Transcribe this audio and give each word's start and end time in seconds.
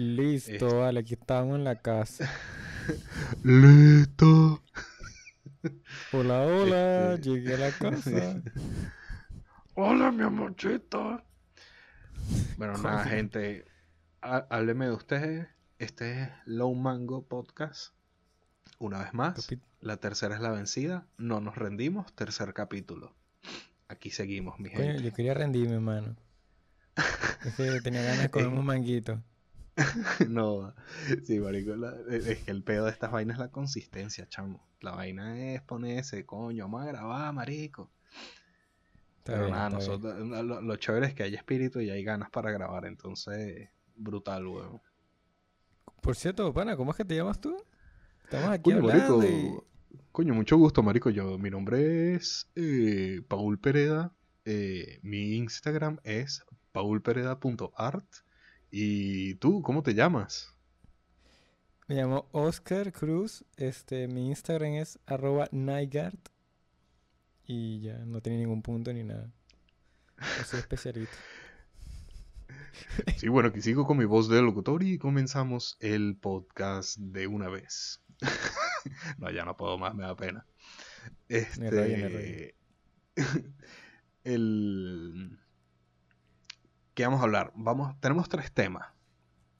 Listo, 0.00 0.52
Este- 0.52 0.74
vale, 0.74 1.00
aquí 1.00 1.12
estamos 1.12 1.56
en 1.56 1.64
la 1.64 1.76
casa. 1.76 2.26
Listo. 3.44 4.62
Hola, 6.12 6.40
hola, 6.40 7.14
Este- 7.14 7.28
llegué 7.30 7.54
a 7.54 7.58
la 7.58 7.70
casa. 7.70 8.42
Hola, 9.74 10.10
mi 10.10 10.22
amorcito. 10.22 11.22
Bueno, 12.56 12.78
nada, 12.78 13.04
gente. 13.04 13.66
há- 14.22 14.46
Hábleme 14.48 14.86
de 14.86 14.92
ustedes. 14.92 15.48
Este 15.78 16.22
es 16.22 16.28
Low 16.46 16.74
Mango 16.74 17.26
Podcast. 17.26 17.92
Una 18.78 19.00
vez 19.02 19.12
más. 19.12 19.48
La 19.80 19.98
tercera 19.98 20.34
es 20.34 20.40
la 20.40 20.50
vencida. 20.50 21.06
No 21.18 21.40
nos 21.40 21.56
rendimos. 21.56 22.10
Tercer 22.14 22.54
capítulo. 22.54 23.14
Aquí 23.88 24.10
seguimos, 24.10 24.58
mi 24.60 24.70
gente. 24.70 25.02
yo 25.02 25.12
quería 25.12 25.34
rendirme, 25.34 25.74
hermano. 25.74 26.16
Tenía 27.82 28.02
ganas 28.02 28.22
de 28.22 28.30
comer 28.30 28.48
un 28.48 28.64
manguito. 28.64 29.22
No, 30.28 30.74
sí, 31.24 31.38
marico, 31.40 31.74
la- 31.76 31.96
es 32.10 32.40
que 32.40 32.50
el 32.50 32.62
pedo 32.62 32.84
de 32.86 32.90
estas 32.92 33.10
vainas 33.12 33.34
es 33.36 33.40
la 33.40 33.50
consistencia, 33.50 34.28
chamo. 34.28 34.66
La 34.80 34.92
vaina 34.92 35.38
es 35.54 35.62
ponerse, 35.62 36.24
coño, 36.26 36.64
vamos 36.64 36.82
a 36.82 36.86
grabar, 36.86 37.32
marico. 37.34 37.90
Está 39.18 39.32
Pero 39.32 39.48
bien, 39.48 39.48
nada, 39.48 39.70
nosotros, 39.70 40.18
lo, 40.20 40.60
lo 40.60 40.76
chévere 40.76 41.06
es 41.06 41.14
que 41.14 41.22
hay 41.22 41.34
espíritu 41.34 41.80
y 41.80 41.90
hay 41.90 42.04
ganas 42.04 42.30
para 42.30 42.50
grabar, 42.52 42.84
entonces, 42.86 43.68
brutal, 43.96 44.46
weón. 44.46 44.80
Por 46.02 46.16
cierto, 46.16 46.52
pana, 46.52 46.76
¿cómo 46.76 46.90
es 46.92 46.96
que 46.96 47.04
te 47.04 47.16
llamas 47.16 47.40
tú? 47.40 47.56
Estamos 48.24 48.50
aquí 48.52 48.72
Coño, 48.72 48.82
hablando 48.82 49.18
marico, 49.22 49.66
coño, 50.12 50.34
mucho 50.34 50.56
gusto, 50.56 50.82
marico. 50.82 51.10
Yo, 51.10 51.38
mi 51.38 51.50
nombre 51.50 52.14
es 52.14 52.48
eh, 52.54 53.22
Paul 53.28 53.58
Pereda. 53.58 54.14
eh, 54.44 54.98
mi 55.02 55.34
Instagram 55.36 55.98
es 56.04 56.44
paulpereda.art. 56.72 58.06
¿Y 58.70 59.34
tú, 59.34 59.62
cómo 59.62 59.82
te 59.82 59.94
llamas? 59.94 60.54
me 61.90 61.96
llamo 61.96 62.28
Oscar 62.30 62.92
Cruz. 62.92 63.44
Este, 63.56 64.06
mi 64.06 64.28
Instagram 64.28 64.74
es 64.74 65.00
arroba. 65.06 65.48
Y 67.44 67.80
ya, 67.80 67.98
no 68.04 68.20
tiene 68.20 68.38
ningún 68.38 68.62
punto 68.62 68.92
ni 68.92 69.02
nada. 69.02 69.28
Yo 70.38 70.44
soy 70.44 70.60
especialista. 70.60 71.16
Sí, 73.16 73.26
bueno, 73.26 73.48
aquí 73.48 73.60
sigo 73.60 73.88
con 73.88 73.98
mi 73.98 74.04
voz 74.04 74.28
de 74.28 74.40
locutor 74.40 74.84
y 74.84 74.98
comenzamos 74.98 75.76
el 75.80 76.16
podcast 76.16 76.96
de 76.96 77.26
una 77.26 77.48
vez. 77.48 78.00
no, 79.18 79.28
ya 79.32 79.44
no 79.44 79.56
puedo 79.56 79.76
más, 79.76 79.92
me 79.92 80.04
da 80.04 80.14
pena. 80.14 80.46
Me 81.28 81.70
reí, 81.70 81.96
me. 81.96 82.06
Este. 82.06 82.54
el. 84.24 85.40
¿Qué 87.00 87.06
vamos 87.06 87.20
a 87.22 87.24
hablar? 87.24 87.50
Vamos, 87.54 87.98
tenemos 87.98 88.28
tres 88.28 88.52
temas. 88.52 88.86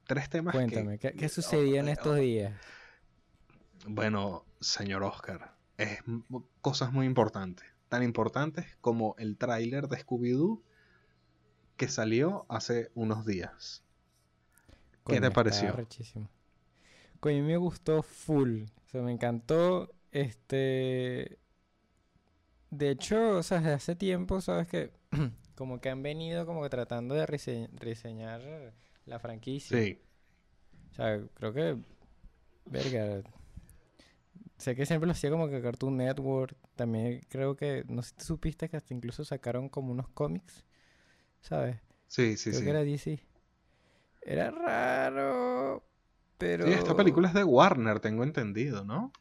Tres 0.07 0.29
temas 0.29 0.53
que- 0.53 0.59
Cuéntame, 0.59 0.99
¿qué, 0.99 1.13
qué 1.15 1.27
sucedía 1.31 1.81
en 1.81 1.89
estos 1.89 2.19
días? 2.19 2.53
Bueno, 3.87 4.45
señor 4.61 5.03
Oscar, 5.05 5.55
es 5.79 6.01
cosas 6.61 6.93
muy 6.93 7.07
importantes. 7.07 7.65
Tan 7.89 8.03
importantes 8.03 8.77
como 8.83 9.15
el 9.17 9.39
tráiler 9.39 9.89
de 9.89 10.05
Scooby-Doo 10.05 10.61
que 11.79 11.89
salió 11.89 12.45
hace 12.51 12.91
unos 12.95 13.25
días. 13.25 13.83
¿Qué 15.07 15.19
te 15.19 15.31
pareció? 15.31 15.75
Coño, 17.21 17.43
me 17.43 17.57
gustó 17.57 18.03
full. 18.03 18.65
O 18.65 18.89
sea, 18.91 19.01
me 19.01 19.13
encantó. 19.13 19.91
Este. 20.13 21.39
De 22.69 22.91
hecho, 22.91 23.39
o 23.39 23.43
sea, 23.43 23.61
desde 23.61 23.73
hace 23.73 23.97
tiempo, 23.97 24.43
sabes 24.43 24.69
que 24.69 24.93
como 25.61 25.81
que 25.81 25.91
han 25.91 26.03
venido 26.03 26.47
como 26.47 26.65
que 26.65 26.71
tratando 26.71 27.15
de 27.15 27.27
rese- 27.29 27.71
reseñar 27.75 28.75
la 29.07 29.21
franquicia. 29.21 29.79
Sí. 29.79 30.01
O 30.93 30.95
sea, 30.95 31.21
creo 31.35 31.53
que. 31.53 31.79
Verga. 32.67 33.23
Sé 34.59 34.77
que 34.77 34.87
siempre 34.87 35.07
lo 35.07 35.13
hacía 35.13 35.31
como 35.31 35.49
que 35.49 35.63
Cartoon 35.63 35.97
Network. 35.97 36.57
También 36.77 37.21
creo 37.29 37.57
que. 37.57 37.85
No 37.89 38.03
sé 38.03 38.15
si 38.19 38.25
supiste 38.27 38.69
que 38.69 38.77
hasta 38.77 38.95
incluso 38.95 39.25
sacaron 39.25 39.69
como 39.69 39.93
unos 39.93 40.09
cómics. 40.11 40.65
¿Sabes? 41.41 41.79
Sí, 42.09 42.37
sí, 42.37 42.51
Creo 42.51 42.61
sí. 42.61 42.65
que 42.65 42.71
era 42.71 42.85
DC. 42.85 43.21
Era 44.23 44.51
raro, 44.51 45.85
pero... 46.39 46.67
Sí, 46.67 46.73
esta 46.73 46.95
película 46.97 47.29
es 47.29 47.35
de 47.35 47.45
Warner, 47.45 48.01
tengo 48.01 48.23
entendido, 48.23 48.85
¿no? 48.85 49.13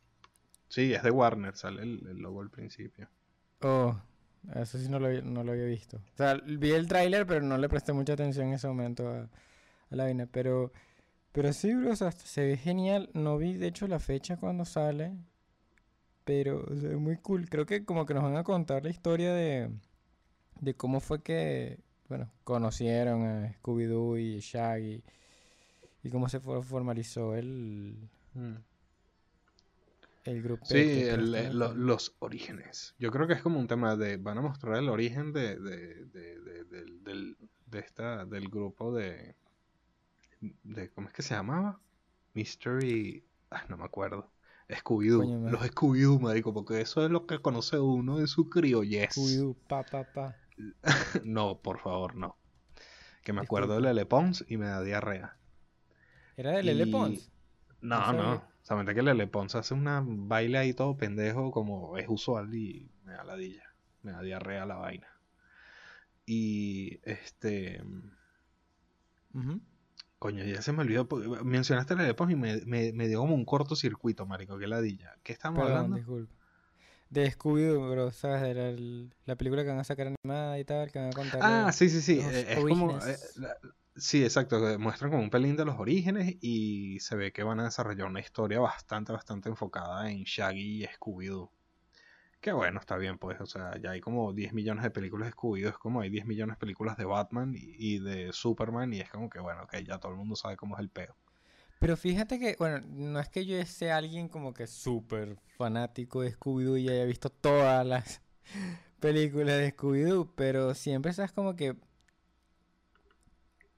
Sí, 0.69 0.93
es 0.93 1.03
de 1.03 1.11
Warner, 1.11 1.55
sale 1.55 1.83
el, 1.83 2.05
el 2.07 2.17
logo 2.17 2.41
al 2.41 2.49
principio. 2.49 3.09
Oh, 3.61 3.95
eso 4.55 4.77
sí 4.77 4.89
no 4.89 4.99
lo, 4.99 5.21
no 5.21 5.43
lo 5.43 5.51
había 5.51 5.65
visto. 5.65 5.97
O 5.97 6.17
sea, 6.17 6.35
vi 6.35 6.71
el 6.71 6.87
tráiler, 6.87 7.25
pero 7.25 7.41
no 7.41 7.57
le 7.57 7.69
presté 7.69 7.93
mucha 7.93 8.13
atención 8.13 8.47
en 8.47 8.53
ese 8.53 8.67
momento 8.67 9.07
a, 9.09 9.29
la 9.89 10.03
vaina. 10.03 10.25
Pero, 10.25 10.71
pero 11.31 11.53
sí, 11.53 11.73
bro, 11.73 11.91
o 11.91 11.95
se 11.95 12.45
ve 12.45 12.57
genial. 12.57 13.09
No 13.13 13.37
vi, 13.37 13.53
de 13.53 13.67
hecho, 13.67 13.87
la 13.87 13.99
fecha 13.99 14.37
cuando 14.37 14.65
sale. 14.65 15.13
Pero 16.23 16.65
se 16.79 16.87
ve 16.89 16.97
muy 16.97 17.17
cool. 17.17 17.49
Creo 17.49 17.65
que 17.65 17.85
como 17.85 18.05
que 18.05 18.13
nos 18.13 18.23
van 18.23 18.37
a 18.37 18.43
contar 18.43 18.83
la 18.83 18.89
historia 18.89 19.33
de, 19.33 19.69
de 20.61 20.73
cómo 20.75 20.99
fue 20.99 21.21
que, 21.21 21.79
bueno, 22.07 22.31
conocieron 22.43 23.23
a 23.23 23.53
Scooby-Doo 23.61 24.19
y 24.19 24.39
Shaggy. 24.39 25.03
Y 26.03 26.09
cómo 26.09 26.29
se 26.29 26.39
for- 26.39 26.63
formalizó 26.63 27.35
el, 27.35 28.09
el 30.25 30.41
grupo. 30.43 30.65
Sí, 30.65 30.75
el- 31.03 31.33
eh, 31.35 31.53
lo- 31.53 31.73
los 31.73 32.15
orígenes. 32.19 32.95
Yo 32.99 33.11
creo 33.11 33.27
que 33.27 33.33
es 33.33 33.41
como 33.41 33.59
un 33.59 33.67
tema 33.67 33.95
de... 33.95 34.17
Van 34.17 34.37
a 34.37 34.41
mostrar 34.41 34.77
el 34.77 34.89
origen 34.89 35.31
de, 35.33 35.57
de, 35.59 36.05
de, 36.05 36.39
de- 36.39 36.63
del- 36.65 37.03
del, 37.03 37.37
de 37.67 37.79
esta, 37.79 38.25
del 38.25 38.49
grupo 38.49 38.93
de, 38.93 39.35
de... 40.63 40.89
¿Cómo 40.91 41.07
es 41.07 41.13
que 41.13 41.21
se 41.21 41.33
llamaba? 41.35 41.79
Mystery... 42.33 43.23
Ah, 43.51 43.65
no 43.69 43.77
me 43.77 43.85
acuerdo. 43.85 44.31
Scooby-Doo. 44.69 45.49
Los 45.49 45.61
Scooby-Doo, 45.71 46.19
marico, 46.19 46.53
porque 46.53 46.79
eso 46.81 47.03
es 47.03 47.09
lo 47.09 47.25
que 47.25 47.39
conoce 47.39 47.79
uno 47.79 48.17
de 48.19 48.27
su 48.27 48.49
criollez. 48.49 49.15
Scooby-Doo, 49.17 49.55
pa, 49.67 49.83
pa, 49.83 50.03
pa. 50.13 50.35
No, 51.23 51.59
por 51.59 51.79
favor, 51.79 52.15
no. 52.15 52.37
Que 53.23 53.33
me 53.33 53.41
acuerdo 53.41 53.73
de. 53.75 53.81
Lele 53.81 54.05
Pons 54.05 54.45
y 54.47 54.57
me 54.57 54.67
da 54.67 54.81
diarrea. 54.83 55.37
¿Era 56.37 56.51
de 56.51 56.63
Lele 56.63 56.83
Y- 56.85 56.91
Pons? 56.91 57.31
No, 57.81 58.13
No. 58.13 58.43
Solamente 58.69 58.93
que 58.93 59.01
Lele 59.01 59.25
Pons 59.25 59.55
hace 59.55 59.73
una 59.73 60.03
baile 60.05 60.59
ahí 60.59 60.73
todo 60.75 60.95
pendejo 60.95 61.49
como 61.49 61.97
es 61.97 62.05
usual 62.07 62.53
y 62.53 62.87
me 63.03 63.13
da 63.13 63.23
ladilla. 63.23 63.63
Me 64.03 64.11
da 64.11 64.21
diarrea 64.21 64.67
la 64.67 64.75
vaina. 64.75 65.07
Y 66.27 66.99
este. 67.03 67.81
Coño, 70.19 70.43
ya 70.43 70.61
se 70.61 70.71
me 70.71 70.81
olvidó. 70.83 71.07
porque 71.07 71.27
Mencionaste 71.43 71.95
Lele 71.95 72.13
Pons 72.13 72.31
y 72.31 72.35
me, 72.35 72.61
me, 72.67 72.93
me 72.93 73.07
dio 73.07 73.21
como 73.21 73.33
un 73.33 73.43
cortocircuito, 73.43 74.27
marico. 74.27 74.59
Qué 74.59 74.67
ladilla. 74.67 75.15
¿Qué 75.23 75.33
estamos 75.33 75.63
Perdón, 75.63 75.75
hablando? 75.77 75.97
disculpa. 75.97 76.33
De 77.09 77.31
Scooby-Doo, 77.31 77.89
bro, 77.89 78.11
¿sabes? 78.11 78.43
De 78.43 78.53
la, 78.53 78.69
el- 78.69 79.11
la 79.25 79.35
película 79.35 79.63
que 79.63 79.69
van 79.69 79.79
a 79.79 79.83
sacar 79.83 80.13
animada 80.23 80.59
y 80.59 80.63
tal, 80.63 80.91
que 80.91 80.99
van 80.99 81.07
a 81.09 81.13
contar. 81.13 81.41
Ah, 81.43 81.71
sí, 81.71 81.89
sí, 81.89 82.01
sí. 82.01 82.19
eh, 82.21 82.45
Es 82.51 82.59
como. 82.63 82.99
eh, 82.99 83.17
la- 83.37 83.57
sí, 83.99 84.23
exacto. 84.23 84.59
que 84.59 84.77
Muestran 84.77 85.11
como 85.11 85.23
un 85.23 85.29
pelín 85.29 85.55
de 85.55 85.65
los 85.65 85.77
orígenes 85.77 86.35
y 86.41 86.99
se 86.99 87.15
ve 87.15 87.31
que 87.31 87.43
van 87.43 87.59
a 87.59 87.65
desarrollar 87.65 88.07
una 88.07 88.19
historia 88.19 88.59
bastante, 88.59 89.11
bastante 89.11 89.49
enfocada 89.49 90.09
en 90.09 90.23
Shaggy 90.23 90.83
y 90.83 90.87
Scooby-Doo. 90.87 91.51
Que 92.41 92.53
bueno, 92.53 92.79
está 92.79 92.97
bien, 92.97 93.17
pues. 93.17 93.39
O 93.41 93.45
sea, 93.45 93.77
ya 93.81 93.91
hay 93.91 94.01
como 94.01 94.33
10 94.33 94.53
millones 94.53 94.83
de 94.83 94.91
películas 94.91 95.27
de 95.27 95.35
Scooby-Doo. 95.35 95.69
Es 95.69 95.77
como 95.77 96.01
hay 96.01 96.09
10 96.09 96.25
millones 96.25 96.55
de 96.55 96.59
películas 96.59 96.97
de 96.97 97.05
Batman 97.05 97.53
y, 97.55 97.99
de 97.99 98.31
Superman. 98.31 98.93
Y 98.93 99.01
es 99.01 99.09
como 99.09 99.29
que, 99.29 99.39
bueno, 99.39 99.63
ok, 99.63 99.77
ya 99.85 99.99
todo 99.99 100.13
el 100.13 100.17
mundo 100.17 100.35
sabe 100.35 100.55
cómo 100.55 100.75
es 100.75 100.79
el 100.81 100.89
peo. 100.89 101.15
Pero 101.79 101.97
fíjate 101.97 102.39
que, 102.39 102.55
bueno, 102.57 102.81
no 102.87 103.19
es 103.19 103.29
que 103.29 103.45
yo 103.45 103.63
sea 103.65 103.97
alguien 103.97 104.29
como 104.29 104.53
que 104.53 104.67
súper 104.67 105.37
fanático 105.57 106.21
de 106.21 106.33
Scooby-Doo 106.33 106.77
y 106.77 106.89
haya 106.89 107.05
visto 107.05 107.29
todas 107.29 107.85
las 107.85 108.21
películas 108.99 109.57
de 109.57 109.75
Scooby-Doo, 109.75 110.33
pero 110.35 110.73
siempre 110.75 111.13
sabes 111.13 111.31
como 111.31 111.55
que 111.55 111.75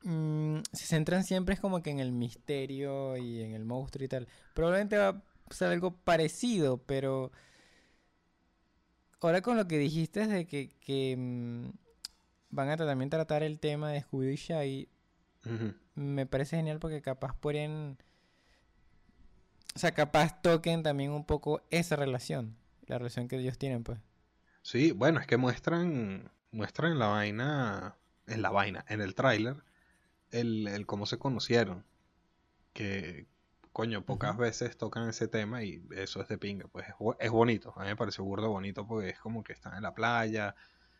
mm, 0.04 0.60
se 0.72 0.86
centran 0.86 1.24
siempre 1.24 1.56
es 1.56 1.60
como 1.60 1.82
que 1.82 1.90
en 1.90 2.00
el 2.00 2.12
misterio 2.12 3.18
y 3.18 3.42
en 3.42 3.54
el 3.54 3.66
monstruo 3.66 4.06
y 4.06 4.08
tal. 4.08 4.28
Probablemente 4.54 4.98
va 4.98 5.10
a 5.10 5.54
ser 5.54 5.70
algo 5.70 5.92
parecido, 5.92 6.78
pero 6.78 7.32
ahora 9.22 9.42
con 9.42 9.58
lo 9.58 9.68
que 9.68 9.78
dijiste 9.78 10.28
de 10.28 10.46
que, 10.46 10.70
que 10.80 11.16
mm, 11.18 11.70
van 12.50 12.70
a 12.70 12.78
también 12.78 13.10
tratar 13.10 13.44
el 13.44 13.60
tema 13.60 13.92
de 13.92 14.04
Scooby-Doo 14.04 14.34
y 14.34 14.36
Shaggy, 14.36 14.90
me 15.96 16.26
parece 16.26 16.58
genial 16.58 16.80
porque 16.80 17.02
capaz 17.02 17.36
pueden. 17.40 17.98
O 19.76 19.80
sea, 19.80 19.94
capaz 19.94 20.42
toquen 20.42 20.84
también 20.84 21.12
un 21.12 21.26
poco 21.26 21.62
esa 21.70 21.96
relación. 21.96 22.58
La 22.88 22.98
relación 22.98 23.28
que 23.28 23.38
ellos 23.38 23.58
tienen, 23.58 23.84
pues. 23.84 24.00
Sí, 24.64 24.92
bueno, 24.92 25.20
es 25.20 25.28
que 25.28 25.38
muestran, 25.38 26.30
muestran 26.52 27.00
la 27.00 27.08
vaina, 27.08 27.96
en 28.28 28.42
la 28.42 28.50
vaina, 28.50 28.86
en 28.90 29.02
el 29.02 29.16
tráiler, 29.16 29.64
el, 30.32 30.68
el 30.68 30.86
cómo 30.86 31.06
se 31.06 31.18
conocieron. 31.18 31.86
Que, 32.74 33.28
coño, 33.74 34.06
pocas 34.06 34.38
veces 34.38 34.78
tocan 34.78 35.10
ese 35.10 35.28
tema 35.28 35.64
y 35.64 35.84
eso 35.92 36.22
es 36.22 36.28
de 36.28 36.38
pinga, 36.38 36.68
pues 36.68 36.88
es, 36.88 36.96
es 37.20 37.32
bonito. 37.32 37.74
A 37.78 37.82
mí 37.82 37.88
me 37.88 37.96
pareció 37.96 38.24
burdo 38.24 38.50
bonito 38.50 38.88
porque 38.88 39.10
es 39.10 39.20
como 39.20 39.44
que 39.44 39.54
están 39.54 39.76
en 39.76 39.84
la 39.84 39.94
playa, 39.94 40.56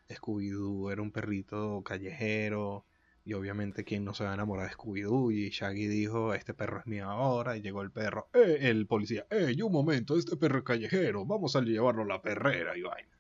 Scooby-Doo 0.10 0.92
era 0.92 1.02
un 1.02 1.12
perrito 1.12 1.82
callejero, 1.84 2.86
Y 3.24 3.34
obviamente, 3.34 3.84
¿quién 3.84 4.04
no 4.04 4.14
se 4.14 4.24
va 4.24 4.32
a 4.32 4.34
enamorar 4.34 4.68
de 4.68 4.76
Scooby-Doo? 4.76 5.32
Y 5.32 5.50
Shaggy 5.50 5.88
dijo, 5.88 6.34
este 6.34 6.54
perro 6.54 6.80
es 6.80 6.88
mío 6.88 7.10
ahora. 7.10 7.56
Y 7.56 7.62
llegó 7.62 7.82
el 7.84 7.92
perro, 7.92 8.30
eh, 8.34 8.58
el 8.62 8.88
policía, 8.88 9.28
eh, 9.30 9.56
un 9.62 9.72
momento, 9.72 10.18
este 10.18 10.38
perro 10.38 10.60
es 10.60 10.64
callejero, 10.64 11.26
vamos 11.26 11.56
a 11.56 11.62
llevarlo 11.62 12.02
a 12.04 12.08
la 12.08 12.22
perrera 12.22 12.76
y 12.78 12.82
vaina. 12.82 13.18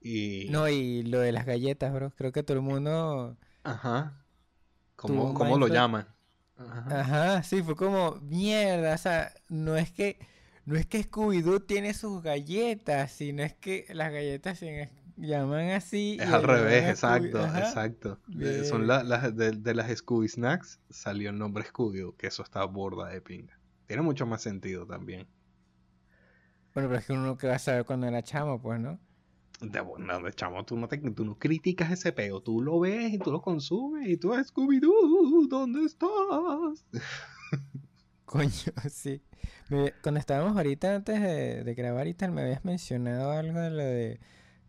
Y... 0.00 0.48
No, 0.50 0.68
y 0.68 1.02
lo 1.02 1.20
de 1.20 1.32
las 1.32 1.46
galletas, 1.46 1.92
bro. 1.92 2.12
Creo 2.16 2.32
que 2.32 2.42
todo 2.42 2.56
el 2.56 2.62
mundo... 2.62 3.36
Ajá. 3.62 4.24
¿Cómo, 4.96 5.34
¿cómo 5.34 5.58
lo 5.58 5.68
llaman? 5.68 6.06
Ajá. 6.56 7.00
Ajá, 7.00 7.42
sí, 7.42 7.62
fue 7.62 7.76
como, 7.76 8.16
mierda, 8.22 8.94
o 8.94 8.98
sea, 8.98 9.32
no 9.48 9.76
es 9.76 9.92
que... 9.92 10.18
No 10.64 10.74
es 10.74 10.84
que 10.86 11.08
Scooby-Doo 11.08 11.64
tiene 11.64 11.94
sus 11.94 12.22
galletas, 12.22 13.12
sino 13.12 13.44
es 13.44 13.54
que 13.54 13.86
las 13.90 14.10
galletas 14.10 14.58
se 14.58 14.90
llaman 15.16 15.70
así. 15.70 16.16
Es 16.20 16.28
al 16.28 16.42
revés, 16.42 16.88
exacto, 16.88 17.46
exacto. 17.46 18.18
son 18.64 18.88
las 18.88 19.36
de, 19.36 19.74
las 19.74 19.96
Scooby 19.96 20.28
Snacks 20.28 20.80
salió 20.90 21.30
el 21.30 21.38
nombre 21.38 21.64
Scooby, 21.64 22.12
que 22.18 22.26
eso 22.26 22.42
está 22.42 22.64
borda 22.64 23.08
de 23.08 23.20
pinga. 23.20 23.56
Tiene 23.86 24.02
mucho 24.02 24.26
más 24.26 24.42
sentido 24.42 24.86
también. 24.86 25.28
Bueno, 26.74 26.88
pero 26.88 26.98
es 26.98 27.06
que 27.06 27.12
uno 27.12 27.36
que 27.36 27.46
va 27.46 27.54
a 27.54 27.58
saber 27.60 27.84
cuando 27.84 28.08
era 28.08 28.22
chamo, 28.22 28.60
pues, 28.60 28.80
¿no? 28.80 28.98
De, 29.60 29.80
bueno, 29.80 30.30
chamo, 30.32 30.64
tú 30.64 30.76
no, 30.76 30.86
te, 30.86 30.98
tú 30.98 31.24
no 31.24 31.38
criticas 31.38 31.90
ese 31.90 32.12
peo, 32.12 32.42
tú 32.42 32.60
lo 32.60 32.78
ves 32.80 33.14
y 33.14 33.18
tú 33.18 33.32
lo 33.32 33.40
consumes 33.40 34.06
y 34.06 34.18
tú, 34.18 34.34
Scooby-Doo, 34.34 35.48
¿dónde 35.48 35.84
estás? 35.84 36.84
Coño, 38.26 38.50
sí. 38.90 39.22
cuando 40.02 40.20
estábamos 40.20 40.56
ahorita, 40.56 40.96
antes 40.96 41.22
de, 41.22 41.64
de 41.64 41.74
grabar 41.74 42.06
y 42.06 42.14
tal, 42.14 42.32
me 42.32 42.42
habías 42.42 42.64
mencionado 42.64 43.30
algo 43.30 43.58
de 43.60 43.70
lo 43.70 43.82
de 43.82 44.20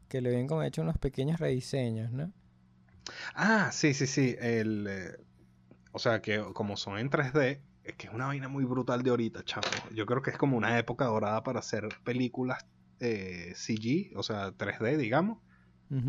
que 0.07 0.21
le 0.21 0.29
habían 0.29 0.47
como 0.47 0.63
hecho 0.63 0.81
unos 0.81 0.97
pequeños 0.97 1.39
rediseños, 1.39 2.11
¿no? 2.11 2.31
Ah, 3.33 3.71
sí, 3.71 3.93
sí, 3.93 4.07
sí. 4.07 4.35
El, 4.39 4.87
eh, 4.89 5.17
o 5.91 5.99
sea, 5.99 6.21
que 6.21 6.43
como 6.53 6.77
son 6.77 6.97
en 6.97 7.09
3D, 7.09 7.59
es 7.83 7.95
que 7.95 8.07
es 8.07 8.13
una 8.13 8.27
vaina 8.27 8.47
muy 8.47 8.65
brutal 8.65 9.03
de 9.03 9.09
ahorita, 9.09 9.43
chamo. 9.43 9.67
Yo 9.93 10.05
creo 10.05 10.21
que 10.21 10.31
es 10.31 10.37
como 10.37 10.57
una 10.57 10.77
época 10.77 11.05
dorada 11.05 11.43
para 11.43 11.59
hacer 11.59 11.89
películas 12.03 12.65
eh, 12.99 13.53
CG, 13.55 14.17
o 14.17 14.23
sea, 14.23 14.51
3D, 14.51 14.97
digamos, 14.97 15.39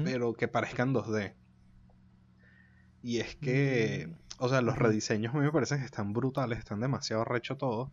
pero 0.05 0.35
que 0.35 0.49
parezcan 0.49 0.93
2D. 0.93 1.35
Y 3.03 3.19
es 3.19 3.37
que, 3.37 4.09
mm. 4.09 4.43
o 4.45 4.49
sea, 4.49 4.61
los 4.61 4.77
rediseños 4.77 5.35
a 5.35 5.39
mí 5.39 5.45
me 5.45 5.53
parecen 5.53 5.79
que 5.79 5.85
están 5.85 6.13
brutales, 6.13 6.59
están 6.59 6.81
demasiado 6.81 7.25
recho 7.25 7.57
todos, 7.57 7.91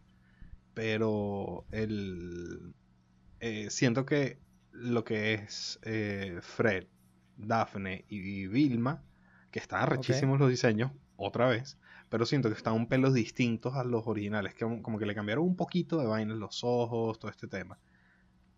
pero 0.74 1.66
el... 1.72 2.74
Eh, 3.40 3.70
siento 3.70 4.06
que 4.06 4.40
lo 4.72 5.04
que 5.04 5.36
es 5.36 5.80
eh, 5.84 6.40
Fred, 6.42 6.88
Daphne 7.38 8.06
y 8.10 8.48
Vilma, 8.48 9.04
que 9.52 9.60
están 9.60 9.82
arrechísimos 9.82 10.40
los 10.40 10.50
diseños, 10.50 10.92
otra 11.18 11.48
vez, 11.48 11.78
pero 12.10 12.26
siento 12.26 12.50
que 12.50 12.56
están 12.56 12.74
un 12.74 12.88
pelos 12.88 13.14
distintos 13.14 13.76
a 13.76 13.84
los 13.84 14.08
originales, 14.08 14.54
que 14.54 14.66
como 14.82 14.98
que 14.98 15.06
le 15.06 15.16
cambiaron 15.16 15.46
un 15.46 15.56
poquito 15.56 15.98
de 16.00 16.08
vaina 16.08 16.34
en 16.34 16.40
los 16.40 16.64
ojos, 16.64 17.20
todo 17.20 17.32
este 17.32 17.48
tema. 17.48 17.78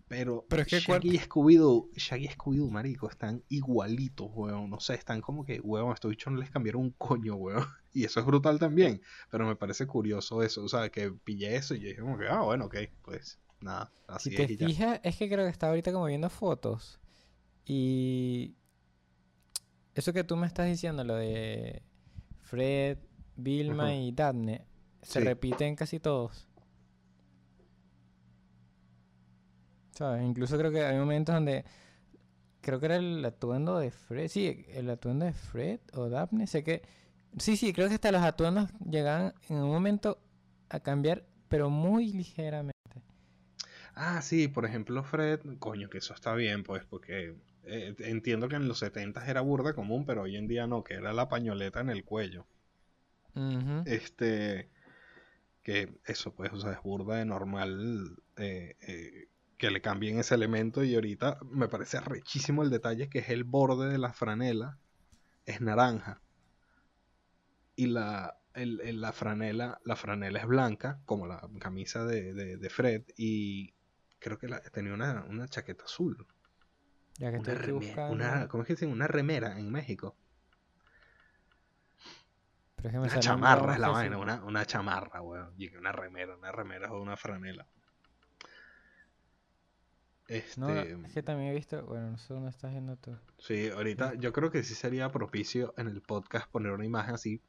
Pero, 0.08 0.46
pero 0.48 0.62
es 0.62 0.68
que 0.70 0.80
Shaggy 0.80 1.16
y 1.16 1.20
Scooby-Doo, 1.20 1.90
Shaggy 1.94 2.26
y 2.26 2.30
Scooby-Doo, 2.30 2.70
marico, 2.70 3.10
están 3.10 3.44
igualitos, 3.50 4.30
weón. 4.34 4.70
No 4.70 4.80
sé, 4.80 4.94
están 4.94 5.20
como 5.20 5.44
que, 5.44 5.60
weón, 5.60 5.92
a 5.92 5.94
estos 5.96 6.10
bichos 6.10 6.32
no 6.32 6.40
les 6.40 6.50
cambiaron 6.50 6.82
un 6.84 6.92
coño, 6.92 7.36
weón. 7.36 7.66
Y 7.94 8.06
eso 8.06 8.20
es 8.20 8.28
brutal 8.28 8.60
también. 8.60 9.02
Pero 9.32 9.48
me 9.48 9.56
parece 9.56 9.88
curioso 9.88 10.44
eso, 10.44 10.64
o 10.64 10.70
sea, 10.70 10.90
que 10.90 11.12
pillé 11.12 11.56
eso 11.56 11.74
y 11.74 11.80
dije 11.80 12.00
como 12.00 12.18
que, 12.18 12.28
ah, 12.28 12.42
bueno, 12.42 12.66
ok, 12.66 12.76
pues 13.02 13.40
nada. 13.60 13.92
Así 14.08 14.30
si 14.30 14.36
te 14.36 14.48
fijas, 14.48 15.00
es 15.04 15.18
que 15.18 15.28
creo 15.28 15.46
que 15.46 15.52
estaba 15.52 15.72
ahorita 15.72 15.92
como 15.92 16.06
viendo 16.06 16.30
fotos. 16.30 17.00
Y 17.66 18.56
eso 19.96 20.14
que 20.14 20.24
tú 20.24 20.38
me 20.38 20.48
estás 20.48 20.68
diciendo, 20.68 21.04
lo 21.04 21.16
de 21.16 21.82
Fred, 22.44 23.00
Vilma 23.36 23.96
y 23.96 24.12
Daphne, 24.12 24.66
se 25.02 25.20
repiten 25.20 25.76
casi 25.76 26.00
todos. 26.00 26.47
¿Sabes? 29.98 30.24
Incluso 30.24 30.60
creo 30.60 30.72
que 30.72 30.86
hay 30.86 30.98
momentos 30.98 31.34
donde. 31.34 31.66
Creo 32.62 32.80
que 32.80 32.86
era 32.86 32.98
el 32.98 33.26
atuendo 33.26 33.80
de 33.80 33.90
Fred. 33.90 34.28
Sí, 34.28 34.66
el 34.70 34.90
atuendo 34.92 35.26
de 35.26 35.34
Fred 35.34 35.80
o 35.94 36.08
Daphne. 36.08 36.46
Sé 36.46 36.64
que. 36.64 36.84
Sí, 37.38 37.58
sí, 37.58 37.74
creo 37.74 37.88
que 37.88 37.96
hasta 37.96 38.12
los 38.12 38.22
atuendos 38.22 38.70
llegan 38.88 39.34
en 39.50 39.58
un 39.58 39.72
momento 39.72 40.20
a 40.70 40.80
cambiar, 40.82 41.26
pero 41.50 41.72
muy 41.72 42.14
ligeramente. 42.14 42.74
Ah, 43.96 44.22
sí, 44.22 44.48
por 44.48 44.66
ejemplo, 44.66 45.04
Fred, 45.04 45.40
coño, 45.58 45.90
que 45.90 45.98
eso 45.98 46.14
está 46.14 46.36
bien, 46.36 46.64
pues, 46.64 46.86
porque 46.86 47.36
eh, 47.64 47.96
entiendo 48.00 48.48
que 48.48 48.56
en 48.56 48.68
los 48.68 48.80
70 48.80 49.26
era 49.26 49.42
burda 49.42 49.74
común, 49.74 50.06
pero 50.06 50.24
hoy 50.24 50.36
en 50.36 50.48
día 50.48 50.68
no, 50.68 50.84
que 50.84 50.94
era 50.94 51.14
la 51.14 51.28
pañoleta 51.28 51.80
en 51.80 51.90
el 51.90 52.04
cuello. 52.04 52.46
Este, 53.86 54.70
que 55.64 55.90
eso, 56.06 56.34
pues, 56.34 56.54
o 56.54 56.60
sea, 56.60 56.74
es 56.74 56.82
burda 56.82 57.18
de 57.18 57.26
normal 57.26 58.18
eh, 58.38 58.76
eh, 58.82 59.27
que 59.58 59.72
le 59.72 59.82
cambien 59.82 60.20
ese 60.20 60.36
elemento 60.36 60.84
y 60.84 60.94
ahorita 60.96 61.40
me 61.50 61.68
parece 61.68 62.00
rechísimo 62.00 62.64
el 62.64 62.70
detalle 62.70 63.10
que 63.10 63.20
es 63.20 63.30
el 63.30 63.44
borde 63.44 63.90
de 63.90 63.98
la 63.98 64.14
franela, 64.14 64.78
es 65.46 65.62
naranja. 65.62 66.22
Y 67.76 67.88
la, 67.88 68.38
la 68.54 69.12
franela, 69.12 69.80
la 69.84 69.96
franela 69.96 70.40
es 70.40 70.48
blanca, 70.48 71.00
como 71.06 71.28
la 71.28 71.48
camisa 71.60 72.06
de, 72.06 72.34
de 72.58 72.70
Fred, 72.70 73.04
y 73.16 73.74
creo 74.20 74.38
que 74.38 74.48
tenía 74.72 74.94
una, 74.94 75.26
una, 75.30 75.48
chaqueta 75.48 75.86
azul. 75.86 76.28
Ya 77.18 77.32
que 77.32 77.40
una, 77.40 77.74
buscando... 77.74 78.14
una 78.14 78.48
¿Cómo 78.48 78.64
es 78.64 78.68
que 78.68 78.74
dicen? 78.74 78.92
Una 78.92 79.08
remera 79.08 79.60
en 79.60 79.72
México. 79.72 80.16
una 82.84 83.20
chamarra 83.20 83.74
es 83.74 83.80
la 83.80 83.90
vaina, 83.90 84.18
una, 84.18 84.44
una 84.44 84.66
chamarra, 84.66 85.22
weón. 85.22 85.56
Una 85.78 85.92
remera, 85.92 86.36
una 86.36 86.52
remera 86.52 86.92
o 86.92 87.02
una 87.02 87.18
franela. 87.18 87.68
Este... 90.28 90.60
No, 90.60 90.78
es 90.78 91.14
que 91.14 91.24
también 91.24 91.52
he 91.52 91.56
visto, 91.56 91.86
bueno, 91.86 92.12
no 92.12 92.18
sé 92.18 92.34
dónde 92.34 92.50
estás 92.50 92.72
viendo 92.72 92.98
tú. 92.98 93.16
Sí, 93.38 93.70
ahorita 93.70 94.16
yo 94.16 94.34
creo 94.34 94.52
que 94.52 94.64
sí 94.64 94.76
sería 94.76 95.10
propicio 95.10 95.74
en 95.78 95.88
el 95.88 96.02
podcast 96.02 96.52
poner 96.52 96.74
una 96.74 96.86
imagen 96.86 97.16
así 97.16 97.42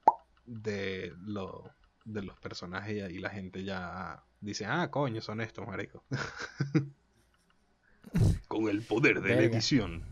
de, 0.46 1.12
lo, 1.24 1.72
de 2.04 2.22
los 2.22 2.38
personajes 2.38 3.10
y 3.10 3.18
la 3.18 3.30
gente 3.30 3.64
ya 3.64 4.22
dice, 4.40 4.66
ah, 4.66 4.90
coño, 4.90 5.20
son 5.20 5.40
estos, 5.40 5.66
marico. 5.66 6.04
Con 8.48 8.68
el 8.68 8.82
poder 8.82 9.20
de 9.20 9.34
la 9.34 9.42
edición. 9.42 10.04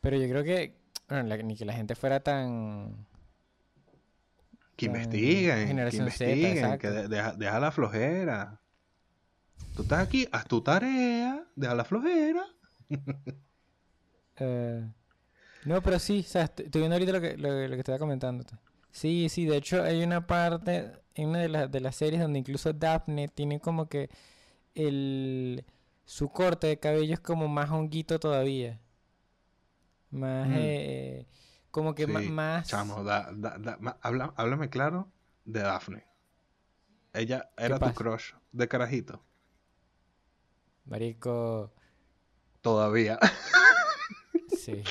Pero 0.00 0.16
yo 0.16 0.28
creo 0.28 0.44
que, 0.44 0.74
bueno, 1.08 1.36
ni 1.44 1.56
que 1.56 1.64
la 1.64 1.74
gente 1.74 1.94
fuera 1.94 2.20
tan... 2.20 3.06
Que 4.76 4.86
investiguen, 4.86 5.76
que 5.76 5.96
investiguen, 5.96 6.78
que 6.78 6.88
deja, 6.88 7.60
la 7.60 7.70
flojera. 7.70 8.61
Tú 9.74 9.82
estás 9.82 10.00
aquí, 10.00 10.28
haz 10.32 10.46
tu 10.46 10.60
tarea, 10.60 11.44
deja 11.56 11.74
la 11.74 11.84
flojera. 11.84 12.44
Eh, 14.44 14.90
no, 15.66 15.82
pero 15.82 15.98
sí, 15.98 16.20
o 16.20 16.28
sea, 16.28 16.44
estoy 16.44 16.66
viendo 16.72 16.94
ahorita 16.94 17.12
lo 17.12 17.20
que, 17.20 17.36
lo, 17.36 17.68
lo 17.68 17.74
que 17.74 17.80
estaba 17.80 17.98
comentando. 17.98 18.44
Sí, 18.90 19.28
sí, 19.28 19.44
de 19.44 19.58
hecho 19.58 19.82
hay 19.82 20.02
una 20.02 20.26
parte 20.26 20.90
en 21.14 21.28
una 21.28 21.40
de, 21.40 21.68
de 21.68 21.80
las 21.80 21.96
series 21.96 22.20
donde 22.20 22.38
incluso 22.38 22.72
Daphne 22.72 23.28
tiene 23.28 23.60
como 23.60 23.88
que 23.90 24.08
el 24.74 25.64
su 26.04 26.28
corte 26.30 26.66
de 26.66 26.78
cabello 26.78 27.14
es 27.14 27.20
como 27.20 27.48
más 27.48 27.70
honguito 27.70 28.18
todavía. 28.18 28.80
Más 30.10 30.48
mm. 30.48 30.54
eh, 30.56 31.26
como 31.70 31.94
que 31.94 32.06
más 32.06 32.68
Chamo, 32.68 33.02
da, 33.02 33.30
da, 33.32 33.78
háblame 34.36 34.68
claro 34.68 35.10
de 35.44 35.60
Daphne. 35.60 36.06
Ella 37.14 37.50
era 37.56 37.78
tu 37.78 37.94
crush 37.94 38.34
de 38.52 38.68
carajito. 38.68 39.22
Marico. 40.86 41.72
Todavía. 42.60 43.18
Sí. 44.48 44.82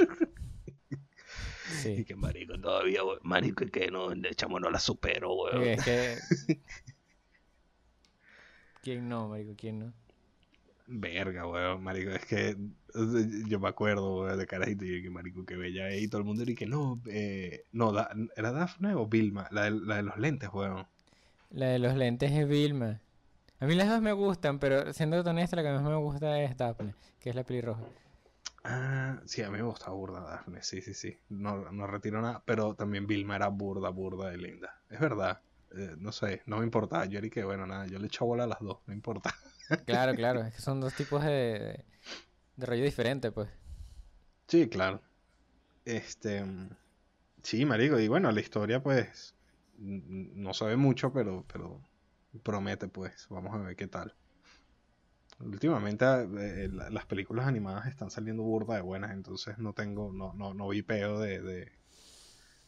Y 1.86 2.04
que 2.04 2.16
marico, 2.16 2.60
todavía, 2.60 3.02
Marico, 3.24 3.64
y 3.64 3.70
que 3.70 3.90
no, 3.90 4.12
el 4.12 4.36
chamo 4.36 4.60
no 4.60 4.70
la 4.70 4.80
supero, 4.80 5.34
weón. 5.34 5.64
Es 5.64 5.84
que... 5.84 6.18
¿Quién 8.84 9.08
no, 9.08 9.30
marico? 9.30 9.54
¿Quién 9.56 9.80
no? 9.80 9.94
Verga, 10.88 11.48
weón, 11.48 11.84
marico, 11.84 12.12
es 12.12 12.26
que 12.26 12.58
yo 13.48 13.60
me 13.60 13.70
acuerdo, 13.70 14.24
weón, 14.24 14.38
de 14.38 14.46
carajito 14.46 14.84
y 14.86 15.02
que 15.02 15.10
marico, 15.10 15.46
que 15.46 15.56
bella 15.56 15.96
y 15.96 16.08
todo 16.08 16.20
el 16.20 16.28
mundo 16.28 16.44
y 16.44 16.56
que 16.56 16.66
no, 16.66 17.02
eh, 17.08 17.66
no, 17.72 17.94
¿era 18.36 18.52
Daphne 18.52 18.96
o 18.96 19.08
Vilma? 19.08 19.48
La 19.52 19.64
de, 19.64 19.72
la 19.72 19.96
de 19.98 20.04
los 20.04 20.18
lentes, 20.18 20.50
weón. 20.52 20.86
La 21.52 21.68
de 21.68 21.80
los 21.80 21.96
lentes 21.96 22.32
es 22.32 22.48
Vilma. 22.48 23.00
A 23.62 23.68
mí 23.68 23.76
las 23.76 23.88
dos 23.88 24.02
me 24.02 24.12
gustan, 24.12 24.58
pero 24.58 24.92
siendo 24.92 25.22
honesta, 25.22 25.56
la 25.56 25.62
que 25.62 25.70
más 25.70 25.84
me 25.84 25.96
gusta 25.96 26.42
es 26.42 26.58
Daphne, 26.58 26.96
que 27.20 27.30
es 27.30 27.36
la 27.36 27.44
pelirroja. 27.44 27.84
Ah, 28.64 29.22
sí, 29.26 29.44
a 29.44 29.52
mí 29.52 29.58
me 29.58 29.64
gusta 29.64 29.92
burda 29.92 30.22
Daphne, 30.22 30.64
sí, 30.64 30.82
sí, 30.82 30.96
sí. 30.96 31.16
No, 31.30 31.72
no 31.72 31.86
retiro 31.86 32.22
nada, 32.24 32.42
pero 32.44 32.74
también 32.74 33.06
Vilma 33.06 33.36
era 33.36 33.50
burda, 33.50 33.90
burda 33.90 34.32
de 34.32 34.38
linda. 34.38 34.82
Es 34.90 35.00
verdad. 35.00 35.42
Eh, 35.78 35.96
no 36.00 36.12
sé, 36.12 36.42
no 36.48 36.58
me 36.58 36.64
importa. 36.64 37.06
Yo 37.06 37.22
que 37.30 37.44
bueno, 37.44 37.68
nada, 37.68 37.86
yo 37.86 38.00
le 38.00 38.08
echo 38.08 38.26
bola 38.26 38.46
a 38.46 38.48
las 38.48 38.60
dos, 38.62 38.80
no 38.88 38.94
importa. 38.94 39.34
Claro, 39.86 40.16
claro, 40.16 40.42
es 40.42 40.56
que 40.56 40.62
son 40.62 40.82
dos 40.82 40.94
tipos 40.96 41.24
de, 41.24 41.86
de 42.58 42.66
rollo 42.66 42.84
diferente, 42.84 43.32
pues. 43.32 43.48
Sí, 44.48 44.68
claro. 44.68 45.02
Este. 45.86 46.44
Sí, 47.44 47.64
marico, 47.66 48.00
y 48.00 48.08
bueno, 48.08 48.32
la 48.32 48.42
historia 48.42 48.84
pues 48.84 49.36
no 49.78 50.54
sabe 50.54 50.78
mucho, 50.78 51.14
pero, 51.14 51.46
pero 51.52 51.80
promete 52.40 52.88
pues, 52.88 53.28
vamos 53.30 53.54
a 53.54 53.60
ver 53.60 53.76
qué 53.76 53.88
tal. 53.88 54.16
Últimamente 55.40 56.06
eh, 56.06 56.70
las 56.70 57.06
películas 57.06 57.48
animadas 57.48 57.88
están 57.88 58.12
saliendo 58.12 58.44
burda 58.44 58.76
de 58.76 58.82
buenas, 58.82 59.12
entonces 59.12 59.58
no 59.58 59.74
tengo, 59.74 60.12
no, 60.14 60.34
no, 60.34 60.54
no 60.54 60.68
vi 60.68 60.84
peo 60.84 61.20
de, 61.20 61.42
de, 61.42 61.72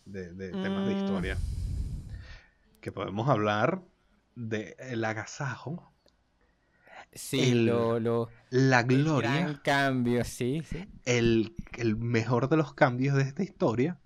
de, 0.05 0.51
temas 0.51 0.87
de 0.87 0.95
mm. 0.95 0.97
historia. 0.97 1.37
Que 2.81 2.91
podemos 2.91 3.29
hablar 3.29 3.83
de 4.35 4.75
el 4.79 5.05
agasajo. 5.05 5.93
Sí, 7.13 7.53
lo, 7.53 7.99
lo, 7.99 8.29
la 8.49 8.81
gloria. 8.81 9.37
El 9.37 9.43
gran 9.43 9.55
cambio, 9.57 10.23
sí, 10.23 10.63
El, 11.05 11.53
el 11.77 11.95
mejor 11.95 12.49
de 12.49 12.57
los 12.57 12.73
cambios 12.73 13.15
de 13.15 13.21
esta 13.21 13.43
historia 13.43 13.99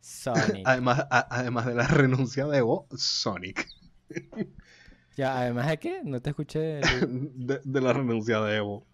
Sonic. 0.00 0.62
además, 0.64 1.06
además 1.10 1.66
de 1.66 1.74
la 1.74 1.86
renuncia 1.86 2.46
de 2.46 2.58
Evo, 2.58 2.88
Sonic. 2.96 3.68
ya, 5.16 5.38
además 5.38 5.68
de 5.68 5.78
qué? 5.78 6.00
No 6.04 6.20
te 6.20 6.30
escuché. 6.30 6.80
De, 7.10 7.80
la 7.80 7.92
renuncia 7.92 8.40
de 8.40 8.56
Evo. 8.56 8.86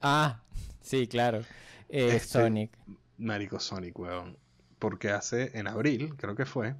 Ah, 0.00 0.42
sí, 0.80 1.06
claro. 1.06 1.38
Eh, 1.88 2.16
este, 2.16 2.40
Sonic. 2.40 2.76
Marico 3.18 3.58
Sonic, 3.60 3.98
weón. 3.98 4.38
Porque 4.78 5.10
hace, 5.10 5.56
en 5.58 5.66
abril, 5.66 6.14
creo 6.16 6.34
que 6.34 6.44
fue, 6.44 6.74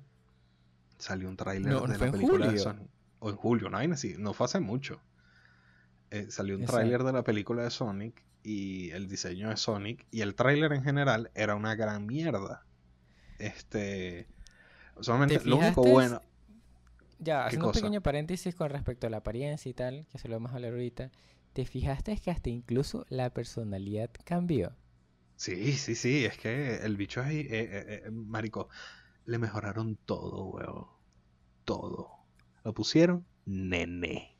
salió 0.98 1.28
un 1.28 1.36
tráiler 1.36 1.80
de 1.80 1.98
la 1.98 2.10
película 2.10 2.50
de 2.50 2.58
Sonic. 2.58 2.88
O 3.20 3.30
en 3.30 3.36
julio, 3.36 3.70
no, 3.70 3.78
no 4.18 4.34
fue 4.34 4.44
hace 4.44 4.60
mucho. 4.60 5.00
Eh, 6.10 6.30
salió 6.30 6.56
un 6.56 6.64
tráiler 6.64 7.02
de 7.02 7.12
la 7.12 7.24
película 7.24 7.62
de 7.64 7.70
Sonic 7.70 8.22
y 8.42 8.90
el 8.90 9.08
diseño 9.08 9.48
de 9.48 9.56
Sonic 9.56 10.06
y 10.10 10.20
el 10.20 10.34
tráiler 10.34 10.72
en 10.72 10.84
general 10.84 11.30
era 11.34 11.54
una 11.56 11.74
gran 11.74 12.06
mierda. 12.06 12.64
Este. 13.38 14.28
Solamente 15.00 15.40
lo 15.44 15.56
único 15.56 15.82
bueno. 15.82 16.22
Ya, 17.24 17.46
haciendo 17.46 17.68
un 17.68 17.72
pequeño 17.72 18.02
paréntesis 18.02 18.54
con 18.54 18.68
respecto 18.68 19.06
a 19.06 19.10
la 19.10 19.18
apariencia 19.18 19.70
y 19.70 19.74
tal, 19.74 20.06
que 20.12 20.18
se 20.18 20.28
lo 20.28 20.36
vamos 20.36 20.52
a 20.52 20.56
hablar 20.56 20.72
ahorita. 20.72 21.10
¿Te 21.54 21.64
fijaste 21.64 22.16
que 22.18 22.30
hasta 22.30 22.50
incluso 22.50 23.06
la 23.08 23.30
personalidad 23.30 24.10
cambió? 24.24 24.76
Sí, 25.36 25.72
sí, 25.72 25.94
sí, 25.94 26.24
es 26.24 26.36
que 26.36 26.76
el 26.76 26.96
bicho 26.96 27.22
es. 27.22 27.32
Eh, 27.32 27.46
eh, 27.50 28.02
eh, 28.04 28.10
marico, 28.10 28.68
le 29.24 29.38
mejoraron 29.38 29.96
todo, 30.04 30.44
weón. 30.46 30.86
Todo. 31.64 32.10
Lo 32.62 32.74
pusieron 32.74 33.24
nene. 33.46 34.36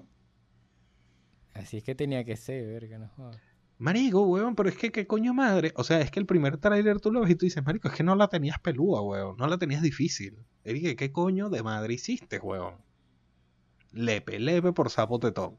Así 1.55 1.79
es 1.79 1.85
que 1.85 1.95
tenía 1.95 2.25
que 2.25 2.37
ser, 2.37 2.67
verga, 2.67 2.99
no 2.99 3.09
jodas. 3.09 3.54
Marico, 3.79 4.23
weón, 4.23 4.55
pero 4.55 4.69
es 4.69 4.77
que 4.77 4.93
qué 4.93 5.07
coño 5.07 5.35
madre. 5.35 5.73
O 5.77 5.85
sea, 5.85 6.01
es 6.01 6.11
que 6.11 6.21
el 6.21 6.27
primer 6.27 6.59
tráiler 6.59 7.01
tú 7.01 7.11
lo 7.11 7.21
ves 7.21 7.31
y 7.31 7.35
tú 7.35 7.47
dices, 7.47 7.65
Marico, 7.65 7.89
es 7.89 7.95
que 7.95 8.05
no 8.05 8.15
la 8.15 8.29
tenías 8.29 8.59
pelúa, 8.61 9.03
weón. 9.03 9.37
No 9.37 9.47
la 9.47 9.59
tenías 9.59 9.83
difícil. 9.83 10.39
Y 10.65 10.95
¿qué 10.95 11.13
coño 11.13 11.51
de 11.51 11.63
madre 11.63 11.95
hiciste, 11.95 12.39
weón? 12.39 12.77
Lepe, 13.93 14.39
lepe 14.39 14.73
por 14.73 14.91
sapo 14.91 15.19
tetón. 15.19 15.59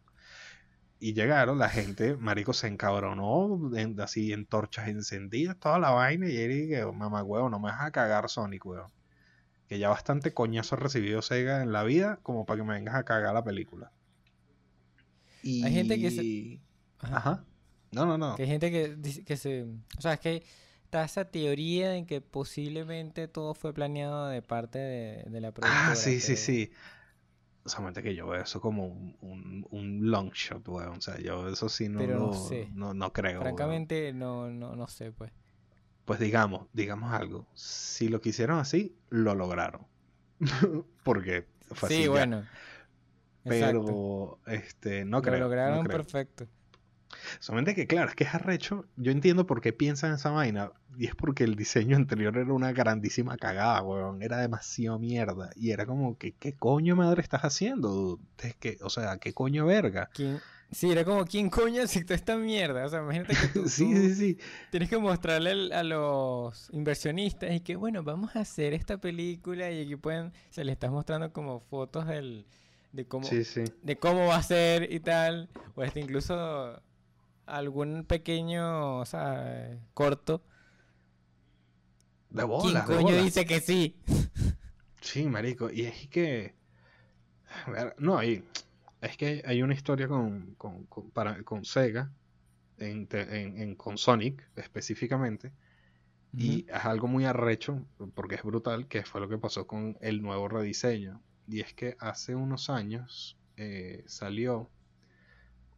Y 0.97 1.13
llegaron, 1.13 1.59
la 1.59 1.69
gente, 1.69 2.15
Marico, 2.15 2.53
se 2.53 2.67
encabronó, 2.67 3.71
así 3.99 4.31
en 4.31 4.45
torchas 4.45 4.87
encendidas, 4.87 5.59
toda 5.59 5.77
la 5.77 5.91
vaina. 5.91 6.27
Y 6.27 6.47
dije, 6.47 6.85
mamá, 6.85 7.21
weón, 7.21 7.51
no 7.51 7.59
me 7.59 7.69
vas 7.69 7.81
a 7.81 7.91
cagar 7.91 8.29
Sonic, 8.29 8.65
weón. 8.65 8.91
Que 9.67 9.77
ya 9.77 9.89
bastante 9.89 10.33
coñazo 10.33 10.77
recibido 10.77 11.21
Sega 11.21 11.61
en 11.61 11.73
la 11.73 11.83
vida 11.83 12.19
como 12.23 12.45
para 12.45 12.57
que 12.57 12.63
me 12.63 12.73
vengas 12.75 12.95
a 12.95 13.03
cagar 13.03 13.33
la 13.33 13.43
película. 13.43 13.91
Y... 15.43 15.63
Hay 15.63 15.73
gente 15.73 15.99
que 15.99 16.11
se... 16.11 16.59
Ajá. 16.99 17.43
No, 17.95 18.05
no, 18.05 18.17
no. 18.17 18.35
Que 18.35 18.43
hay 18.43 18.49
gente 18.49 18.71
que, 18.71 19.23
que 19.23 19.37
se... 19.37 19.63
O 19.97 20.01
sea, 20.01 20.13
es 20.13 20.19
que 20.19 20.43
está 20.85 21.03
esa 21.03 21.25
teoría 21.25 21.91
de 21.91 22.05
que 22.05 22.21
posiblemente 22.21 23.27
todo 23.27 23.53
fue 23.53 23.73
planeado 23.73 24.27
de 24.27 24.41
parte 24.41 24.79
de, 24.79 25.41
la 25.41 25.51
productora. 25.51 25.91
Ah, 25.91 25.95
sí, 25.95 26.19
sí, 26.19 26.35
sí. 26.35 26.71
Solamente 27.65 28.03
que 28.03 28.13
yo 28.13 28.27
veo 28.27 28.41
eso 28.41 28.61
como 28.61 28.87
un, 28.87 29.65
un, 29.71 30.11
long 30.11 30.31
shot, 30.31 30.67
weón. 30.67 30.97
O 30.97 31.01
sea, 31.01 31.17
yo 31.19 31.49
eso 31.49 31.67
sí 31.69 31.89
no, 31.89 31.99
Pero 31.99 32.19
no, 32.19 32.33
sé. 32.33 32.69
no, 32.73 33.13
creo. 33.13 33.41
Francamente, 33.41 34.13
no, 34.13 34.49
no, 34.49 34.75
no 34.75 34.87
sé, 34.87 35.11
pues. 35.11 35.31
Pues 36.05 36.19
digamos, 36.19 36.67
digamos 36.73 37.11
algo. 37.11 37.47
Si 37.55 38.07
lo 38.07 38.21
quisieron 38.21 38.59
así, 38.59 38.95
lo 39.09 39.33
lograron. 39.33 39.87
Porque 41.03 41.47
fue 41.71 41.89
sí, 41.89 42.07
bueno. 42.07 42.45
Pero, 43.43 44.39
este, 44.45 45.05
no 45.05 45.21
creo. 45.21 45.39
Lo 45.39 45.45
lograron 45.45 45.85
perfecto. 45.85 46.47
Solamente 47.39 47.75
que, 47.75 47.87
claro, 47.87 48.09
es 48.09 48.15
que 48.15 48.23
es 48.23 48.33
arrecho. 48.33 48.85
Yo 48.97 49.11
entiendo 49.11 49.45
por 49.45 49.61
qué 49.61 49.73
piensan 49.73 50.13
esa 50.13 50.31
vaina. 50.31 50.71
Y 50.97 51.07
es 51.07 51.15
porque 51.15 51.43
el 51.43 51.55
diseño 51.55 51.97
anterior 51.97 52.37
era 52.37 52.53
una 52.53 52.71
grandísima 52.71 53.37
cagada, 53.37 53.81
weón. 53.81 54.21
Era 54.21 54.37
demasiado 54.37 54.97
mierda. 54.99 55.49
Y 55.55 55.71
era 55.71 55.85
como 55.85 56.17
que, 56.17 56.33
¿qué 56.33 56.53
coño 56.53 56.95
madre 56.95 57.21
estás 57.21 57.41
haciendo? 57.41 58.19
Es 58.41 58.55
que, 58.55 58.77
o 58.81 58.89
sea, 58.89 59.17
¿qué 59.17 59.33
coño 59.33 59.65
verga? 59.65 60.09
Sí, 60.71 60.91
era 60.91 61.05
como, 61.05 61.25
¿quién 61.25 61.49
coño 61.49 61.83
aceptó 61.83 62.13
esta 62.13 62.37
mierda? 62.37 62.85
O 62.85 62.89
sea, 62.89 62.99
imagínate 62.99 63.35
que 63.35 63.47
tú, 63.47 63.69
sí, 63.69 63.95
sí, 63.95 64.15
sí. 64.15 64.37
tienes 64.71 64.89
que 64.89 64.97
mostrarle 64.97 65.73
a 65.73 65.83
los 65.83 66.69
inversionistas 66.71 67.53
y 67.53 67.59
que, 67.59 67.75
bueno, 67.75 68.03
vamos 68.03 68.35
a 68.35 68.41
hacer 68.41 68.73
esta 68.73 68.97
película 68.97 69.71
y 69.71 69.83
aquí 69.83 69.95
pueden, 69.95 70.33
se 70.49 70.63
le 70.63 70.71
estás 70.71 70.91
mostrando 70.91 71.31
como 71.31 71.59
fotos 71.59 72.07
del, 72.07 72.45
de 72.91 73.05
cómo, 73.05 73.27
de 73.27 73.97
cómo 73.97 74.27
va 74.27 74.37
a 74.37 74.43
ser 74.43 74.91
y 74.91 74.99
tal. 74.99 75.49
O 75.75 75.83
este 75.83 75.99
incluso 75.99 76.81
algún 77.45 78.05
pequeño, 78.05 78.99
o 78.99 79.05
sea, 79.05 79.77
corto. 79.93 80.43
De 82.29 82.43
bola. 82.43 82.85
¿Quién 82.85 83.01
coño 83.01 83.23
dice 83.23 83.45
que 83.45 83.59
sí? 83.59 83.97
Sí, 85.01 85.27
marico. 85.27 85.69
Y 85.71 85.83
es 85.83 86.07
que. 86.07 86.55
No, 87.99 88.17
hay. 88.17 88.43
Es 89.01 89.17
que 89.17 89.43
hay 89.45 89.61
una 89.61 89.75
historia 89.75 90.07
con, 90.07 90.55
con, 90.55 90.87
para, 91.11 91.43
con 91.43 91.63
Sega, 91.63 92.11
en, 92.79 93.07
en, 93.11 93.75
con 93.75 93.99
Sonic 93.99 94.49
específicamente. 94.55 95.53
Y 96.33 96.65
es 96.67 96.85
algo 96.85 97.07
muy 97.07 97.23
arrecho, 97.25 97.85
porque 98.15 98.35
es 98.35 98.43
brutal, 98.43 98.87
que 98.87 99.03
fue 99.03 99.21
lo 99.21 99.29
que 99.29 99.37
pasó 99.37 99.67
con 99.67 99.95
el 100.01 100.23
nuevo 100.23 100.49
rediseño. 100.49 101.21
Y 101.47 101.61
es 101.61 101.73
que 101.73 101.95
hace 101.99 102.35
unos 102.35 102.71
años 102.71 103.37
eh, 103.57 104.03
salió 104.07 104.69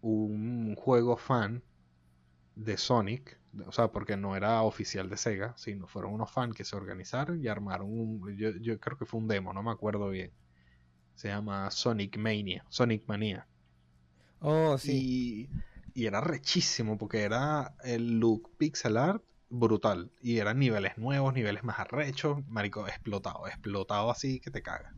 un 0.02 0.76
juego 0.76 1.18
fan 1.18 1.64
de 2.56 2.78
Sonic, 2.78 3.40
o 3.66 3.72
sea, 3.72 3.92
porque 3.92 4.18
no 4.18 4.36
era 4.36 4.62
oficial 4.64 5.10
de 5.10 5.18
Sega, 5.18 5.54
sino 5.58 5.88
fueron 5.88 6.14
unos 6.14 6.32
fans 6.32 6.56
que 6.56 6.64
se 6.64 6.76
organizaron 6.76 7.44
y 7.44 7.48
armaron 7.48 7.88
un, 7.90 8.38
yo, 8.38 8.80
creo 8.80 8.98
que 8.98 9.06
fue 9.06 9.20
un 9.20 9.28
demo, 9.28 9.54
no 9.54 9.64
me 9.64 9.72
acuerdo 9.72 10.10
bien. 10.10 10.32
Se 11.16 11.30
llama 11.30 11.72
Sonic 11.72 12.18
Mania, 12.18 12.66
Sonic 12.70 13.08
Mania. 13.08 13.48
Oh, 14.40 14.78
sí. 14.78 15.50
Y, 15.94 16.02
y 16.02 16.06
era 16.06 16.22
rechísimo 16.22 16.98
porque 16.98 17.22
era 17.24 17.76
el 17.84 18.20
look 18.20 18.52
pixel 18.58 18.98
art 18.98 19.24
brutal 19.50 20.12
y 20.22 20.38
eran 20.38 20.60
niveles 20.60 20.98
nuevos, 20.98 21.34
niveles 21.34 21.64
más 21.64 21.80
arrechos, 21.80 22.46
marico, 22.48 22.88
explotado, 22.88 23.48
explotado 23.48 24.12
así 24.12 24.40
que 24.40 24.52
te 24.52 24.62
caga. 24.62 24.94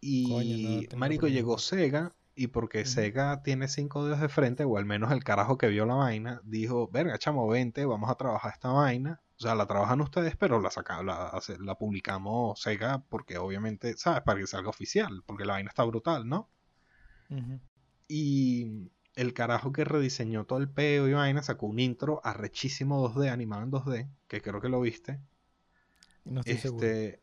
Y 0.00 0.86
marico 0.96 1.26
llegó 1.26 1.58
Sega 1.58 2.12
y 2.38 2.48
porque 2.48 2.84
Sega 2.84 3.42
tiene 3.42 3.66
cinco 3.66 4.04
dedos 4.04 4.20
de 4.20 4.28
frente, 4.28 4.64
o 4.64 4.76
al 4.76 4.84
menos 4.84 5.10
el 5.10 5.24
carajo 5.24 5.56
que 5.56 5.68
vio 5.68 5.86
la 5.86 5.94
vaina, 5.94 6.42
dijo, 6.44 6.86
verga, 6.88 7.18
chamo, 7.18 7.48
vente, 7.48 7.86
vamos 7.86 8.10
a 8.10 8.14
trabajar 8.14 8.52
esta 8.52 8.68
vaina. 8.68 9.22
O 9.38 9.42
sea, 9.42 9.54
la 9.54 9.66
trabajan 9.66 10.02
ustedes, 10.02 10.36
pero 10.36 10.60
la, 10.60 10.70
saca, 10.70 11.02
la, 11.02 11.40
la 11.60 11.74
publicamos 11.76 12.60
Sega 12.60 13.02
porque 13.08 13.38
obviamente, 13.38 13.96
¿sabes? 13.96 14.20
Para 14.22 14.38
que 14.38 14.46
salga 14.46 14.68
oficial, 14.68 15.22
porque 15.24 15.46
la 15.46 15.54
vaina 15.54 15.70
está 15.70 15.82
brutal, 15.84 16.28
¿no? 16.28 16.50
Y 18.06 18.90
el 19.14 19.32
carajo 19.32 19.72
que 19.72 19.84
rediseñó 19.84 20.44
todo 20.44 20.58
el 20.58 20.68
peo 20.68 21.08
y 21.08 21.14
vaina 21.14 21.42
sacó 21.42 21.66
un 21.66 21.80
intro 21.80 22.20
arrechísimo 22.22 23.08
2D, 23.08 23.30
animado 23.30 23.62
en 23.62 23.70
2D, 23.70 24.10
que 24.28 24.42
creo 24.42 24.60
que 24.60 24.68
lo 24.68 24.80
viste. 24.82 25.20
No 26.24 26.40
estoy 26.40 26.54
este, 26.54 27.22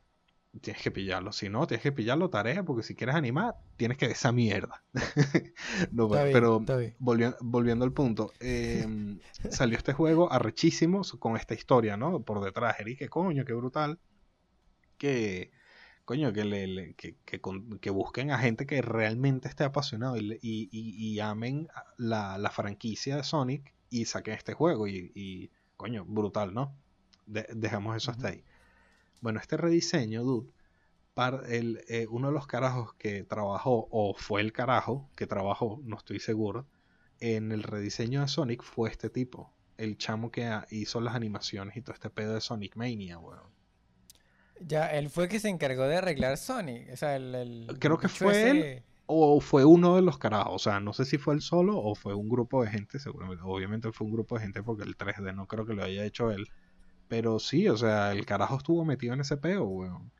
tienes 0.61 0.81
que 0.81 0.91
pillarlo. 0.91 1.31
Si 1.31 1.49
no, 1.49 1.65
tienes 1.67 1.83
que 1.83 1.91
pillarlo 1.91 2.29
tarea, 2.29 2.63
porque 2.63 2.83
si 2.83 2.95
quieres 2.95 3.15
animar, 3.15 3.55
tienes 3.75 3.97
que 3.97 4.05
esa 4.05 4.31
mierda. 4.31 4.83
no, 5.91 6.09
pero 6.09 6.63
volviendo, 6.99 7.85
al 7.85 7.93
punto, 7.93 8.31
em, 8.39 9.19
salió 9.49 9.77
este 9.77 9.93
juego 9.93 10.31
arrechísimo 10.31 11.01
con 11.19 11.37
esta 11.37 11.53
historia, 11.53 11.97
¿no? 11.97 12.21
Por 12.21 12.43
detrás, 12.43 12.79
Eric, 12.79 12.99
que 12.99 13.09
coño, 13.09 13.45
qué 13.45 13.53
brutal. 13.53 13.99
Que, 14.97 15.51
coño, 16.05 16.31
que, 16.31 16.45
le, 16.45 16.93
que, 16.93 17.17
que, 17.25 17.89
busquen 17.89 18.31
a 18.31 18.37
gente 18.37 18.65
que 18.65 18.81
realmente 18.81 19.47
esté 19.47 19.63
apasionado 19.63 20.17
y, 20.17 20.39
y, 20.41 21.19
amen 21.19 21.67
la, 21.97 22.37
la, 22.37 22.51
franquicia 22.51 23.17
de 23.17 23.23
Sonic 23.23 23.73
y 23.89 24.05
saquen 24.05 24.35
este 24.35 24.53
juego. 24.53 24.87
Y, 24.87 25.51
coño, 25.77 26.05
brutal, 26.05 26.53
¿no? 26.53 26.75
dejamos 27.25 27.95
eso 27.95 28.11
hasta 28.11 28.29
ahí. 28.29 28.43
Bueno, 29.23 29.39
este 29.39 29.55
rediseño, 29.55 30.21
dude, 30.21 30.51
el, 31.47 31.81
eh, 31.87 32.07
uno 32.09 32.27
de 32.27 32.33
los 32.33 32.45
carajos 32.45 32.93
que 32.95 33.23
trabajó, 33.23 33.87
o 33.89 34.13
fue 34.15 34.41
el 34.41 34.51
carajo 34.51 35.09
que 35.15 35.27
trabajó, 35.27 35.79
no 35.85 35.95
estoy 35.95 36.19
seguro, 36.19 36.67
en 37.21 37.53
el 37.53 37.63
rediseño 37.63 38.19
de 38.19 38.27
Sonic 38.27 38.61
fue 38.61 38.89
este 38.89 39.09
tipo. 39.09 39.49
el 39.77 39.97
chamo 39.97 40.29
que 40.29 40.51
hizo 40.71 40.99
las 40.99 41.15
animaciones 41.15 41.77
y 41.77 41.81
todo 41.81 41.93
este 41.93 42.09
pedo 42.09 42.33
de 42.33 42.41
Sonic 42.41 42.75
Mania, 42.75 43.17
weón. 43.17 43.49
Ya, 44.59 44.87
él 44.87 45.09
fue 45.09 45.23
el 45.23 45.29
que 45.29 45.39
se 45.39 45.47
encargó 45.47 45.83
de 45.83 45.95
arreglar 45.95 46.37
Sonic. 46.37 46.91
O 46.91 46.97
sea, 46.97 47.15
el. 47.15 47.65
Creo 47.79 47.97
que 47.97 48.09
fue 48.09 48.49
él. 48.49 48.83
O 49.05 49.39
fue 49.39 49.63
uno 49.63 49.95
de 49.95 50.01
los 50.01 50.17
carajos. 50.17 50.53
O 50.53 50.59
sea, 50.59 50.81
no 50.81 50.91
sé 50.91 51.05
si 51.05 51.17
fue 51.17 51.33
él 51.33 51.41
solo 51.41 51.77
o 51.77 51.95
fue 51.95 52.13
un 52.13 52.27
grupo 52.27 52.61
de 52.61 52.71
gente. 52.71 52.99
Seguramente, 52.99 53.41
obviamente 53.45 53.91
fue 53.93 54.05
un 54.05 54.13
grupo 54.13 54.35
de 54.35 54.41
gente 54.41 54.61
porque 54.61 54.83
el 54.83 54.97
3D 54.97 55.33
no 55.33 55.47
creo 55.47 55.65
que 55.65 55.73
lo 55.73 55.83
haya 55.83 56.03
hecho 56.03 56.29
él. 56.29 56.47
Pero 57.07 57.39
sí, 57.39 57.67
o 57.69 57.77
sea, 57.77 58.11
el 58.11 58.25
carajo 58.25 58.57
estuvo 58.57 58.85
metido 58.85 59.13
en 59.13 59.21
ese 59.21 59.37
peo, 59.37 59.65
weón. 59.65 60.11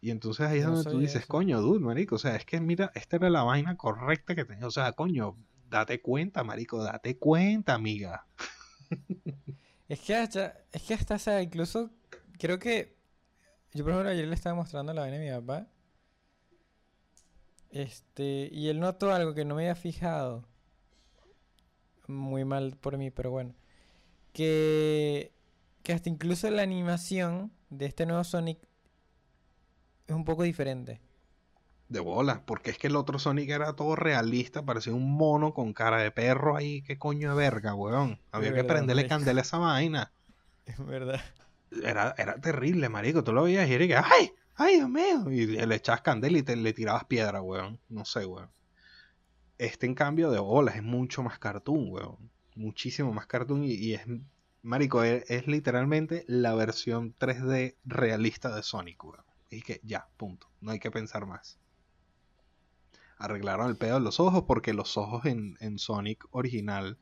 Y 0.00 0.10
entonces 0.10 0.46
ahí 0.46 0.58
es 0.60 0.66
donde 0.66 0.90
tú 0.90 0.98
dices, 0.98 1.26
coño, 1.26 1.60
dude, 1.60 1.80
marico. 1.80 2.14
O 2.14 2.18
sea, 2.18 2.36
es 2.36 2.44
que 2.44 2.60
mira, 2.60 2.90
esta 2.94 3.16
era 3.16 3.28
la 3.30 3.42
vaina 3.42 3.76
correcta 3.76 4.34
que 4.34 4.44
tenía. 4.44 4.66
O 4.66 4.70
sea, 4.70 4.92
coño, 4.92 5.36
date 5.68 6.00
cuenta, 6.00 6.42
marico, 6.42 6.82
date 6.82 7.18
cuenta, 7.18 7.74
amiga. 7.74 8.26
Es 9.88 10.00
que 10.00 10.14
hasta, 10.14 10.56
es 10.72 10.82
que 10.82 10.94
hasta, 10.94 11.16
o 11.16 11.18
sea, 11.18 11.42
incluso 11.42 11.90
creo 12.38 12.60
que 12.60 12.96
yo 13.72 13.84
por 13.84 13.92
ejemplo 13.92 14.10
ayer 14.10 14.26
le 14.26 14.34
estaba 14.34 14.54
mostrando 14.54 14.92
la 14.92 15.02
vaina 15.02 15.16
a 15.16 15.20
mi 15.20 15.30
papá. 15.30 15.66
Este, 17.70 18.48
y 18.52 18.68
él 18.68 18.80
notó 18.80 19.12
algo 19.12 19.34
que 19.34 19.44
no 19.44 19.54
me 19.54 19.62
había 19.62 19.76
fijado. 19.76 20.44
Muy 22.08 22.44
mal 22.44 22.76
por 22.76 22.98
mí, 22.98 23.10
pero 23.10 23.30
bueno. 23.30 23.54
Que, 24.32 25.32
que 25.82 25.92
hasta 25.92 26.08
incluso 26.08 26.50
la 26.50 26.62
animación 26.62 27.52
de 27.70 27.86
este 27.86 28.06
nuevo 28.06 28.24
Sonic 28.24 28.58
es 30.06 30.14
un 30.14 30.24
poco 30.24 30.42
diferente. 30.42 31.00
De 31.88 32.00
bola, 32.00 32.44
porque 32.46 32.70
es 32.70 32.78
que 32.78 32.86
el 32.86 32.96
otro 32.96 33.18
Sonic 33.18 33.50
era 33.50 33.74
todo 33.74 33.96
realista, 33.96 34.64
parecía 34.64 34.92
un 34.92 35.12
mono 35.12 35.54
con 35.54 35.72
cara 35.72 35.98
de 35.98 36.10
perro 36.10 36.56
ahí, 36.56 36.82
qué 36.82 36.98
coño 36.98 37.30
de 37.30 37.36
verga, 37.36 37.74
weón. 37.74 38.20
Había 38.30 38.54
que 38.54 38.64
prenderle 38.64 39.08
candela 39.08 39.40
a 39.40 39.42
esa 39.42 39.58
vaina. 39.58 40.12
Es 40.66 40.78
verdad. 40.78 41.20
Era, 41.82 42.14
era 42.16 42.40
terrible, 42.40 42.88
marico. 42.88 43.24
Tú 43.24 43.32
lo 43.32 43.42
veías 43.42 43.68
y 43.68 43.74
era 43.74 43.86
que, 43.88 43.96
¡ay! 43.96 44.32
¡ay, 44.54 44.76
Dios 44.76 44.88
mío! 44.88 45.30
Y 45.30 45.46
le 45.46 45.74
echabas 45.74 46.02
candela 46.02 46.38
y 46.38 46.42
te, 46.42 46.54
le 46.54 46.72
tirabas 46.72 47.04
piedra, 47.06 47.42
weón. 47.42 47.80
No 47.88 48.04
sé, 48.04 48.24
weón. 48.24 48.50
Este, 49.58 49.86
en 49.86 49.94
cambio, 49.94 50.30
de 50.30 50.38
bola 50.38 50.72
es 50.72 50.82
mucho 50.82 51.22
más 51.22 51.38
cartoon, 51.38 51.90
weón. 51.90 52.30
Muchísimo 52.54 53.12
más 53.12 53.26
cartoon 53.26 53.64
y, 53.64 53.94
es, 53.94 54.02
marico, 54.62 55.02
es, 55.02 55.28
es 55.30 55.46
literalmente 55.46 56.24
la 56.26 56.54
versión 56.54 57.14
3D 57.18 57.76
realista 57.84 58.54
de 58.54 58.62
Sonic, 58.62 59.04
weón. 59.04 59.24
Y 59.50 59.62
que 59.62 59.80
ya, 59.82 60.08
punto. 60.16 60.48
No 60.60 60.70
hay 60.70 60.78
que 60.78 60.90
pensar 60.90 61.26
más. 61.26 61.58
Arreglaron 63.18 63.68
el 63.68 63.76
pedo 63.76 63.94
de 63.94 64.00
los 64.00 64.20
ojos 64.20 64.44
porque 64.46 64.72
los 64.72 64.96
ojos 64.96 65.26
en, 65.26 65.78
Sonic 65.78 66.26
original 66.30 66.98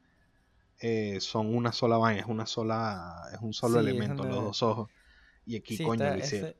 eh, 0.81 1.21
son 1.21 1.55
una 1.55 1.73
sola 1.73 1.97
vaina, 1.97 2.21
es 2.21 2.27
una 2.27 2.47
sola, 2.47 3.29
es 3.33 3.41
un 3.41 3.53
solo 3.53 3.79
elemento, 3.79 4.25
los 4.25 4.43
dos 4.43 4.62
ojos. 4.62 4.91
Y 5.47 5.57
aquí 5.57 5.79
coño 5.79 6.07
ese, 6.15 6.57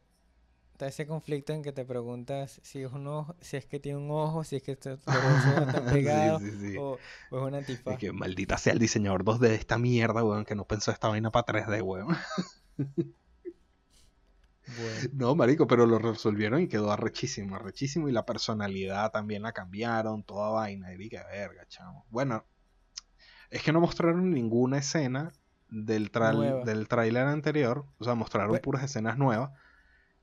está 0.79 0.87
ese 0.87 1.09
conflicto 1.09 1.53
en 1.53 1.65
que 1.65 1.73
te 1.73 1.85
preguntas 1.85 2.61
si 2.63 2.83
es 2.83 2.93
un 2.93 3.09
ojo, 3.09 3.35
si 3.41 3.57
es 3.57 3.67
que 3.67 3.81
tiene 3.81 3.99
un 3.99 4.13
ojo, 4.13 4.45
si 4.45 4.55
es 4.55 4.63
que 4.63 4.71
está, 4.73 4.93
están 4.93 5.07
pegados 5.93 6.41
o, 6.79 6.99
o, 7.31 7.37
es 7.37 7.49
una 7.49 7.59
antifaz. 7.59 7.95
Es 7.95 7.99
que 7.99 8.13
maldita 8.13 8.57
sea 8.59 8.75
el 8.75 8.79
diseñador 8.79 9.25
2D 9.25 9.41
de 9.41 9.55
esta 9.57 9.77
mierda, 9.77 10.23
weón, 10.23 10.45
que 10.45 10.55
no 10.55 10.67
pensó 10.67 10.93
esta 10.93 11.09
vaina 11.09 11.33
para 11.33 11.47
3D, 11.47 11.83
weón. 11.83 12.17
No, 15.15 15.35
marico, 15.35 15.67
pero 15.67 15.85
lo 15.85 15.99
resolvieron 15.99 16.61
y 16.61 16.69
quedó 16.69 16.93
arrechísimo, 16.93 17.57
arrechísimo. 17.57 18.09
Y 18.09 18.13
la 18.13 18.25
personalidad 18.25 19.11
también 19.11 19.43
la 19.43 19.53
cambiaron, 19.53 20.23
toda 20.23 20.51
vaina. 20.51 20.95
Y 20.95 21.09
que 21.09 21.19
verga, 21.19 21.67
chamo. 21.67 22.07
Bueno, 22.11 22.45
es 23.51 23.63
que 23.63 23.73
no 23.73 23.81
mostraron 23.81 24.31
ninguna 24.31 24.79
escena 24.79 25.33
del, 25.71 26.13
del 26.65 26.87
tráiler 26.87 27.27
anterior. 27.27 27.87
O 27.99 28.05
sea, 28.05 28.15
mostraron 28.15 28.59
puras 28.59 28.85
escenas 28.85 29.19
nuevas. 29.19 29.51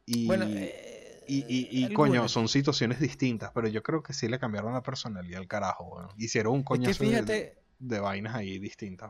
Y, 0.05 0.31
eh, 0.31 1.23
y, 1.27 1.93
coño, 1.93 2.27
son 2.27 2.47
situaciones 2.47 2.99
distintas. 2.99 3.51
Pero 3.53 3.67
yo 3.67 3.81
creo 3.81 4.03
que 4.03 4.13
sí 4.13 4.27
le 4.27 4.39
cambiaron 4.39 4.73
la 4.73 4.83
personalidad 4.83 5.39
al 5.39 5.47
carajo, 5.47 6.07
Hicieron 6.17 6.53
un 6.53 6.63
coñazo 6.63 7.03
de, 7.03 7.57
de, 7.79 7.99
vainas 7.99 8.35
ahí 8.35 8.59
distintas, 8.59 9.09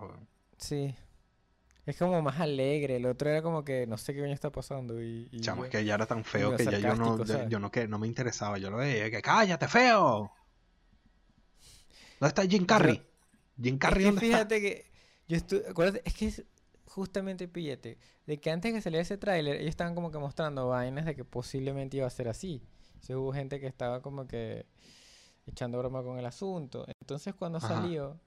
Sí. 0.58 0.95
Es 1.86 1.97
como 1.97 2.19
más 2.21 2.39
alegre. 2.39 2.95
El 2.95 3.05
otro 3.05 3.29
era 3.29 3.43
como 3.43 3.63
que 3.63 3.86
no 3.86 3.97
sé 3.97 4.13
qué 4.13 4.21
coño 4.21 4.34
está 4.34 4.51
pasando. 4.51 5.01
Y, 5.01 5.29
Chamo, 5.39 5.65
es 5.65 5.71
que 5.71 5.86
ya 5.86 5.93
era 5.93 6.05
tan 6.05 6.23
feo 6.23 6.55
que 6.55 6.65
ya 6.65 6.79
yo 6.79 6.95
no, 6.95 7.23
yo 7.47 7.60
no, 7.60 7.69
que, 7.69 7.88
no 7.88 7.99
me 7.99 8.08
interesaba. 8.08 8.58
Yo 8.58 8.71
lo 8.71 8.77
veía 8.77 9.12
que 9.12 9.21
cállate, 9.21 9.67
feo. 9.67 10.31
¿Dónde 12.19 12.29
está 12.29 12.43
Jim 12.43 12.65
Carrey? 12.65 13.05
Jim 13.62 13.77
Carrey, 13.77 14.08
es 14.08 14.13
que 14.13 14.19
fíjate 14.19 14.62
que 14.62 14.86
yo 15.27 15.38
estuve, 15.38 15.63
acuérdate, 15.69 16.01
es 16.05 16.13
que 16.13 16.27
es 16.27 16.43
justamente 16.95 17.49
pillete, 17.49 17.97
de 18.25 18.39
que 18.39 18.49
antes 18.49 18.71
de 18.71 18.77
que 18.77 18.81
saliera 18.81 19.01
ese 19.01 19.17
tráiler, 19.17 19.58
ellos 19.58 19.69
estaban 19.69 19.95
como 19.95 20.12
que 20.12 20.17
mostrando 20.17 20.69
vainas 20.69 21.03
de 21.03 21.13
que 21.13 21.25
posiblemente 21.25 21.97
iba 21.97 22.08
a 22.08 22.10
ser 22.10 22.29
así. 22.29 22.63
Entonces 22.93 23.17
hubo 23.17 23.34
gente 23.34 23.60
que 23.60 23.67
estaba 23.67 24.01
como 24.01 24.27
que 24.27 24.65
echando 25.45 25.77
broma 25.77 26.03
con 26.03 26.17
el 26.17 26.25
asunto. 26.25 26.86
Entonces 27.01 27.36
cuando 27.36 27.60
salió, 27.60 28.17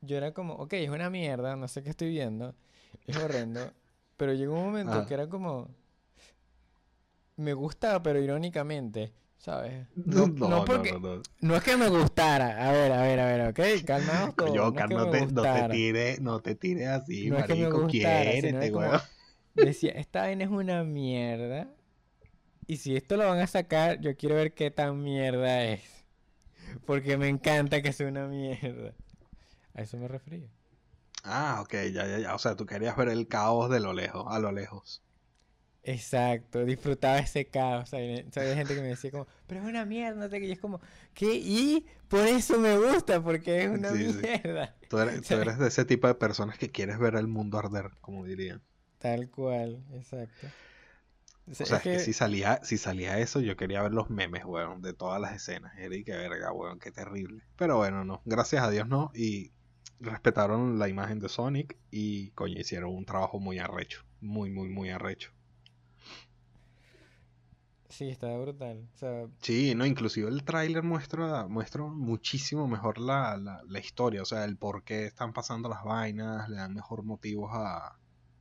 yo 0.00 0.16
era 0.16 0.34
como, 0.34 0.54
ok, 0.54 0.72
es 0.72 0.90
una 0.90 1.08
mierda, 1.08 1.54
no 1.54 1.68
sé 1.68 1.84
qué 1.84 1.90
estoy 1.90 2.08
viendo, 2.08 2.52
es 3.06 3.16
horrendo, 3.16 3.60
pero 4.16 4.34
llegó 4.34 4.54
un 4.54 4.64
momento 4.64 5.06
que 5.06 5.14
era 5.14 5.28
como, 5.28 5.68
me 7.36 7.54
gustaba, 7.54 8.02
pero 8.02 8.20
irónicamente, 8.20 9.12
¿sabes? 9.42 9.86
No, 9.96 10.26
no, 10.28 10.64
porque, 10.64 10.98
no, 11.40 11.56
es 11.56 11.62
que 11.62 11.76
me 11.76 11.88
gustara, 11.88 12.68
a 12.68 12.72
ver, 12.72 12.92
a 12.92 13.02
ver, 13.02 13.20
a 13.20 13.26
ver, 13.26 13.48
ok, 13.48 13.84
calmaos 13.84 14.34
todos. 14.36 14.54
Yo, 14.54 14.70
no, 14.70 14.86
no, 14.88 15.10
te, 15.10 15.26
no 15.26 15.42
te 15.42 15.68
tires, 15.68 16.20
no 16.20 16.40
te 16.40 16.54
tires 16.54 16.88
así, 16.88 17.28
no 17.28 17.38
marico, 17.38 17.52
es 17.52 17.58
que 17.58 18.56
me 18.56 18.70
gustara, 18.70 19.02
Decía, 19.54 19.90
esta 19.92 20.22
vaina 20.22 20.44
es 20.44 20.50
una 20.50 20.82
mierda, 20.82 21.68
y 22.66 22.78
si 22.78 22.96
esto 22.96 23.16
lo 23.18 23.26
van 23.26 23.40
a 23.40 23.46
sacar, 23.46 24.00
yo 24.00 24.16
quiero 24.16 24.36
ver 24.36 24.54
qué 24.54 24.70
tan 24.70 25.02
mierda 25.02 25.64
es. 25.64 25.82
Porque 26.86 27.18
me 27.18 27.28
encanta 27.28 27.82
que 27.82 27.92
sea 27.92 28.06
una 28.08 28.26
mierda. 28.26 28.94
A 29.74 29.82
eso 29.82 29.98
me 29.98 30.08
refería. 30.08 30.48
Ah, 31.24 31.58
ok, 31.60 31.74
ya, 31.92 32.06
ya, 32.06 32.18
ya. 32.18 32.34
O 32.34 32.38
sea, 32.38 32.56
tú 32.56 32.64
querías 32.64 32.96
ver 32.96 33.08
el 33.08 33.28
caos 33.28 33.68
de 33.68 33.80
lo 33.80 33.92
lejos, 33.92 34.24
a 34.26 34.38
lo 34.38 34.52
lejos. 34.52 35.02
Exacto, 35.84 36.64
disfrutaba 36.64 37.18
ese 37.18 37.46
caos. 37.46 37.88
Sea, 37.88 37.98
había 37.98 38.54
gente 38.54 38.74
que 38.74 38.80
me 38.80 38.88
decía 38.88 39.10
como, 39.10 39.26
pero 39.46 39.62
es 39.62 39.66
una 39.66 39.84
mierda, 39.84 40.24
no 40.24 40.30
sé 40.30 40.38
qué. 40.38 40.46
Y 40.46 40.52
es 40.52 40.60
como, 40.60 40.80
¿qué? 41.12 41.34
Y 41.34 41.86
por 42.08 42.20
eso 42.26 42.58
me 42.58 42.76
gusta, 42.78 43.22
porque 43.22 43.64
es 43.64 43.70
una 43.70 43.90
mierda. 43.90 44.76
Tú, 44.88 44.98
eres, 44.98 45.22
tú 45.26 45.34
eres, 45.34 45.58
de 45.58 45.68
ese 45.68 45.84
tipo 45.84 46.06
de 46.06 46.14
personas 46.14 46.56
que 46.56 46.70
quieres 46.70 46.98
ver 46.98 47.16
el 47.16 47.26
mundo 47.26 47.58
arder, 47.58 47.90
como 48.00 48.24
dirían. 48.24 48.62
Tal 48.98 49.28
cual, 49.30 49.84
exacto. 49.92 50.46
O 51.50 51.54
sea, 51.54 51.78
es 51.78 51.82
que... 51.82 51.98
si 51.98 52.12
salía, 52.12 52.60
si 52.62 52.78
salía 52.78 53.18
eso, 53.18 53.40
yo 53.40 53.56
quería 53.56 53.82
ver 53.82 53.92
los 53.92 54.08
memes, 54.08 54.44
weón, 54.44 54.80
de 54.82 54.92
todas 54.92 55.20
las 55.20 55.34
escenas. 55.34 55.76
Era 55.76 55.96
y 55.96 56.04
qué 56.04 56.12
verga, 56.12 56.52
weón, 56.52 56.78
qué 56.78 56.92
terrible. 56.92 57.42
Pero 57.56 57.78
bueno, 57.78 58.04
no, 58.04 58.22
gracias 58.24 58.62
a 58.62 58.70
Dios 58.70 58.86
no. 58.86 59.10
Y 59.16 59.50
respetaron 59.98 60.78
la 60.78 60.88
imagen 60.88 61.18
de 61.18 61.28
Sonic 61.28 61.76
y 61.90 62.30
coño, 62.30 62.60
hicieron 62.60 62.94
un 62.94 63.04
trabajo 63.04 63.40
muy 63.40 63.58
arrecho. 63.58 64.04
Muy, 64.20 64.52
muy, 64.52 64.68
muy 64.68 64.90
arrecho. 64.90 65.32
Sí, 67.92 68.08
está 68.08 68.34
brutal. 68.38 68.88
Sí, 69.42 69.74
no, 69.74 69.84
inclusive 69.84 70.26
el 70.30 70.44
tráiler 70.44 70.82
muestra, 70.82 71.46
muestra 71.46 71.82
muchísimo 71.82 72.66
mejor 72.66 72.98
la, 72.98 73.36
la, 73.36 73.78
historia, 73.78 74.22
o 74.22 74.24
sea, 74.24 74.44
el 74.44 74.56
por 74.56 74.82
qué 74.82 75.04
están 75.04 75.34
pasando 75.34 75.68
las 75.68 75.84
vainas, 75.84 76.48
le 76.48 76.56
dan 76.56 76.72
mejor 76.72 77.02
motivos 77.02 77.50
a, 77.52 77.98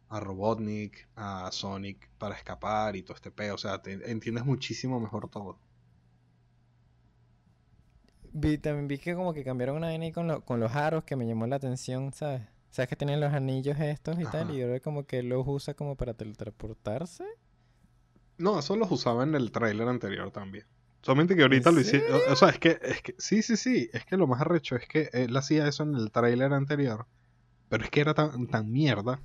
a 0.07 0.19
Robotnik, 0.21 1.05
a 1.17 1.51
Sonic 1.51 2.09
para 2.17 2.35
escapar 2.35 2.95
y 2.95 3.03
todo 3.03 3.15
este 3.15 3.29
peo, 3.29 3.55
o 3.55 3.57
sea, 3.57 3.81
entiendes 3.83 4.45
muchísimo 4.45 5.01
mejor 5.01 5.29
todo. 5.29 5.59
Vi, 8.31 8.57
también 8.57 8.87
vi 8.87 8.99
que 8.99 9.15
como 9.15 9.33
que 9.33 9.43
cambiaron 9.43 9.75
una 9.75 9.87
vaina 9.87 10.13
con, 10.13 10.39
con 10.43 10.61
los 10.61 10.73
aros 10.73 11.03
que 11.03 11.17
me 11.17 11.27
llamó 11.27 11.45
la 11.45 11.57
atención, 11.57 12.13
¿sabes? 12.13 12.43
¿Sabes 12.69 12.87
que 12.87 12.95
tienen 12.95 13.19
los 13.19 13.33
anillos 13.33 13.77
estos 13.81 14.17
y 14.17 14.23
tal? 14.23 14.51
Y 14.51 14.59
yo 14.59 14.69
veo 14.69 14.81
como 14.81 15.03
que 15.03 15.23
los 15.23 15.45
usa 15.45 15.73
como 15.73 15.97
para 15.97 16.13
teletransportarse. 16.13 17.25
No, 18.41 18.60
eso 18.60 18.75
los 18.75 18.91
usaba 18.91 19.23
en 19.23 19.36
el 19.36 19.51
tráiler 19.51 19.88
anterior 19.88 20.32
también. 20.32 20.65
Solamente 21.01 21.36
que 21.36 21.41
ahorita 21.41 21.71
lo 21.71 21.82
hicieron. 21.82 22.21
O, 22.30 22.36
sea, 22.36 22.49
es 22.49 22.60
que, 22.60 22.80
es 22.82 23.01
que. 23.01 23.15
Sí, 23.17 23.41
sí, 23.41 23.58
sí. 23.58 23.89
Es 23.93 24.06
que 24.06 24.17
lo 24.17 24.27
más 24.27 24.41
arrecho 24.41 24.75
es 24.75 24.88
que 24.88 25.10
él 25.13 25.36
hacía 25.36 25.67
eso 25.67 25.84
en 25.84 25.95
el 25.95 26.12
tráiler 26.12 26.54
anterior. 26.54 27.08
Pero 27.69 27.84
es 27.84 27.89
que 27.89 28.01
era 28.01 28.13
tan, 28.13 28.47
tan 28.47 28.71
mierda 28.71 29.19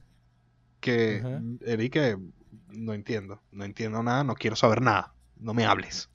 que. 0.81 1.22
Eric, 1.64 2.18
no 2.68 2.94
entiendo. 2.94 3.42
No 3.50 3.64
entiendo 3.64 4.02
nada, 4.02 4.24
no 4.24 4.35
quiero 4.35 4.57
saber 4.57 4.81
nada. 4.81 5.14
No 5.38 5.52
me 5.52 5.66
hables 5.66 6.09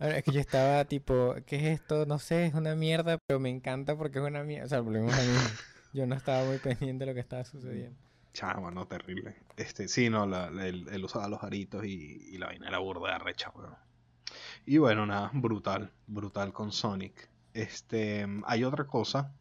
es 0.00 0.22
que 0.22 0.32
yo 0.32 0.40
estaba 0.40 0.84
tipo, 0.84 1.34
¿qué 1.46 1.56
es 1.56 1.80
esto? 1.80 2.06
No 2.06 2.18
sé, 2.18 2.46
es 2.46 2.54
una 2.54 2.74
mierda, 2.74 3.18
pero 3.26 3.40
me 3.40 3.50
encanta 3.50 3.96
porque 3.96 4.18
es 4.18 4.24
una 4.24 4.44
mierda. 4.44 4.66
O 4.66 4.68
sea, 4.68 4.80
volvemos 4.80 5.12
a 5.12 5.22
mí. 5.22 5.28
Yo 5.94 6.06
no 6.06 6.14
estaba 6.14 6.44
muy 6.44 6.58
pendiente 6.58 7.04
de 7.04 7.10
lo 7.10 7.14
que 7.14 7.20
estaba 7.20 7.44
sucediendo. 7.44 7.98
Chama, 8.38 8.70
no, 8.70 8.86
terrible. 8.86 9.34
Este, 9.56 9.88
sí, 9.88 10.08
no, 10.08 10.24
la, 10.24 10.46
él, 10.46 11.04
usaba 11.04 11.26
los 11.26 11.42
aritos 11.42 11.84
y, 11.84 12.38
la 12.38 12.46
vaina 12.46 12.68
era 12.68 12.78
burda 12.78 13.08
de 13.08 13.14
arrecha, 13.14 13.50
weón. 13.52 13.74
Y 14.64 14.78
bueno, 14.78 15.06
nada, 15.06 15.32
brutal, 15.34 15.90
brutal 16.06 16.52
con 16.52 16.70
Sonic. 16.70 17.28
Este, 17.52 18.24
hay 18.44 18.62
otra 18.62 18.86
cosa 18.86 19.34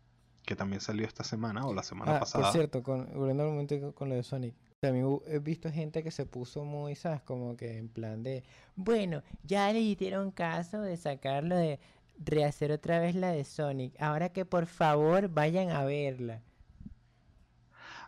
que 0.44 0.56
también 0.56 0.82
salió 0.82 1.06
esta 1.06 1.24
semana 1.24 1.68
o 1.68 1.76
la 1.76 1.84
semana 1.84 2.16
Ah, 2.16 2.20
pasada. 2.22 2.46
por 2.46 2.54
cierto, 2.54 2.82
con, 2.82 3.06
volviendo 3.14 3.44
al 3.44 3.50
momento 3.50 3.94
con- 3.94 4.10
lo 4.10 4.16
de 4.16 4.24
Sonic. 4.24 4.56
También 4.80 5.20
he 5.28 5.38
visto 5.38 5.72
gente 5.72 6.02
que 6.02 6.10
se 6.10 6.26
puso 6.26 6.64
muy, 6.64 6.96
¿sabes? 6.96 7.22
Como 7.22 7.56
que 7.56 7.78
en 7.78 7.90
plan 7.90 8.24
de, 8.24 8.44
bueno, 8.76 9.22
ya 9.44 9.72
le 9.74 9.80
hicieron 9.80 10.32
caso 10.32 10.82
de 10.82 10.98
sacarlo 10.98 11.56
de 11.56 11.80
rehacer 12.18 12.72
otra 12.72 12.98
vez 13.00 13.14
la 13.14 13.32
de 13.32 13.44
Sonic. 13.44 13.94
Ahora 14.02 14.30
que 14.30 14.44
por 14.44 14.66
favor 14.66 15.30
vayan 15.30 15.70
a 15.70 15.86
verla. 15.86 16.42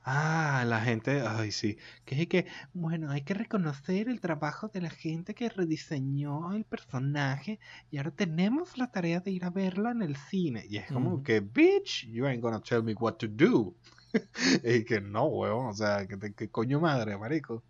Ah, 0.04 0.64
la 0.66 0.82
gente, 0.82 1.22
ay 1.22 1.52
sí, 1.52 1.78
que 2.06 2.22
es 2.22 2.28
que, 2.28 2.48
bueno, 2.74 3.12
hay 3.12 3.22
que 3.22 3.34
reconocer 3.34 4.08
el 4.10 4.22
trabajo 4.22 4.70
de 4.70 4.82
la 4.82 4.90
gente 4.90 5.36
que 5.36 5.50
rediseñó 5.50 6.54
el 6.54 6.66
personaje 6.66 7.60
y 7.92 7.98
ahora 7.98 8.12
tenemos 8.12 8.78
la 8.78 8.92
tarea 8.92 9.20
de 9.20 9.32
ir 9.32 9.46
a 9.46 9.50
verla 9.50 9.92
en 9.92 10.02
el 10.02 10.16
cine. 10.16 10.66
Y 10.70 10.78
es 10.78 10.92
como 10.92 11.22
que, 11.24 11.42
bitch, 11.42 12.08
you 12.08 12.26
ain't 12.26 12.42
gonna 12.42 12.62
tell 12.62 12.84
me 12.84 12.94
what 12.94 13.16
to 13.16 13.28
do. 13.28 13.76
y 14.64 14.84
que 14.86 15.02
no, 15.02 15.26
huevón, 15.26 15.68
o 15.68 15.74
sea, 15.74 16.08
que, 16.08 16.18
que 16.34 16.50
coño 16.50 16.80
madre, 16.80 17.18
marico. 17.18 17.64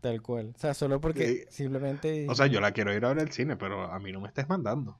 Tal 0.00 0.22
cual. 0.22 0.52
O 0.54 0.58
sea, 0.58 0.72
solo 0.74 1.00
porque 1.00 1.46
simplemente... 1.50 2.26
O 2.28 2.34
sea, 2.34 2.46
yo 2.46 2.60
la 2.60 2.72
quiero 2.72 2.94
ir 2.94 3.04
a 3.04 3.08
ver 3.08 3.20
al 3.20 3.32
cine, 3.32 3.56
pero 3.56 3.90
a 3.90 3.98
mí 3.98 4.12
no 4.12 4.20
me 4.20 4.28
estés 4.28 4.48
mandando. 4.48 4.98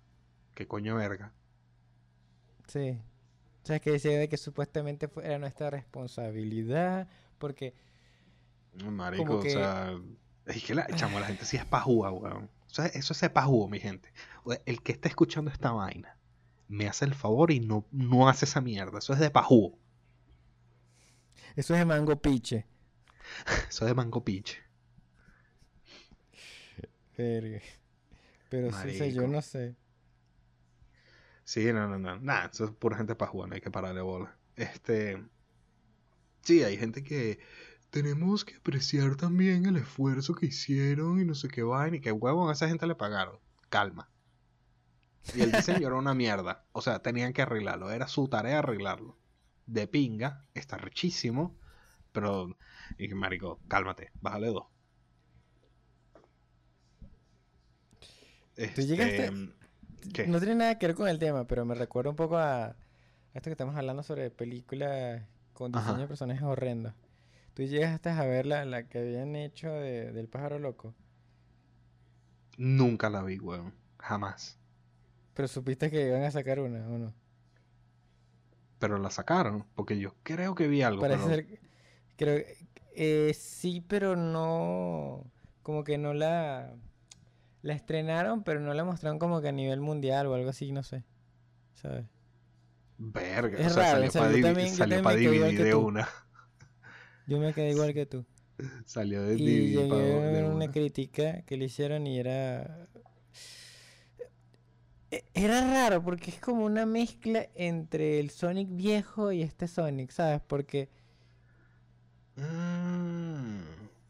¿Qué 0.54 0.66
coño 0.66 0.96
verga? 0.96 1.32
Sí. 2.66 2.98
O 3.66 3.68
sea, 3.68 3.76
es 3.76 3.82
que 3.82 3.90
decía 3.90 4.16
de 4.16 4.28
que 4.28 4.36
supuestamente 4.36 5.08
fue- 5.08 5.26
era 5.26 5.40
nuestra 5.40 5.70
responsabilidad, 5.70 7.08
porque... 7.36 7.74
Marico, 8.84 9.38
o 9.38 9.42
sea, 9.42 9.98
es 10.44 10.62
que 10.62 10.72
la, 10.72 10.86
chamo, 10.94 11.18
la 11.18 11.26
gente 11.26 11.44
sí 11.44 11.56
es 11.56 11.64
pajúa, 11.64 12.12
weón. 12.12 12.44
O 12.44 12.72
sea, 12.72 12.86
eso 12.86 13.12
es 13.12 13.28
pajúo, 13.30 13.68
mi 13.68 13.80
gente. 13.80 14.12
O 14.44 14.52
sea, 14.52 14.62
El 14.66 14.82
que 14.84 14.92
está 14.92 15.08
escuchando 15.08 15.50
esta 15.50 15.72
vaina, 15.72 16.16
me 16.68 16.86
hace 16.86 17.06
el 17.06 17.16
favor 17.16 17.50
y 17.50 17.58
no, 17.58 17.84
no 17.90 18.28
hace 18.28 18.44
esa 18.44 18.60
mierda. 18.60 19.00
Eso 19.00 19.14
es 19.14 19.18
de 19.18 19.30
pajúo. 19.30 19.76
Eso 21.56 21.74
es 21.74 21.80
de 21.80 21.86
mango 21.86 22.14
piche. 22.22 22.66
Eso 23.68 23.84
es 23.84 23.88
de 23.88 23.94
mango 23.94 24.22
piche. 24.24 24.58
Verga. 27.18 27.60
Pero 28.48 28.70
sí, 28.70 29.12
yo 29.12 29.26
no 29.26 29.42
sé. 29.42 29.74
Sí, 31.46 31.72
no, 31.72 31.88
no, 31.88 31.98
no. 31.98 32.18
Nada, 32.20 32.50
eso 32.52 32.64
es 32.66 32.70
pura 32.72 32.96
gente 32.98 33.14
pajúa, 33.14 33.46
no 33.46 33.54
hay 33.54 33.60
que 33.62 33.70
pararle 33.70 34.02
bola. 34.02 34.36
Este. 34.56 35.24
Sí, 36.42 36.62
hay 36.64 36.76
gente 36.76 37.02
que. 37.02 37.38
Tenemos 37.90 38.44
que 38.44 38.56
apreciar 38.56 39.16
también 39.16 39.64
el 39.66 39.76
esfuerzo 39.76 40.34
que 40.34 40.46
hicieron 40.46 41.20
y 41.20 41.24
no 41.24 41.34
sé 41.34 41.48
qué 41.48 41.62
vaina 41.62 41.96
y 41.96 42.00
que 42.00 42.12
huevón 42.12 42.50
a 42.50 42.52
esa 42.52 42.68
gente 42.68 42.86
le 42.86 42.94
pagaron. 42.96 43.38
Calma. 43.70 44.10
Y 45.34 45.42
el 45.42 45.52
diseño 45.52 45.86
era 45.88 45.96
una 45.96 46.14
mierda. 46.14 46.66
O 46.72 46.82
sea, 46.82 47.00
tenían 47.00 47.32
que 47.32 47.42
arreglarlo. 47.42 47.90
Era 47.90 48.08
su 48.08 48.28
tarea 48.28 48.58
arreglarlo. 48.60 49.16
De 49.66 49.86
pinga, 49.88 50.46
está 50.54 50.76
richísimo. 50.78 51.56
Pero, 52.12 52.56
y 52.98 53.08
marico, 53.14 53.60
cálmate, 53.68 54.10
bájale 54.20 54.48
dos. 54.48 54.66
Tú 58.74 58.82
llegaste- 58.82 59.24
Este, 59.26 59.52
¿Qué? 60.12 60.26
No 60.26 60.38
tiene 60.38 60.54
nada 60.56 60.78
que 60.78 60.86
ver 60.86 60.96
con 60.96 61.08
el 61.08 61.18
tema, 61.18 61.46
pero 61.46 61.64
me 61.64 61.74
recuerda 61.74 62.10
un 62.10 62.16
poco 62.16 62.36
a, 62.38 62.64
a 62.66 62.76
esto 63.34 63.44
que 63.44 63.52
estamos 63.52 63.76
hablando 63.76 64.02
sobre 64.02 64.30
películas 64.30 65.22
con 65.52 65.72
diseño 65.72 65.92
Ajá. 65.92 66.00
de 66.00 66.06
personajes 66.08 66.42
horrendos. 66.42 66.94
Tú 67.54 67.62
llegaste 67.62 68.10
a 68.10 68.24
ver 68.24 68.44
la, 68.46 68.64
la 68.64 68.84
que 68.88 68.98
habían 68.98 69.34
hecho 69.36 69.70
de- 69.72 70.12
del 70.12 70.28
pájaro 70.28 70.58
loco, 70.58 70.94
Nunca 72.58 73.10
la 73.10 73.22
vi, 73.22 73.38
weón. 73.38 73.74
Jamás. 73.98 74.58
pero 75.34 75.48
supiste 75.48 75.90
que 75.90 76.06
iban 76.08 76.22
a 76.22 76.30
sacar 76.30 76.60
una, 76.60 76.86
¿o 76.88 76.98
no? 76.98 77.12
Pero 78.78 78.98
la 78.98 79.10
sacaron, 79.10 79.64
porque 79.74 79.98
yo 79.98 80.14
creo 80.22 80.54
que 80.54 80.68
vi 80.68 80.82
algo. 80.82 81.00
Parece 81.02 81.24
pero- 81.24 81.34
ser, 81.48 81.60
creo, 82.16 82.44
eh, 82.94 83.34
sí, 83.34 83.84
pero 83.86 84.16
no, 84.16 85.24
como 85.62 85.84
que 85.84 85.98
no 85.98 86.14
la, 86.14 86.74
la 87.66 87.74
estrenaron, 87.74 88.42
pero 88.44 88.60
no 88.60 88.72
la 88.74 88.84
mostraron 88.84 89.18
como 89.18 89.40
que 89.42 89.48
a 89.48 89.52
nivel 89.52 89.80
mundial 89.80 90.26
o 90.28 90.34
algo 90.34 90.50
así, 90.50 90.72
no 90.72 90.82
sé, 90.82 91.04
¿sabes? 91.74 92.06
Verga, 92.98 93.58
Es 93.58 93.66
o 93.66 93.70
sea, 93.70 93.82
raro, 93.84 93.90
salió 93.92 94.08
o 94.08 94.10
sea, 94.12 94.20
para 94.22 94.32
yo 94.32 94.40
también- 94.40 94.68
yo 94.78 94.78
también 94.78 95.02
pa' 95.02 95.10
me 95.10 95.20
quedé 95.20 95.34
igual 95.36 95.54
DVD 95.54 95.64
de 95.64 95.74
una. 95.74 96.08
Yo 97.26 97.38
me 97.38 97.52
quedé 97.52 97.70
igual 97.70 97.92
que 97.94 98.06
tú. 98.06 98.24
Salió 98.86 99.22
de 99.22 99.36
Y 99.36 99.44
DVD 99.44 99.88
pa' 99.88 99.96
llegué 99.98 100.14
a 100.22 100.30
de 100.30 100.30
ver 100.30 100.44
una 100.44 100.54
una. 100.54 100.70
crítica 100.70 101.42
que 101.42 101.56
le 101.56 101.66
hicieron 101.66 102.06
y 102.06 102.18
era... 102.18 102.88
e- 105.10 105.24
Era 105.34 105.60
raro 105.62 106.02
porque 106.02 106.30
es 106.30 106.40
como 106.40 106.64
una 106.64 106.86
mezcla 106.86 107.46
entre 107.54 108.20
el 108.20 108.30
Sonic 108.30 108.68
viejo 108.72 109.32
y 109.32 109.42
este 109.42 109.68
Sonic, 109.68 110.10
¿sabes? 110.10 110.40
Porque 110.46 110.88
Mm, 112.36 112.42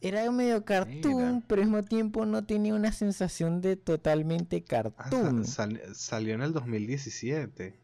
era 0.00 0.30
medio 0.30 0.64
cartoon, 0.64 1.34
Mira. 1.36 1.42
pero 1.48 1.62
al 1.62 1.68
mismo 1.68 1.82
tiempo 1.82 2.26
no 2.26 2.44
tenía 2.44 2.74
una 2.74 2.92
sensación 2.92 3.60
de 3.60 3.76
totalmente 3.76 4.58
ah, 4.58 4.68
cartoon. 4.68 5.44
sal- 5.44 5.80
salió 5.94 6.34
en 6.34 6.42
el 6.42 6.52
2017. 6.52 7.78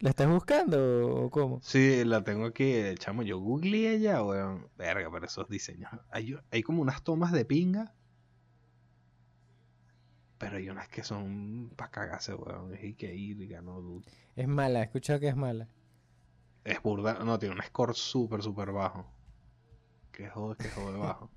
¿La 0.00 0.10
estás 0.10 0.28
buscando 0.30 1.24
o 1.24 1.30
cómo? 1.30 1.60
Sí, 1.62 2.04
la 2.04 2.22
tengo 2.22 2.46
aquí, 2.46 2.62
eh, 2.64 2.94
chamo. 2.98 3.22
Yo 3.24 3.38
googleé 3.40 3.98
ya, 3.98 4.22
weón. 4.22 4.68
Verga, 4.76 5.10
pero 5.10 5.26
esos 5.26 5.48
diseños. 5.48 5.90
Hay, 6.10 6.36
hay 6.52 6.62
como 6.62 6.82
unas 6.82 7.02
tomas 7.02 7.32
de 7.32 7.44
pinga. 7.44 7.94
Pero 10.38 10.56
hay 10.56 10.70
unas 10.70 10.88
que 10.88 11.02
son 11.02 11.72
para 11.74 11.90
cagarse, 11.90 12.32
weón. 12.34 12.72
Es 12.74 12.94
que 12.94 13.12
ir, 13.12 13.38
no, 13.60 13.80
dude. 13.80 14.06
Es 14.36 14.46
mala, 14.46 14.80
he 14.80 14.84
escuchado 14.84 15.18
que 15.18 15.26
es 15.28 15.36
mala. 15.36 15.66
Es 16.62 16.80
burda, 16.80 17.14
no, 17.24 17.36
tiene 17.40 17.56
un 17.56 17.62
score 17.62 17.94
súper, 17.94 18.40
súper 18.42 18.70
bajo. 18.70 19.10
Que 20.18 20.28
jode, 20.28 20.56
que 20.56 20.68
jode 20.70 20.98
bajo. 20.98 21.30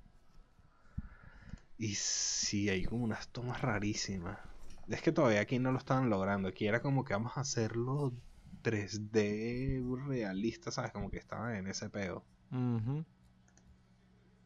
Y 1.78 1.94
sí, 1.94 2.68
hay 2.68 2.84
como 2.84 3.04
unas 3.04 3.28
tomas 3.28 3.60
rarísimas. 3.62 4.40
Es 4.88 5.00
que 5.02 5.12
todavía 5.12 5.40
aquí 5.40 5.60
no 5.60 5.70
lo 5.70 5.78
estaban 5.78 6.10
logrando. 6.10 6.48
Aquí 6.48 6.66
era 6.66 6.82
como 6.82 7.04
que 7.04 7.12
vamos 7.12 7.36
a 7.36 7.42
hacerlo 7.42 8.12
3D 8.64 10.04
realista, 10.08 10.72
¿sabes? 10.72 10.90
Como 10.90 11.12
que 11.12 11.18
estaba 11.18 11.56
en 11.56 11.68
ese 11.68 11.90
peo. 11.90 12.24
Ujú. 12.50 13.04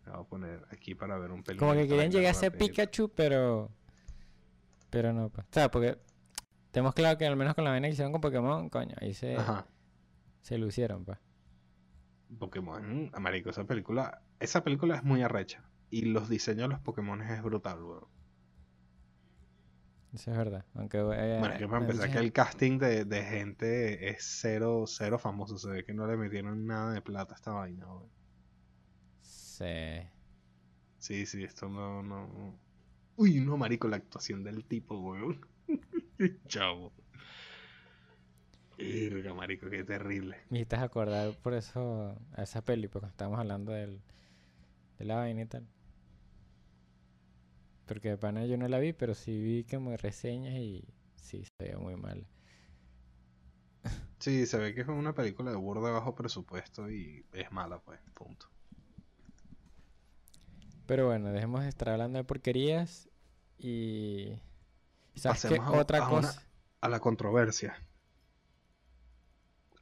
Me 0.05 0.13
voy 0.13 0.21
a 0.21 0.25
poner 0.25 0.67
aquí 0.71 0.95
para 0.95 1.17
ver 1.17 1.31
un 1.31 1.43
pelín. 1.43 1.59
Como 1.59 1.73
que 1.73 1.89
querían 1.89 2.11
llegar 2.11 2.33
a 2.33 2.35
ser. 2.35 2.59
Pikachu, 2.59 3.09
pero... 3.09 3.71
Pero 4.91 5.15
no, 5.15 5.31
pues. 5.31 5.47
O 5.47 5.53
sea, 5.53 5.71
porque... 5.71 5.99
Tenemos 6.73 6.93
claro 6.93 7.17
que 7.17 7.25
al 7.25 7.37
menos 7.37 7.55
con 7.55 7.65
la 7.65 7.71
vaina 7.71 7.89
que 7.89 7.95
hicieron 7.95 8.13
con 8.13 8.21
Pokémon, 8.21 8.69
coño, 8.69 8.97
ahí 9.01 9.15
se, 9.15 9.35
Ajá. 9.35 9.67
se 10.43 10.59
lucieron, 10.59 11.07
pues. 11.07 11.17
Pokémon, 12.39 13.11
marico, 13.19 13.49
esa 13.49 13.65
película. 13.65 14.23
Esa 14.41 14.63
película 14.65 14.97
es 14.97 15.05
muy 15.05 15.23
arrecha. 15.23 15.65
Y 15.91 16.03
los 16.03 16.29
diseños 16.29 16.69
de 16.69 16.75
los 16.75 16.81
Pokémon 16.81 17.23
es 17.23 17.43
brutal, 17.43 17.83
weón. 17.83 18.07
Eso 20.13 20.31
es 20.31 20.37
verdad. 20.37 20.65
Aunque, 20.75 20.99
eh, 20.99 21.39
Bueno, 21.39 21.55
es 21.55 21.59
que 21.59 21.69
para 21.69 21.81
empezar 21.85 22.11
que 22.11 22.19
el 22.19 22.33
casting 22.33 22.79
de, 22.79 23.05
de 23.05 23.23
gente 23.23 24.09
es 24.09 24.25
cero, 24.41 24.85
cero 24.87 25.19
famoso. 25.19 25.59
Se 25.59 25.69
ve 25.69 25.85
que 25.85 25.93
no 25.93 26.07
le 26.07 26.17
metieron 26.17 26.67
nada 26.67 26.93
de 26.93 27.03
plata 27.03 27.35
a 27.35 27.37
esta 27.37 27.53
vaina, 27.53 27.87
weón. 27.87 28.09
Sí. 29.21 30.09
Sí, 30.99 31.27
sí, 31.27 31.45
esto 31.45 31.69
no, 31.69 32.03
no. 32.03 32.59
Uy, 33.17 33.41
no, 33.41 33.57
marico, 33.57 33.89
la 33.89 33.97
actuación 33.97 34.43
del 34.43 34.65
tipo, 34.65 34.99
weón. 34.99 35.47
Chavo. 36.49 36.93
Verga, 38.79 39.33
marico, 39.33 39.71
qué 39.71 39.85
terrible. 39.85 40.39
Me 40.51 40.59
hiciste 40.59 40.77
acordar 40.77 41.33
por 41.43 41.55
eso 41.55 42.19
a 42.35 42.43
esa 42.43 42.63
peli, 42.63 42.89
porque 42.89 43.09
estábamos 43.09 43.41
hablando 43.41 43.73
del, 43.73 44.03
de 44.99 45.05
la 45.07 45.17
vaina 45.17 45.43
y 45.43 45.47
tal. 45.47 45.67
Porque 47.87 48.11
de 48.11 48.19
pana 48.19 48.45
yo 48.47 48.57
no 48.59 48.69
la 48.69 48.79
vi, 48.79 48.93
pero 48.93 49.15
sí 49.15 49.39
vi 49.41 49.65
como 49.65 49.97
reseñas 49.97 50.55
y 50.55 50.85
sí, 51.17 51.45
se 51.45 51.65
veía 51.65 51.79
muy 51.79 51.97
mal. 51.97 52.27
Sí, 54.19 54.47
se 54.47 54.59
ve 54.59 54.75
que 54.75 54.83
es 54.83 54.89
una 54.89 55.15
película 55.15 55.51
de 55.51 55.57
burda 55.57 55.91
bajo 55.91 56.15
presupuesto 56.15 56.91
y 56.91 57.25
es 57.33 57.51
mala, 57.53 57.79
pues, 57.81 58.01
punto. 58.15 58.47
Pero 60.87 61.07
bueno, 61.07 61.33
dejemos 61.33 61.63
de 61.63 61.69
estar 61.69 61.89
hablando 61.91 62.19
de 62.19 62.25
porquerías 62.25 63.09
y... 63.59 64.33
¿Sabes 65.17 65.45
qué? 65.47 65.57
A- 65.57 65.73
Otra 65.73 65.99
a 65.99 66.11
una- 66.11 66.31
cosa... 66.31 66.43
A 66.81 66.89
la 66.89 67.01
controversia. 67.01 67.77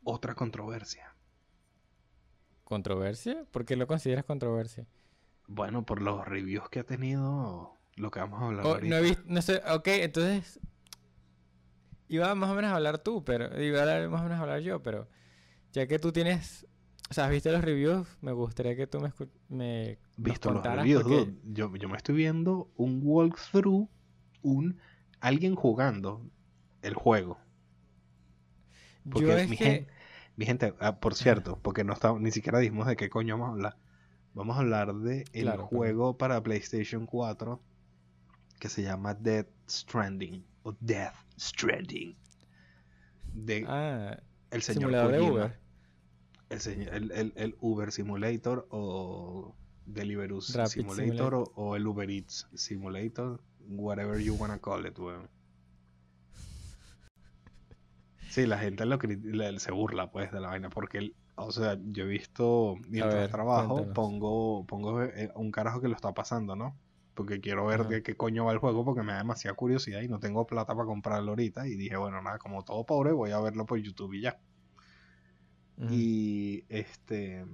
Otra 0.05 0.35
controversia. 0.37 1.15
¿Controversia? 2.65 3.47
¿Por 3.51 3.65
qué 3.65 3.77
lo 3.77 3.87
consideras 3.87 4.25
controversia? 4.25 4.87
Bueno, 5.47 5.85
por 5.85 6.01
los 6.03 6.27
reviews 6.27 6.69
que 6.71 6.81
ha 6.81 6.85
tenido 6.85 7.79
lo 7.97 8.11
que 8.11 8.21
vamos 8.21 8.43
a 8.43 8.47
hablar 8.47 8.67
Oh, 8.67 8.75
ahorita. 8.75 8.89
no 8.89 8.97
he 8.97 9.03
visto, 9.09 9.23
no 9.27 9.43
sé, 9.43 9.63
ok, 9.71 9.87
entonces 9.89 10.59
iba 12.09 12.35
más 12.35 12.51
o 12.51 12.55
menos 12.55 12.73
a 12.73 12.77
hablar 12.77 12.99
tú, 12.99 13.25
pero 13.25 13.61
iba 13.63 13.83
a 13.83 14.09
más 14.09 14.21
o 14.21 14.25
menos 14.25 14.39
a 14.39 14.43
hablar 14.43 14.61
yo, 14.61 14.83
pero 14.83 15.09
ya 15.73 15.87
que 15.87 15.99
tú 15.99 16.13
tienes, 16.13 16.67
o 17.11 17.15
sea, 17.15 17.25
has 17.27 17.31
visto 17.31 17.51
los 17.51 17.63
reviews, 17.63 18.07
me 18.21 18.33
gustaría 18.33 18.75
que 18.77 18.87
tú 18.87 19.01
me, 19.01 19.13
me 19.49 19.99
Visto 20.17 20.51
los 20.51 20.65
reviews, 20.65 21.03
porque- 21.03 21.17
dude. 21.27 21.41
Yo, 21.53 21.75
yo 21.77 21.89
me 21.89 21.97
estoy 21.97 22.15
viendo 22.15 22.71
un 22.77 23.01
walkthrough, 23.03 23.89
un 24.43 24.79
alguien 25.21 25.55
jugando 25.55 26.31
el 26.83 26.95
juego. 26.95 27.39
Porque 29.11 29.21
Yo 29.29 29.37
es 29.37 29.49
mi, 29.49 29.57
que... 29.57 29.65
gen- 29.65 29.87
mi 30.37 30.47
gente, 30.47 30.75
ah, 30.81 30.99
por 31.01 31.15
cierto, 31.15 31.59
porque 31.63 31.85
no 31.85 31.93
está, 31.93 32.13
ni 32.19 32.31
siquiera 32.31 32.59
dijimos 32.59 32.87
de 32.87 32.97
qué 32.97 33.09
coño 33.11 33.35
vamos 33.37 33.49
a 33.49 33.53
hablar. 33.53 33.77
Vamos 34.35 34.57
a 34.57 34.61
hablar 34.61 34.95
de 34.95 35.21
el 35.33 35.43
Claro, 35.43 35.57
claro. 35.57 35.67
juego 35.69 36.19
para 36.19 36.43
PlayStation 36.43 37.07
4 37.07 37.61
que 38.59 38.69
se 38.69 38.83
llama 38.83 39.15
Death 39.15 39.49
Stranding 39.69 40.45
o 40.65 40.75
Death 40.81 41.15
Stranding. 41.39 42.17
De 43.33 43.65
Ah, 43.69 44.19
el 44.51 44.63
señor 44.63 44.91
de. 45.13 45.21
Uber. 45.21 45.59
El, 46.51 46.61
señor- 46.61 46.95
el, 46.95 47.11
el- 47.13 47.33
el 47.37 47.57
Uber 47.61 47.91
Simulator 47.93 48.67
o 48.71 49.55
Deliverus 49.87 50.55
Rapid 50.55 50.71
Simulator 50.71 51.35
o, 51.35 51.43
o 51.57 51.77
el 51.77 51.87
Uber 51.87 52.11
Eats 52.11 52.47
Simulator, 52.55 53.41
whatever 53.69 54.19
you 54.21 54.35
wanna 54.35 54.59
call 54.59 54.87
it, 54.87 54.99
weón. 54.99 55.29
Sí, 58.31 58.47
la 58.47 58.59
gente 58.59 58.85
lo 58.85 58.99
se 59.61 59.71
burla 59.71 60.11
pues 60.11 60.33
de 60.33 60.41
la 60.41 60.49
vaina 60.49 60.71
porque, 60.71 60.99
el- 60.99 61.17
o 61.37 61.53
sea, 61.53 61.79
yo 61.91 62.05
he 62.05 62.09
visto 62.09 62.77
mientras 62.89 63.15
ver, 63.15 63.31
trabajo 63.31 63.75
cuéntanos. 63.75 63.95
pongo 63.95 64.65
pongo 64.67 65.03
eh, 65.03 65.31
un 65.35 65.51
carajo 65.51 65.81
que 65.81 65.89
lo 65.89 65.95
está 65.95 66.13
pasando, 66.13 66.57
¿no? 66.57 66.77
Porque 67.15 67.41
quiero 67.41 67.67
ver 67.67 67.87
de 67.87 68.03
qué 68.03 68.17
coño 68.17 68.45
va 68.45 68.53
el 68.53 68.59
juego 68.59 68.85
porque 68.85 69.03
me 69.03 69.13
da 69.13 69.19
demasiada 69.19 69.55
curiosidad 69.55 70.01
y 70.03 70.09
no 70.09 70.19
tengo 70.19 70.47
plata 70.47 70.75
para 70.75 70.87
comprarlo 70.87 71.33
ahorita 71.33 71.67
y 71.69 71.77
dije, 71.77 71.97
bueno, 71.97 72.21
nada, 72.23 72.39
como 72.39 72.65
todo 72.65 72.85
pobre 72.85 73.13
voy 73.13 73.31
a 73.31 73.41
verlo 73.41 73.67
por 73.67 73.79
YouTube 73.79 74.15
y 74.15 74.23
ya. 74.23 74.39
Y 75.91 76.65
este. 76.69 77.45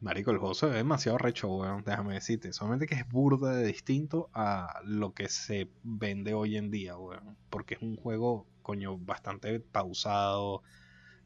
Marico, 0.00 0.30
el 0.30 0.38
juego 0.38 0.54
se 0.54 0.66
ve 0.66 0.76
demasiado 0.76 1.18
recho, 1.18 1.48
weón. 1.48 1.82
Déjame 1.84 2.14
decirte. 2.14 2.52
Solamente 2.52 2.86
que 2.86 2.94
es 2.94 3.08
burda 3.08 3.52
de 3.52 3.66
distinto 3.66 4.28
a 4.34 4.80
lo 4.84 5.14
que 5.14 5.28
se 5.28 5.70
vende 5.82 6.34
hoy 6.34 6.56
en 6.56 6.70
día, 6.70 6.96
weón. 6.96 7.36
Porque 7.48 7.74
es 7.74 7.82
un 7.82 7.96
juego, 7.96 8.46
coño, 8.62 8.98
bastante 8.98 9.58
pausado. 9.60 10.62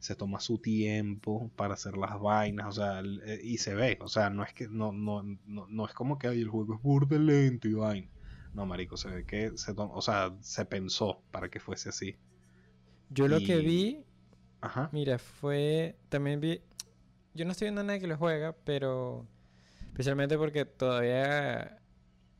Se 0.01 0.15
toma 0.15 0.39
su 0.39 0.57
tiempo 0.57 1.51
para 1.55 1.75
hacer 1.75 1.95
las 1.95 2.19
vainas, 2.19 2.67
o 2.67 2.71
sea, 2.71 3.01
eh, 3.01 3.39
y 3.43 3.59
se 3.59 3.75
ve, 3.75 3.99
o 4.01 4.07
sea, 4.07 4.31
no 4.31 4.43
es 4.43 4.51
que, 4.51 4.67
no, 4.67 4.91
no, 4.91 5.21
no, 5.45 5.67
no 5.67 5.85
es 5.85 5.93
como 5.93 6.17
que 6.17 6.27
ay, 6.27 6.41
el 6.41 6.49
juego 6.49 6.73
es 6.73 6.81
burda 6.81 7.17
lento 7.17 7.67
y 7.67 7.73
vaina. 7.73 8.09
No, 8.53 8.65
marico, 8.65 8.97
se 8.97 9.09
ve 9.09 9.25
que 9.25 9.55
se 9.57 9.75
toma, 9.75 9.93
o 9.93 10.01
sea, 10.01 10.35
se 10.41 10.65
pensó 10.65 11.21
para 11.31 11.49
que 11.49 11.59
fuese 11.59 11.89
así. 11.89 12.17
Yo 13.09 13.27
lo 13.27 13.39
que 13.39 13.57
vi, 13.57 14.03
Ajá. 14.59 14.89
mira, 14.91 15.19
fue... 15.19 15.95
También 16.09 16.41
vi... 16.41 16.61
Yo 17.33 17.45
no 17.45 17.51
estoy 17.51 17.67
viendo 17.67 17.81
a 17.81 17.83
nadie 17.83 17.99
que 17.99 18.07
lo 18.07 18.17
juega, 18.17 18.55
pero... 18.65 19.27
Especialmente 19.87 20.37
porque 20.37 20.65
todavía 20.65 21.79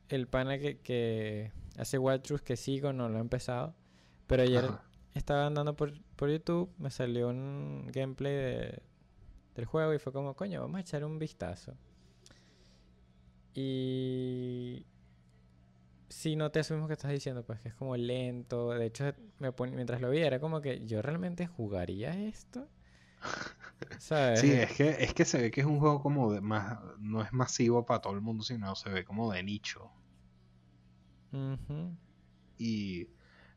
el 0.09 0.27
pana 0.27 0.57
que, 0.57 0.79
que 0.79 1.51
hace 1.77 1.97
walkthroughs 1.97 2.41
que 2.41 2.57
sigo 2.57 2.91
no 2.91 3.07
lo 3.07 3.17
ha 3.17 3.21
empezado. 3.21 3.75
Pero 4.27 4.43
ayer 4.43 4.65
Ajá. 4.65 4.90
Estaba 5.13 5.45
andando 5.47 5.75
por, 5.75 5.93
por 6.15 6.29
YouTube, 6.29 6.71
me 6.77 6.89
salió 6.91 7.29
un 7.29 7.89
gameplay 7.93 8.33
de- 8.33 8.83
del 9.55 9.65
juego 9.65 9.93
y 9.93 9.99
fue 9.99 10.13
como, 10.13 10.35
coño, 10.35 10.61
vamos 10.61 10.77
a 10.77 10.81
echar 10.81 11.03
un 11.05 11.19
vistazo. 11.19 11.75
Y 13.53 14.85
sí 16.09 16.35
noté 16.35 16.59
eso 16.59 16.73
mismo 16.73 16.87
que 16.87 16.93
estás 16.93 17.11
diciendo, 17.11 17.43
pues 17.43 17.59
que 17.61 17.69
es 17.69 17.75
como 17.75 17.95
lento. 17.97 18.69
De 18.71 18.85
hecho, 18.85 19.13
me 19.39 19.51
pon- 19.51 19.75
mientras 19.75 20.01
lo 20.01 20.09
vi 20.09 20.19
era 20.19 20.39
como 20.39 20.61
que 20.61 20.85
yo 20.85 21.01
realmente 21.01 21.47
jugaría 21.47 22.13
esto. 22.27 22.67
¿Sabes? 23.97 24.39
Sí, 24.39 24.51
es 24.51 24.71
que, 24.73 24.89
es 25.03 25.13
que 25.13 25.25
se 25.25 25.41
ve 25.41 25.51
que 25.51 25.61
es 25.61 25.67
un 25.67 25.79
juego 25.79 26.01
como 26.01 26.31
de 26.33 26.41
más, 26.41 26.79
no 26.99 27.21
es 27.21 27.31
masivo 27.33 27.85
para 27.85 28.01
todo 28.01 28.13
el 28.13 28.21
mundo, 28.21 28.43
sino 28.43 28.75
se 28.75 28.89
ve 28.89 29.05
como 29.05 29.31
de 29.31 29.43
nicho. 29.43 29.91
Ujú. 31.33 31.95
Y 32.57 33.07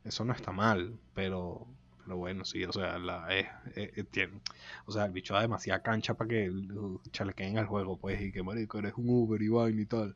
eso 0.05 0.23
no 0.25 0.33
está 0.33 0.51
mal, 0.51 0.97
pero, 1.13 1.67
pero 2.03 2.17
bueno, 2.17 2.45
sí, 2.45 2.63
o 2.65 2.71
sea, 2.71 2.97
la, 2.99 3.27
es, 3.35 3.47
es- 3.75 3.97
es- 3.97 4.07
tiene- 4.09 4.39
o 4.85 4.91
sea, 4.91 5.05
el 5.05 5.11
bicho 5.11 5.33
da 5.33 5.41
demasiada 5.41 5.81
cancha 5.81 6.13
para 6.13 6.27
que 6.29 6.49
uh, 6.51 7.01
chalequeen 7.11 7.57
al 7.57 7.65
juego, 7.67 7.97
pues, 7.97 8.21
y 8.21 8.31
que 8.31 8.43
marico, 8.43 8.79
eres 8.79 8.93
un 8.97 9.09
Uber 9.09 9.41
y 9.41 9.47
vaina 9.49 9.81
y 9.81 9.85
tal. 9.85 10.15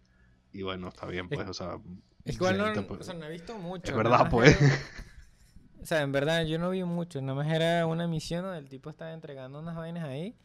Y 0.54 0.62
bueno, 0.63 0.88
está 0.89 1.06
bien, 1.08 1.28
pues, 1.30 1.47
o 1.47 1.54
sea, 1.54 1.78
igual 2.25 2.58
no, 2.58 2.65
gente, 2.65 2.82
pues, 2.84 3.02
o 3.02 3.04
sea, 3.04 3.13
no 3.13 3.25
he 3.25 3.32
visto 3.32 3.58
mucho. 3.58 3.91
es 3.91 3.97
verdad, 3.97 4.30
pues. 4.30 4.56
era- 4.62 4.75
O 5.82 5.86
sea, 5.86 6.02
en 6.02 6.12
verdad 6.12 6.43
yo 6.45 6.60
no 6.60 6.71
vi 6.71 6.84
mucho, 6.84 7.21
nada 7.21 7.36
más 7.36 7.47
era 7.47 7.86
una 7.86 8.06
misión 8.06 8.43
donde 8.43 8.60
el 8.60 8.67
tipo 8.67 8.89
estaba 8.89 9.13
entregando 9.13 9.60
unas 9.60 9.75
vainas 9.78 10.04
ahí. 10.04 10.36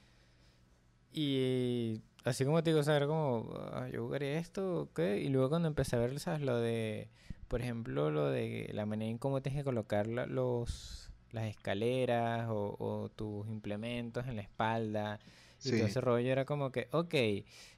Y 1.13 2.03
así 2.25 2.45
como 2.45 2.63
te 2.63 2.71
digo, 2.71 2.81
o 2.81 2.83
sea, 2.83 2.97
era 2.97 3.07
como, 3.07 3.53
"Ah, 3.73 3.89
yo 3.93 4.03
jugaría 4.05 4.39
esto, 4.39 4.83
¿ok? 4.83 5.01
Y 5.21 5.29
luego 5.29 5.49
cuando 5.51 5.69
empecé 5.69 5.97
a 5.97 6.01
ver, 6.01 6.19
¿sabes? 6.21 6.41
Lo 6.43 6.59
de, 6.59 7.09
por 7.49 7.61
ejemplo, 7.63 8.11
lo 8.11 8.29
de 8.31 8.71
la 8.73 8.87
manera 8.87 9.11
en 9.11 9.19
cómo 9.19 9.43
tienes 9.43 9.61
que 9.61 9.65
colocar 9.65 10.07
los, 10.07 11.11
las 11.33 11.45
escaleras 11.47 12.49
o, 12.49 12.77
o 12.79 13.09
tus 13.11 13.49
implementos 13.49 14.27
en 14.27 14.37
la 14.37 14.43
espalda 14.43 15.21
y 15.65 15.73
todo 15.73 15.77
Sí. 15.79 15.81
ese 15.87 16.01
rollo, 16.01 16.31
era 16.31 16.45
como 16.45 16.71
que, 16.73 16.89
ok, 16.93 17.15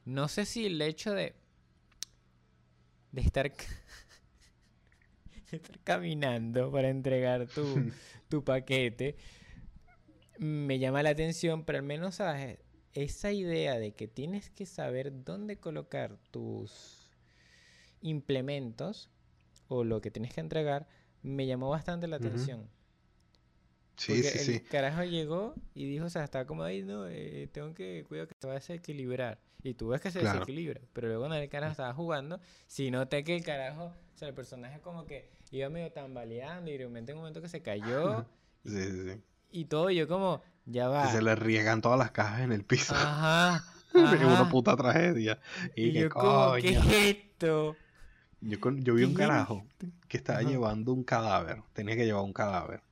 no 0.07 0.29
sé 0.29 0.45
si 0.45 0.67
el 0.67 0.81
hecho 0.83 1.13
de, 1.15 1.35
de 3.13 3.21
estar... 3.21 3.53
de 5.51 5.57
estar 5.57 5.79
caminando 5.85 6.71
para 6.73 6.89
entregar 6.89 7.47
tu, 7.47 7.93
tu 8.29 8.43
paquete 8.45 9.17
me 10.39 10.79
llama 10.79 11.03
la 11.03 11.11
atención, 11.11 11.65
pero 11.65 11.79
al 11.79 11.85
menos 11.85 12.17
¿sabes? 12.17 12.59
esa 12.93 13.33
idea 13.33 13.79
de 13.79 13.93
que 13.95 14.09
tienes 14.09 14.51
que 14.51 14.67
saber 14.67 15.25
dónde 15.25 15.59
colocar 15.59 16.19
tus 16.31 17.11
implementos 18.03 19.11
o 19.69 19.85
lo 19.85 20.01
que 20.01 20.11
tienes 20.11 20.33
que 20.35 20.41
entregar 20.41 20.87
me 21.23 21.47
llamó 21.47 21.71
bastante 21.71 22.07
la 22.09 22.17
atención. 22.17 22.69
Sí, 23.97 24.13
Porque 24.13 24.23
sí, 24.23 24.39
el 24.39 24.45
sí. 24.45 24.61
carajo 24.61 25.05
llegó 25.05 25.55
y 25.75 25.87
dijo, 25.89 26.05
o 26.07 26.11
sea, 26.11 26.25
estaba 26.25 26.45
como 26.47 26.63
ahí, 26.63 26.83
no, 26.83 27.07
eh, 27.09 27.49
tengo 27.53 27.73
que 27.75 28.05
cuidar 28.07 28.29
que 28.29 28.35
se 28.41 28.47
va 28.47 28.53
a 28.53 28.57
desequilibrar. 28.57 29.39
Y 29.63 29.75
tú 29.75 29.89
ves 29.89 30.01
que 30.01 30.11
se 30.11 30.21
Claro. 30.21 30.41
desequilibra, 30.41 30.81
pero 30.93 31.09
luego 31.09 31.23
cuando 31.23 31.37
el 31.37 31.49
carajo 31.49 31.71
estaba 31.73 31.93
jugando, 31.95 32.39
sí 32.67 32.91
noté 32.91 33.25
que 33.25 33.37
el 33.37 33.43
carajo, 33.43 33.85
o 33.87 34.19
sea, 34.19 34.29
el 34.29 34.35
personaje 34.35 34.81
como 34.81 35.07
que 35.07 35.29
iba 35.51 35.69
medio 35.71 35.91
tambaleando 35.93 36.71
y 36.71 36.77
de 36.79 36.85
repente 36.87 37.13
en 37.13 37.19
un 37.19 37.23
momento 37.23 37.41
que 37.43 37.49
se 37.49 37.63
cayó 37.63 38.27
Sí, 38.65 38.83
sí, 38.83 39.11
sí. 39.13 39.23
y 39.51 39.65
todo, 39.65 39.91
y 39.91 39.97
yo 39.97 40.07
como, 40.09 40.43
ya 40.67 40.89
va. 40.89 41.07
Se 41.11 41.23
le 41.23 41.35
riegan 41.35 41.81
todas 41.81 41.99
las 41.99 42.11
cajas 42.11 42.41
en 42.43 42.53
el 42.53 42.65
piso. 42.65 42.95
Ajá. 42.95 43.65
Es 43.95 44.23
una 44.23 44.43
ajá. 44.43 44.49
puta 44.51 44.77
tragedia. 44.77 45.41
Y, 45.75 45.89
Y 45.89 45.93
que 45.95 46.01
yo 46.03 46.09
como, 46.11 46.53
¿qué 46.61 46.75
coño. 46.75 46.81
es 46.91 47.17
esto? 47.17 47.77
Yo, 48.49 48.61
con- 48.61 48.83
yo 48.85 48.95
vi 48.95 49.05
un 49.05 49.15
¿Qué 49.15 49.23
es 49.23 49.29
carajo 49.29 49.67
que 50.09 50.17
estaba 50.17 50.39
Ajá. 50.41 50.49
llevando 50.49 50.93
un 50.93 51.05
cadáver. 51.05 51.63
Tenía 51.73 51.97
que 51.97 52.05
llevar 52.05 52.23
un 52.25 52.33
cadáver. 52.33 52.83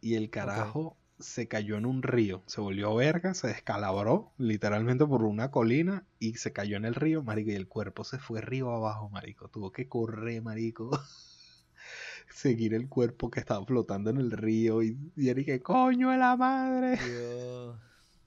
Y 0.00 0.14
el 0.16 0.30
carajo 0.30 0.96
se 1.20 1.46
cayó 1.46 1.76
en 1.76 1.86
un 1.86 2.02
río. 2.02 2.42
Se 2.46 2.60
volvió 2.60 2.94
verga, 2.96 3.34
se 3.34 3.46
descalabró 3.46 4.32
literalmente 4.38 5.06
por 5.06 5.22
una 5.22 5.50
colina 5.50 6.04
y 6.18 6.34
se 6.34 6.52
cayó 6.52 6.76
en 6.76 6.84
el 6.84 6.94
río, 6.96 7.22
marico. 7.22 7.50
Y 7.50 7.54
el 7.54 7.68
cuerpo 7.68 8.02
se 8.04 8.18
fue 8.18 8.40
río 8.40 8.70
abajo, 8.72 9.08
marico. 9.10 9.48
Tuvo 9.48 9.70
que 9.72 9.88
correr, 9.88 10.42
marico. 10.42 10.90
Seguir 12.34 12.74
el 12.74 12.88
cuerpo 12.88 13.30
que 13.30 13.40
estaba 13.40 13.64
flotando 13.64 14.10
en 14.10 14.16
el 14.18 14.30
río. 14.32 14.82
Y, 14.82 14.98
y 15.16 15.28
era 15.28 15.42
que 15.44 15.62
coño 15.62 16.10
de 16.10 16.16
la 16.16 16.36
madre. 16.36 16.96
Dios. 16.96 17.76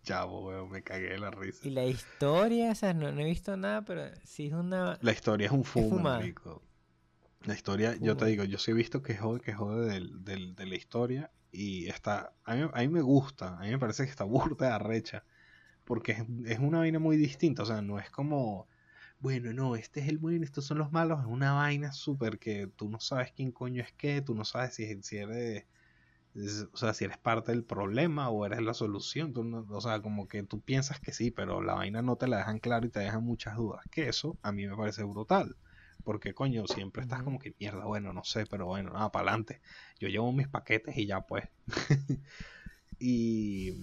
Chavo, 0.06 0.48
weón, 0.48 0.70
me 0.72 0.82
cagué 0.84 1.10
de 1.10 1.18
la 1.20 1.32
risa. 1.32 1.68
Y 1.68 1.72
la 1.72 1.84
historia, 1.86 2.72
o 2.72 2.76
sea, 2.76 2.94
no, 2.94 3.12
no 3.12 3.20
he 3.22 3.26
visto 3.26 3.58
nada, 3.58 3.84
pero 3.84 4.04
sí 4.24 4.48
es 4.48 4.54
una... 4.54 4.98
La 5.02 5.12
historia 5.12 5.48
es 5.48 5.52
un 5.52 5.66
fumo, 5.66 6.00
marico. 6.00 6.64
La 7.46 7.54
historia, 7.54 7.96
yo 8.00 8.16
te 8.18 8.26
digo, 8.26 8.44
yo 8.44 8.58
sí 8.58 8.72
he 8.72 8.74
visto 8.74 9.02
que 9.04 9.16
jode, 9.18 9.40
que 9.42 9.54
jode 9.54 9.88
del- 9.92 10.24
del- 10.24 10.56
de 10.56 10.66
la 10.66 10.76
historia 10.76 11.32
y 11.52 11.88
está, 11.88 12.34
a 12.44 12.56
mí, 12.56 12.68
a 12.74 12.80
mí 12.80 12.88
me 12.88 13.02
gusta, 13.02 13.58
a 13.58 13.62
mí 13.62 13.70
me 13.70 13.78
parece 13.80 14.04
que 14.06 14.10
está 14.10 14.24
burda 14.58 14.68
de 14.68 14.74
arrecha, 14.74 15.24
porque 15.84 16.14
es, 16.14 16.24
es 16.46 16.60
una 16.60 16.80
vaina 16.80 17.00
muy 17.00 17.18
distinta, 17.18 17.64
o 17.64 17.66
sea, 17.68 17.82
no 17.82 18.00
es 18.00 18.10
como, 18.10 18.68
bueno, 19.20 19.54
no, 19.54 19.76
este 19.76 20.00
es 20.02 20.08
el 20.10 20.18
bueno, 20.18 20.44
estos 20.44 20.66
son 20.66 20.80
los 20.80 20.92
malos, 20.92 21.20
es 21.20 21.28
una 21.28 21.54
vaina 21.54 21.92
súper 21.94 22.40
que 22.40 22.68
tú 22.76 22.90
no 22.90 23.00
sabes 23.00 23.32
quién 23.32 23.52
coño 23.52 23.84
es 23.84 23.92
qué, 23.94 24.22
tú 24.22 24.34
no 24.36 24.44
sabes 24.46 24.74
si, 24.76 25.02
si 25.04 25.18
eres, 25.18 25.66
es- 26.36 26.68
o 26.74 26.78
sea, 26.78 26.94
si 26.94 27.06
eres 27.06 27.18
parte 27.18 27.52
del 27.52 27.64
problema 27.64 28.30
o 28.30 28.46
eres 28.46 28.62
la 28.62 28.74
solución, 28.74 29.34
tú 29.34 29.44
no- 29.44 29.66
o 29.70 29.82
sea, 29.82 30.02
como 30.02 30.28
que 30.28 30.44
tú 30.44 30.62
piensas 30.62 31.00
que 31.00 31.14
sí, 31.14 31.32
pero 31.32 31.62
la 31.62 31.76
vaina 31.76 32.02
no 32.02 32.18
te 32.18 32.28
la 32.28 32.38
dejan 32.38 32.60
claro 32.60 32.86
y 32.88 32.90
te 32.90 33.00
dejan 33.00 33.24
muchas 33.24 33.56
dudas, 33.58 33.86
que 33.92 34.08
eso 34.10 34.38
a 34.44 34.52
mí 34.52 34.68
me 34.68 34.76
parece 34.78 35.04
brutal. 35.04 35.58
Porque 36.04 36.34
coño, 36.36 36.68
siempre 36.68 37.02
estás 37.04 37.24
como 37.24 37.40
que 37.40 37.56
mierda, 37.60 37.86
bueno, 37.86 38.14
no 38.14 38.24
sé, 38.24 38.46
pero 38.46 38.68
bueno, 38.68 38.92
nada, 38.94 39.12
para 39.12 39.30
adelante. 39.32 39.62
Yo 40.00 40.08
llevo 40.10 40.32
mis 40.34 40.48
paquetes 40.48 40.96
y 40.98 41.08
ya 41.08 41.22
pues. 41.22 41.46
y 43.00 43.74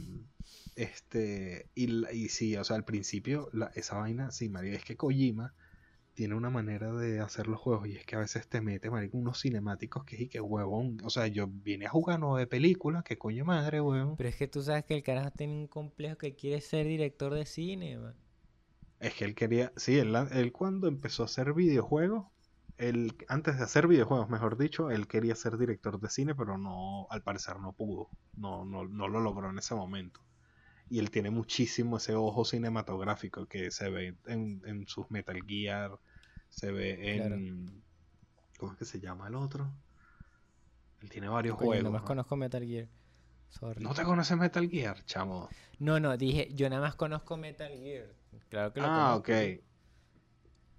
este, 0.77 1.69
y, 1.75 1.87
la- 1.89 2.13
y 2.13 2.29
sí, 2.29 2.57
o 2.57 2.65
sea, 2.65 2.77
al 2.77 2.85
principio, 2.85 3.49
la- 3.53 3.73
esa 3.75 3.97
vaina, 3.99 4.31
sí, 4.31 4.49
María, 4.49 4.75
es 4.75 4.85
que 4.85 4.97
Kojima 4.97 5.55
tiene 6.15 6.35
una 6.35 6.51
manera 6.51 6.93
de 6.93 7.21
hacer 7.21 7.47
los 7.47 7.61
juegos 7.61 7.89
y 7.89 7.97
es 7.97 8.05
que 8.05 8.17
a 8.17 8.21
veces 8.21 8.49
te 8.49 8.61
mete, 8.61 8.91
marico, 8.91 9.17
unos 9.17 9.41
cinemáticos 9.41 10.05
que 10.05 10.23
y 10.23 10.29
que 10.29 10.41
huevón. 10.41 10.99
O 11.05 11.11
sea, 11.11 11.27
yo 11.27 11.49
vine 11.49 11.87
a 11.87 11.91
jugar 11.91 12.21
no 12.21 12.37
de 12.37 12.47
películas, 12.47 13.05
que 13.05 13.19
coño 13.19 13.45
madre, 13.45 13.81
huevón. 13.81 14.17
Pero 14.17 14.29
es 14.29 14.37
que 14.37 14.49
tú 14.49 14.63
sabes 14.63 14.85
que 14.85 14.95
el 14.95 15.03
carajo 15.03 15.31
tiene 15.31 15.55
un 15.55 15.69
complejo 15.69 16.19
que 16.19 16.35
quiere 16.35 16.61
ser 16.61 16.87
director 16.87 17.33
de 17.35 17.47
cine, 17.47 17.99
man. 17.99 18.15
Es 19.01 19.15
que 19.15 19.25
él 19.25 19.35
quería, 19.35 19.73
sí, 19.77 19.99
él, 19.99 20.15
él 20.33 20.53
cuando 20.53 20.87
empezó 20.87 21.23
a 21.23 21.27
hacer 21.27 21.55
videojuegos, 21.55 22.27
él, 22.79 23.17
antes 23.29 23.59
de 23.59 23.65
hacer 23.65 23.87
videojuegos, 23.87 24.29
mejor 24.29 24.57
dicho, 24.59 24.91
él 24.91 25.07
quería 25.07 25.35
ser 25.35 25.59
director 25.59 26.01
de 26.01 26.09
cine, 26.11 26.35
pero 26.35 26.59
no, 26.59 27.07
al 27.11 27.23
parecer 27.23 27.59
no 27.61 27.73
pudo. 27.73 28.11
No, 28.37 28.65
no, 28.65 28.87
no 28.89 29.09
lo 29.09 29.21
logró 29.21 29.51
en 29.51 29.59
ese 29.59 29.75
momento. 29.75 30.21
Y 30.93 30.99
él 30.99 31.11
tiene 31.11 31.31
muchísimo 31.31 31.97
ese 31.97 32.15
ojo 32.15 32.45
cinematográfico 32.45 33.47
que 33.47 33.71
se 33.71 33.89
ve 33.89 34.15
en, 34.27 34.61
en 34.67 34.87
sus 34.87 35.11
Metal 35.11 35.41
Gear, 35.47 35.93
se 36.51 36.71
ve 36.71 37.17
en... 37.17 37.83
¿Cómo 38.59 38.73
es 38.73 38.79
que 38.79 38.85
se 38.85 39.01
llama 39.01 39.27
el 39.29 39.35
otro? 39.37 39.73
Él 41.01 41.09
tiene 41.09 41.29
varios 41.31 41.57
Coño, 41.57 41.67
juegos. 41.69 41.85
nada 41.85 41.93
más 41.95 42.03
¿no? 42.03 42.07
conozco 42.09 42.37
Metal 42.37 42.63
Gear. 42.67 42.89
Sorry. 43.49 43.83
¿No 43.83 43.95
te 43.95 44.03
conoces 44.03 44.37
Metal 44.37 44.69
Gear, 44.69 45.03
chamo? 45.07 45.49
No, 45.79 45.99
no, 45.99 46.15
dije, 46.19 46.51
yo 46.53 46.69
nada 46.69 46.83
más 46.83 46.95
conozco 46.95 47.39
Metal 47.39 47.73
Gear. 47.73 48.15
Claro 48.51 48.73
que 48.75 48.81
lo 48.81 48.87
Ah, 48.87 49.13
conozco. 49.23 49.33
ok. 49.33 49.61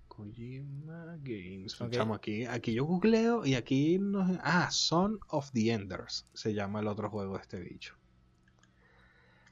Kojima 0.08 1.18
Games. 1.24 1.82
Ok. 1.82 1.90
Chamo, 1.92 2.14
aquí, 2.14 2.46
aquí 2.46 2.74
yo 2.74 2.86
googleo 2.86 3.46
y 3.48 3.56
aquí 3.56 3.98
nos... 3.98 4.30
Ah, 4.44 4.70
Son 4.70 5.20
of 5.30 5.52
the 5.54 5.72
Enders 5.72 6.28
se 6.34 6.54
llama 6.54 6.82
el 6.82 6.88
otro 6.88 7.10
juego 7.10 7.36
de 7.36 7.42
este 7.42 7.60
bicho. 7.60 7.96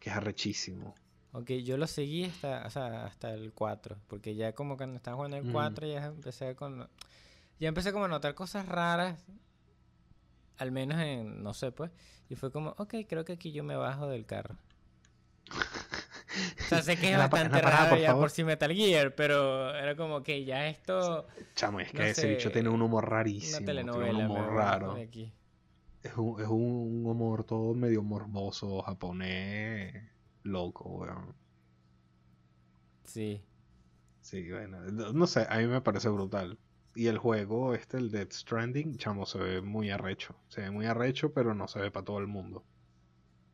Que 0.02 0.10
es 0.10 0.16
arrechísimo. 0.18 0.94
Ok, 1.32 1.50
yo 1.64 1.78
lo 1.78 1.88
seguí 1.88 2.26
hasta, 2.26 2.66
o 2.68 2.70
sea, 2.70 3.06
hasta 3.06 3.34
el 3.34 3.54
4, 3.54 3.96
porque 4.10 4.36
ya 4.36 4.52
como 4.54 4.76
cuando 4.76 4.98
estaba 4.98 5.16
jugando 5.16 5.38
el 5.38 5.46
Mm. 5.46 5.54
4 5.54 5.88
ya 5.88 6.06
empecé 6.08 6.56
con... 6.58 6.90
Ya 7.60 7.70
empecé 7.70 7.94
como 7.94 8.04
a 8.06 8.08
notar 8.10 8.36
cosas 8.36 8.66
raras, 8.68 9.24
al 10.58 10.72
menos 10.72 11.00
en, 11.00 11.42
no 11.44 11.54
sé 11.54 11.72
pues, 11.72 11.92
y 12.28 12.36
fue 12.36 12.52
como, 12.52 12.72
ok, 12.78 12.96
creo 13.08 13.24
que 13.24 13.34
aquí 13.34 13.54
yo 13.54 13.64
me 13.64 13.76
bajo 13.78 14.08
del 14.10 14.26
carro. 14.26 14.58
O 15.52 16.64
sea, 16.68 16.82
sé 16.82 16.98
que 16.98 17.12
es 17.12 17.18
bastante 17.32 17.60
parada, 17.62 17.78
raro 17.84 17.90
por 17.92 18.00
ya 18.00 18.08
favor. 18.08 18.24
por 18.24 18.30
si 18.32 18.44
Metal 18.44 18.74
Gear, 18.74 19.14
pero 19.16 19.76
era 19.76 19.96
como 19.96 20.24
que 20.24 20.44
ya 20.44 20.68
esto, 20.68 21.28
Chamo, 21.56 21.80
es 21.80 21.92
que 21.92 21.98
No 22.00 22.04
ese 22.04 22.28
bicho 22.28 22.52
tiene 22.52 22.70
un 22.70 22.82
humor 22.82 23.04
una 23.06 23.16
rarísimo. 23.18 23.58
Tiene 23.60 23.84
telenovela. 23.84 24.12
un 24.12 24.18
me 24.18 24.26
humor 24.26 24.54
raro. 24.54 24.92
aquí. 24.94 25.32
Es 26.04 26.16
un, 26.16 26.40
es 26.40 26.48
un 26.48 27.04
humor 27.08 27.44
todo 27.44 27.74
medio 27.74 28.04
morboso, 28.04 28.82
japonés, 28.84 30.12
loco, 30.44 30.88
weón. 30.90 31.36
Sí. 33.04 33.44
Sí, 34.22 34.50
bueno, 34.50 34.80
no- 34.92 35.14
no 35.14 35.28
sé, 35.28 35.46
a 35.50 35.58
mí 35.58 35.68
me 35.68 35.82
parece 35.82 36.10
brutal. 36.10 36.58
Y 36.96 37.08
el 37.08 37.18
juego, 37.18 37.74
este, 37.76 37.98
el 37.98 38.12
Death 38.12 38.34
Stranding, 38.34 38.98
chamo, 38.98 39.26
se 39.26 39.38
ve 39.40 39.62
muy 39.62 39.90
arrecho. 39.90 40.36
Se 40.50 40.62
ve 40.62 40.72
muy 40.72 40.86
arrecho, 40.86 41.34
pero 41.34 41.54
no 41.56 41.68
se 41.68 41.80
ve 41.80 41.92
para 41.92 42.06
todo 42.06 42.20
el 42.20 42.28
mundo. 42.28 42.66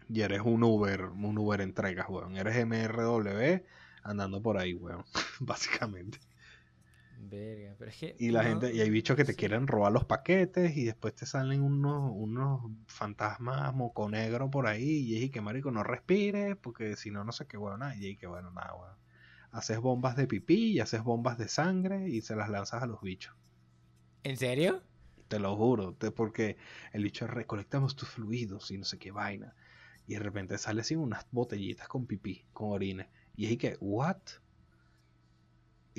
Y 0.10 0.22
eres 0.22 0.42
un 0.42 0.64
Uber, 0.64 1.04
un 1.06 1.38
Uber 1.38 1.62
entregas, 1.62 2.08
weón. 2.10 2.38
Eres 2.38 2.56
MRW 2.58 3.64
andando 4.04 4.42
por 4.42 4.58
ahí, 4.58 4.74
weón. 4.76 5.06
Básicamente. 5.42 6.20
Verga, 7.17 7.75
pero 7.77 7.91
es 7.91 7.97
que... 7.97 8.15
Y 8.19 8.30
la 8.32 8.43
no- 8.43 8.43
gente, 8.43 8.73
y 8.73 8.82
hay 8.82 8.89
bichos 8.91 9.15
que 9.15 9.25
te 9.25 9.36
sí. 9.36 9.36
quieren 9.36 9.65
robar 9.67 9.91
los 9.91 10.06
paquetes 10.06 10.75
y 10.77 10.86
después 10.86 11.13
te 11.15 11.25
salen 11.25 11.62
unos, 11.63 12.12
unos 12.13 12.71
fantasmas 12.88 13.73
moco 13.73 14.10
negro 14.10 14.49
por 14.51 14.67
ahí. 14.67 14.84
Y 15.03 15.23
es 15.23 15.32
que 15.32 15.41
marico, 15.41 15.71
no 15.71 15.84
respires, 15.84 16.56
porque 16.58 16.95
si 16.95 17.12
no, 17.12 17.23
no 17.23 17.32
sé 17.32 17.45
qué, 17.47 17.58
weón. 17.58 17.82
Y 17.99 18.12
es 18.12 18.17
que 18.19 18.27
bueno, 18.27 18.51
nada, 18.51 18.73
weón. 18.75 18.97
Haces 19.51 19.80
bombas 19.80 20.15
de 20.15 20.27
pipí 20.27 20.73
y 20.73 20.80
haces 20.80 21.03
bombas 21.03 21.38
de 21.38 21.47
sangre 21.47 22.10
y 22.10 22.21
se 22.21 22.36
las 22.36 22.49
lanzas 22.49 22.84
a 22.84 22.88
los 22.88 23.01
bichos. 23.01 23.36
¿En 24.23 24.38
serio? 24.38 24.84
Te 25.30 25.39
lo 25.39 25.56
juro, 25.56 25.93
te- 25.95 26.12
porque 26.12 26.58
el 26.93 27.03
bicho 27.03 27.27
recolectamos 27.27 27.95
tus 27.95 28.10
fluidos 28.10 28.71
y 28.71 28.77
no 28.77 28.86
sé 28.86 28.97
qué 28.99 29.12
vaina. 29.12 29.56
Y 30.06 30.13
de 30.15 30.19
repente 30.19 30.58
sale 30.58 30.82
así 30.82 30.95
unas 30.95 31.27
botellitas 31.32 31.88
con 31.88 32.08
pipí, 32.08 32.47
con 32.53 32.71
orines. 32.71 33.08
Y 33.36 33.45
es 33.47 33.58
que, 33.58 33.77
¿what? 33.80 34.17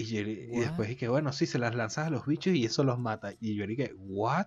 Y, 0.00 0.04
yo- 0.04 0.20
y 0.20 0.60
después 0.60 0.88
es 0.90 0.96
que, 0.96 1.08
bueno, 1.08 1.32
sí, 1.32 1.46
se 1.46 1.58
las 1.58 1.74
lanzas 1.74 2.06
a 2.06 2.10
los 2.10 2.24
bichos 2.26 2.54
y 2.54 2.64
eso 2.64 2.84
los 2.84 2.98
mata. 2.98 3.32
Y 3.40 3.54
yo 3.56 3.66
dije, 3.66 3.94
¿what? 3.98 4.46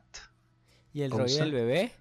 ¿Y 0.93 1.01
el 1.01 1.11
¿Cómo 1.11 1.23
rollo 1.23 1.37
del 1.37 1.51
bebé? 1.51 1.91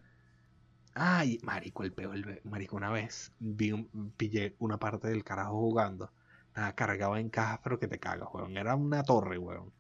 Ay, 0.94 1.38
marico, 1.42 1.82
el 1.84 1.92
peo, 1.92 2.12
el 2.12 2.24
be- 2.24 2.40
marico, 2.44 2.76
una 2.76 2.90
vez 2.90 3.32
vi 3.38 3.72
un- 3.72 4.12
pillé 4.16 4.56
una 4.58 4.78
parte 4.78 5.08
del 5.08 5.24
carajo 5.24 5.52
jugando. 5.58 6.12
Estaba 6.48 6.74
cargado 6.74 7.16
en 7.16 7.28
cajas, 7.30 7.60
pero 7.62 7.78
que 7.78 7.86
te 7.88 7.98
cagas, 7.98 8.28
weón. 8.32 8.56
Era 8.56 8.74
una 8.74 9.02
torre, 9.02 9.38
weón. 9.38 9.72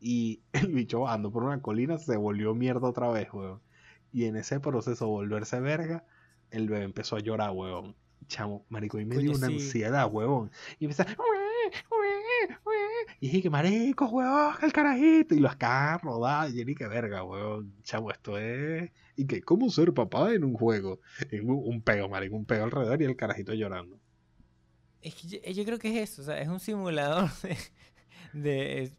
Y 0.00 0.42
el 0.52 0.72
bicho 0.72 1.00
bajando 1.00 1.30
por 1.32 1.44
una 1.44 1.60
colina 1.62 1.98
se 1.98 2.16
volvió 2.16 2.54
mierda 2.54 2.88
otra 2.88 3.08
vez, 3.10 3.28
weón. 3.32 3.60
Y 4.12 4.24
en 4.26 4.36
ese 4.36 4.60
proceso 4.60 5.08
volverse 5.08 5.60
verga, 5.60 6.04
el 6.50 6.68
bebé 6.68 6.84
empezó 6.84 7.16
a 7.16 7.20
llorar, 7.20 7.50
weón. 7.52 7.96
Chamo, 8.28 8.64
marico, 8.70 8.98
y 9.00 9.04
me 9.04 9.18
dio 9.18 9.32
una 9.32 9.48
sí. 9.48 9.54
ansiedad, 9.54 10.08
weón. 10.10 10.50
Y 10.78 10.84
empezó, 10.86 11.04
y 13.24 13.28
dije 13.28 13.40
que 13.40 13.48
marico, 13.48 14.04
weón, 14.04 14.54
el 14.60 14.70
carajito. 14.70 15.34
Y 15.34 15.38
los 15.40 15.56
cajas 15.56 16.02
rodadas. 16.02 16.52
Y 16.52 16.58
yo 16.58 16.64
dije, 16.66 16.86
verga, 16.86 17.24
weón. 17.24 17.74
Chamo, 17.82 18.10
esto 18.10 18.36
es. 18.36 18.90
Y 19.16 19.26
que, 19.26 19.40
¿cómo 19.40 19.70
ser 19.70 19.94
papá 19.94 20.34
en 20.34 20.44
un 20.44 20.52
juego? 20.52 21.00
En 21.30 21.48
un, 21.48 21.62
un 21.64 21.80
peo, 21.80 22.06
marico, 22.06 22.36
un 22.36 22.44
peo 22.44 22.64
alrededor 22.64 23.00
y 23.00 23.06
el 23.06 23.16
carajito 23.16 23.54
llorando. 23.54 23.98
Es 25.00 25.14
que 25.14 25.26
yo, 25.26 25.38
yo 25.40 25.64
creo 25.64 25.78
que 25.78 25.88
es 25.88 26.10
eso, 26.10 26.20
o 26.20 26.24
sea, 26.26 26.38
es 26.38 26.48
un 26.48 26.60
simulador 26.60 27.30
de, 27.42 27.56
de 28.34 28.92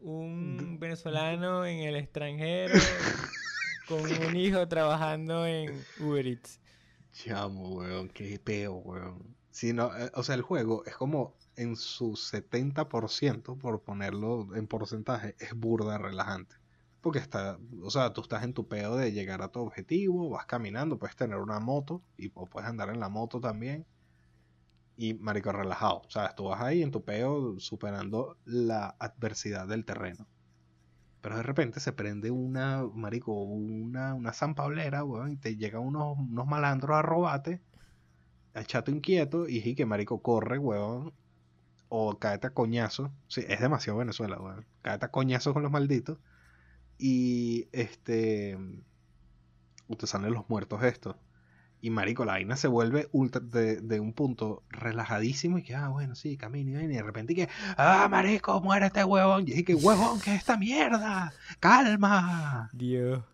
un 0.00 0.76
venezolano 0.78 1.64
en 1.64 1.78
el 1.84 1.96
extranjero 1.96 2.74
con 3.88 4.02
un 4.26 4.36
hijo 4.36 4.68
trabajando 4.68 5.46
en 5.46 5.72
Uber 6.00 6.26
Eats. 6.26 6.60
Chamo, 7.12 7.76
weón, 7.76 8.10
qué 8.10 8.38
peo, 8.38 8.74
weón. 8.74 9.38
Sí, 9.52 9.72
no, 9.72 9.86
eh, 9.96 10.10
o 10.12 10.22
sea, 10.22 10.34
el 10.34 10.42
juego 10.42 10.84
es 10.84 10.94
como 10.94 11.37
en 11.58 11.74
su 11.76 12.12
70%, 12.12 13.58
por 13.58 13.82
ponerlo 13.82 14.54
en 14.54 14.68
porcentaje, 14.68 15.34
es 15.40 15.54
burda 15.54 15.98
relajante. 15.98 16.54
Porque 17.00 17.18
está, 17.18 17.58
o 17.82 17.90
sea, 17.90 18.12
tú 18.12 18.22
estás 18.22 18.44
en 18.44 18.54
tu 18.54 18.68
peo 18.68 18.96
de 18.96 19.12
llegar 19.12 19.42
a 19.42 19.48
tu 19.48 19.60
objetivo, 19.60 20.30
vas 20.30 20.46
caminando, 20.46 20.98
puedes 20.98 21.16
tener 21.16 21.38
una 21.38 21.58
moto 21.58 22.02
y 22.16 22.30
o 22.34 22.46
puedes 22.46 22.68
andar 22.68 22.90
en 22.90 23.00
la 23.00 23.08
moto 23.08 23.40
también. 23.40 23.86
Y 24.96 25.14
marico, 25.14 25.52
relajado. 25.52 26.02
O 26.06 26.10
sea, 26.10 26.34
tú 26.34 26.44
vas 26.44 26.60
ahí 26.60 26.82
en 26.82 26.90
tu 26.90 27.04
peo 27.04 27.58
superando 27.58 28.36
la 28.44 28.96
adversidad 28.98 29.66
del 29.66 29.84
terreno. 29.84 30.26
Pero 31.20 31.36
de 31.36 31.42
repente 31.42 31.80
se 31.80 31.92
prende 31.92 32.30
una, 32.30 32.84
marico, 32.94 33.32
una, 33.32 34.14
una 34.14 34.32
zampablera, 34.32 35.04
weón, 35.04 35.32
y 35.32 35.36
te 35.36 35.56
llegan 35.56 35.82
unos, 35.82 36.18
unos 36.18 36.46
malandros 36.46 36.96
a 36.96 37.02
robarte, 37.02 37.60
a 38.54 38.60
echarte 38.60 38.92
inquieto, 38.92 39.48
y 39.48 39.60
sí 39.60 39.74
que 39.74 39.86
marico 39.86 40.22
corre, 40.22 40.58
weón, 40.58 41.12
o 41.88 42.18
cáete 42.18 42.48
a 42.48 42.54
coñazo. 42.54 43.12
Sí, 43.28 43.44
es 43.48 43.60
demasiado 43.60 43.98
Venezuela, 43.98 44.38
weón. 44.40 44.66
Cáete 44.82 45.06
a 45.06 45.10
coñazo 45.10 45.52
con 45.54 45.62
los 45.62 45.72
malditos. 45.72 46.18
Y 46.98 47.68
este. 47.72 48.58
Te 49.98 50.06
salen 50.06 50.32
los 50.34 50.48
muertos 50.48 50.82
estos. 50.84 51.16
Y 51.80 51.90
marico, 51.90 52.24
la 52.24 52.32
vaina 52.32 52.56
se 52.56 52.68
vuelve 52.68 53.08
ultra 53.12 53.40
de, 53.40 53.80
de 53.80 54.00
un 54.00 54.12
punto 54.12 54.64
relajadísimo 54.70 55.58
y 55.58 55.62
que, 55.62 55.74
ah, 55.76 55.88
bueno, 55.88 56.14
sí, 56.16 56.36
camino 56.36 56.80
y 56.80 56.86
de 56.88 57.02
repente 57.02 57.32
y 57.34 57.36
que, 57.36 57.48
ah, 57.76 58.08
marico, 58.10 58.60
muérete, 58.60 59.04
huevón. 59.04 59.42
Y 59.42 59.52
dije 59.52 59.64
que, 59.64 59.74
huevón, 59.76 60.20
¿qué 60.20 60.32
es 60.34 60.38
esta 60.40 60.56
mierda? 60.56 61.32
Calma. 61.60 62.68
Dios. 62.72 63.24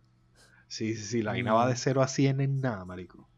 Sí, 0.69 0.95
sí, 0.97 1.05
sí, 1.05 1.23
la 1.23 1.33
vaina 1.33 1.53
va 1.55 1.67
de 1.69 1.75
Mm. 1.75 1.77
0 1.77 2.03
a 2.03 2.09
100 2.09 2.41
en 2.41 2.61
nada, 2.61 2.85
marico. 2.85 3.29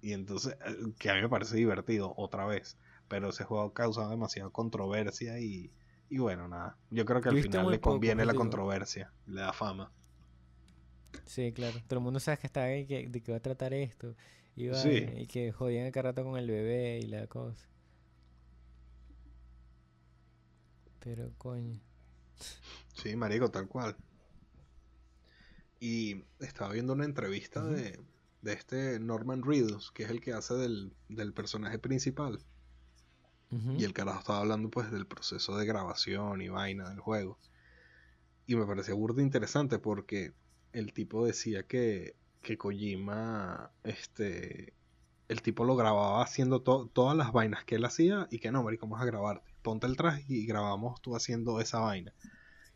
Y 0.00 0.12
entonces, 0.12 0.56
eh, 0.66 0.76
que 0.98 1.10
a 1.10 1.14
mí 1.14 1.22
me 1.22 1.28
parece 1.28 1.56
divertido, 1.56 2.14
otra 2.16 2.46
vez. 2.46 2.78
Pero 3.08 3.28
ese 3.30 3.44
juego 3.44 3.64
ha 3.64 3.72
causado 3.74 4.10
demasiada 4.10 4.50
controversia 4.50 5.38
y, 5.40 5.70
y 6.08 6.18
bueno, 6.18 6.48
nada. 6.48 6.76
Yo 6.90 7.04
creo 7.04 7.20
que 7.20 7.28
al 7.28 7.38
final 7.38 7.70
le 7.70 7.80
conviene 7.80 8.24
la 8.24 8.34
controversia, 8.34 9.12
le 9.26 9.40
da 9.42 9.52
fama. 9.52 9.92
Sí, 11.24 11.52
claro. 11.52 11.78
Todo 11.86 11.98
el 11.98 12.04
mundo 12.04 12.20
sabe 12.20 12.38
que 12.38 12.46
está 12.46 12.64
ahí, 12.64 12.86
que, 12.86 13.08
de 13.08 13.22
qué 13.22 13.32
va 13.32 13.38
a 13.38 13.42
tratar 13.42 13.72
esto. 13.74 14.14
Y, 14.54 14.72
Sí. 14.74 14.88
vaina, 14.88 15.20
y 15.20 15.26
que 15.26 15.52
jodían 15.52 15.90
cada 15.92 16.10
rato 16.10 16.24
con 16.24 16.36
el 16.38 16.48
bebé 16.50 16.98
y 17.00 17.06
la 17.06 17.26
cosa. 17.26 17.68
Pero 21.00 21.32
coño. 21.38 21.80
Sí, 22.94 23.14
marico, 23.16 23.50
tal 23.50 23.68
cual. 23.68 23.96
Y 25.80 26.24
estaba 26.40 26.72
viendo 26.72 26.92
una 26.92 27.04
entrevista 27.04 27.64
de, 27.64 28.00
de 28.42 28.52
este 28.52 28.98
Norman 29.00 29.42
Reedus, 29.42 29.90
que 29.92 30.04
es 30.04 30.10
el 30.10 30.20
que 30.20 30.32
hace 30.32 30.54
del, 30.54 30.92
del 31.08 31.32
personaje 31.32 31.78
principal. 31.78 32.40
Y 33.76 33.84
el 33.84 33.92
carajo 33.92 34.20
estaba 34.20 34.40
hablando 34.40 34.70
pues 34.70 34.90
del 34.90 35.06
proceso 35.06 35.56
de 35.56 35.66
grabación 35.66 36.42
y 36.42 36.48
vaina 36.48 36.88
del 36.90 37.00
juego. 37.00 37.38
Y 38.46 38.56
me 38.56 38.66
parecía 38.66 38.94
burda 38.94 39.22
interesante 39.22 39.78
porque 39.78 40.32
el 40.72 40.92
tipo 40.92 41.24
decía 41.26 41.64
que, 41.64 42.16
que 42.42 42.56
Kojima, 42.58 43.72
este, 43.82 44.74
el 45.28 45.42
tipo 45.42 45.64
lo 45.64 45.76
grababa 45.76 46.22
haciendo 46.22 46.62
to- 46.62 46.90
todas 46.92 47.16
las 47.16 47.32
vainas 47.32 47.64
que 47.64 47.76
él 47.76 47.84
hacía 47.84 48.28
y 48.30 48.38
que 48.40 48.52
no, 48.52 48.62
marico, 48.62 48.86
vamos 48.86 49.02
a 49.02 49.06
grabarte. 49.06 49.52
Ponte 49.62 49.86
el 49.86 49.96
traje 49.96 50.24
y 50.28 50.46
grabamos 50.46 51.00
tú 51.02 51.16
haciendo 51.16 51.60
esa 51.60 51.80
vaina. 51.80 52.14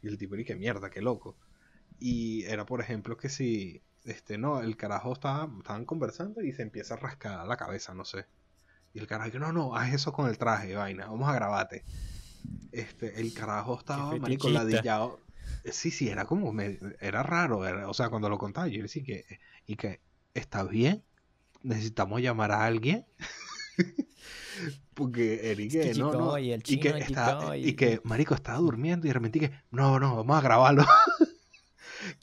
Y 0.03 0.09
el 0.09 0.18
tipo, 0.18 0.37
y 0.37 0.45
que 0.45 0.57
mierda, 0.57 0.91
qué 0.91 1.03
loco. 1.03 1.39
Y 1.99 2.45
era, 2.45 2.66
por 2.66 2.81
ejemplo, 2.83 3.16
que 3.16 3.29
si, 3.31 3.83
este, 4.05 4.39
no, 4.39 4.61
el 4.62 4.77
carajo 4.77 5.12
estaba, 5.14 5.51
estaban 5.59 5.87
conversando 5.87 6.43
y 6.43 6.53
se 6.53 6.62
empieza 6.62 6.95
a 6.95 6.99
rascar 6.99 7.47
la 7.47 7.57
cabeza, 7.57 7.95
no 7.95 8.05
sé. 8.05 8.27
Y 8.93 8.99
el 8.99 9.07
carajo, 9.07 9.38
no, 9.38 9.53
no, 9.53 9.76
haz 9.76 9.95
eso 9.95 10.12
con 10.12 10.28
el 10.28 10.38
traje, 10.38 10.74
vaina, 10.74 11.07
vamos 11.07 11.28
a 11.28 11.34
grabarte. 11.34 11.84
Este, 12.72 13.20
el 13.20 13.32
carajo 13.32 13.78
estaba, 13.78 14.16
marico, 14.16 14.49
ladillado. 14.49 15.20
Sí, 15.64 15.91
sí, 15.91 16.09
era 16.09 16.24
como, 16.24 16.55
era 17.01 17.22
raro, 17.22 17.61
o 17.88 17.95
sea, 17.95 18.09
cuando 18.09 18.28
lo 18.28 18.38
contaba 18.38 18.68
yo 18.68 18.82
decía 18.82 19.03
que, 19.05 19.24
y 19.66 19.76
que, 19.76 20.01
¿está 20.34 20.64
bien? 20.64 21.05
¿Necesitamos 21.62 22.20
llamar 22.22 22.53
a 22.53 22.64
alguien? 22.64 23.07
Porque 24.95 25.51
Eric, 25.51 25.97
no, 25.97 26.12
no, 26.12 26.38
y, 26.38 26.59
que 26.59 27.05
y... 27.57 27.72
que 27.74 28.01
Marico 28.05 28.34
estaba 28.34 28.59
durmiendo 28.59 29.07
y 29.07 29.09
de 29.09 29.14
repente 29.14 29.41
que, 29.41 29.51
no, 29.70 29.99
no, 29.99 30.16
vamos 30.16 30.36
a 30.36 30.41
grabarlo. 30.41 30.84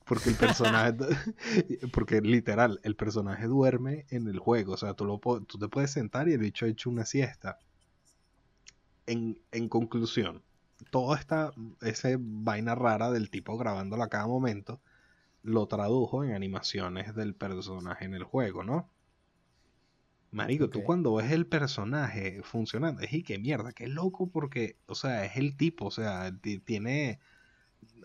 porque 0.06 0.30
el 0.30 0.36
personaje, 0.36 0.96
porque 1.94 2.22
literal, 2.22 2.80
el 2.84 2.96
personaje 2.96 3.48
duerme 3.48 4.06
en 4.10 4.28
el 4.28 4.40
juego, 4.40 4.74
o 4.74 4.78
sea, 4.78 4.94
tú, 4.94 5.06
lo, 5.06 5.20
tú 5.20 5.58
te 5.58 5.68
puedes 5.68 5.92
sentar 5.92 6.28
y 6.30 6.34
el 6.34 6.40
bicho 6.40 6.66
ha 6.66 6.70
hecho 6.70 6.90
una 6.90 7.06
siesta. 7.06 7.60
En, 9.06 9.40
en 9.52 9.70
conclusión, 9.70 10.44
toda 10.92 11.18
esta 11.18 11.52
esa 11.82 12.10
vaina 12.20 12.76
rara 12.76 13.12
del 13.12 13.30
tipo 13.30 13.58
grabándolo 13.58 14.04
a 14.04 14.10
cada 14.10 14.28
momento 14.28 14.82
lo 15.44 15.66
tradujo 15.68 16.24
en 16.24 16.34
animaciones 16.34 17.16
del 17.16 17.34
personaje 17.34 18.06
en 18.06 18.14
el 18.14 18.24
juego, 18.24 18.64
¿no? 18.64 18.90
Marico, 20.32 20.70
tú 20.70 20.84
cuando 20.84 21.16
ves 21.16 21.32
el 21.32 21.48
personaje 21.48 22.42
funcionando, 22.44 23.02
es 23.02 23.14
y 23.14 23.24
qué 23.24 23.40
mierda, 23.40 23.72
qué 23.72 23.88
loco 23.88 24.30
porque, 24.30 24.76
o 24.86 24.94
sea, 24.94 25.24
es 25.24 25.38
el 25.38 25.56
tipo, 25.56 25.86
o 25.86 25.92
sea, 25.92 26.34
tiene, 26.66 27.20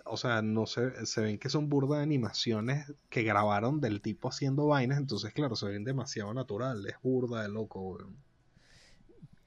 o 0.04 0.16
sea, 0.16 0.42
no 0.42 0.66
se, 0.66 1.06
se 1.06 1.20
ven 1.20 1.38
que 1.38 1.48
son 1.48 1.68
burdas 1.68 1.98
de 1.98 2.04
animaciones 2.04 2.92
que 3.08 3.22
grabaron 3.22 3.80
del 3.80 4.00
tipo 4.00 4.28
haciendo 4.28 4.66
vainas, 4.66 4.98
entonces 4.98 5.32
claro, 5.32 5.56
se 5.56 5.66
ven 5.66 5.84
demasiado 5.84 6.34
natural, 6.34 6.86
es 6.86 6.96
burda 7.02 7.42
de 7.42 7.48
loco, 7.48 7.80
weón. 7.80 8.16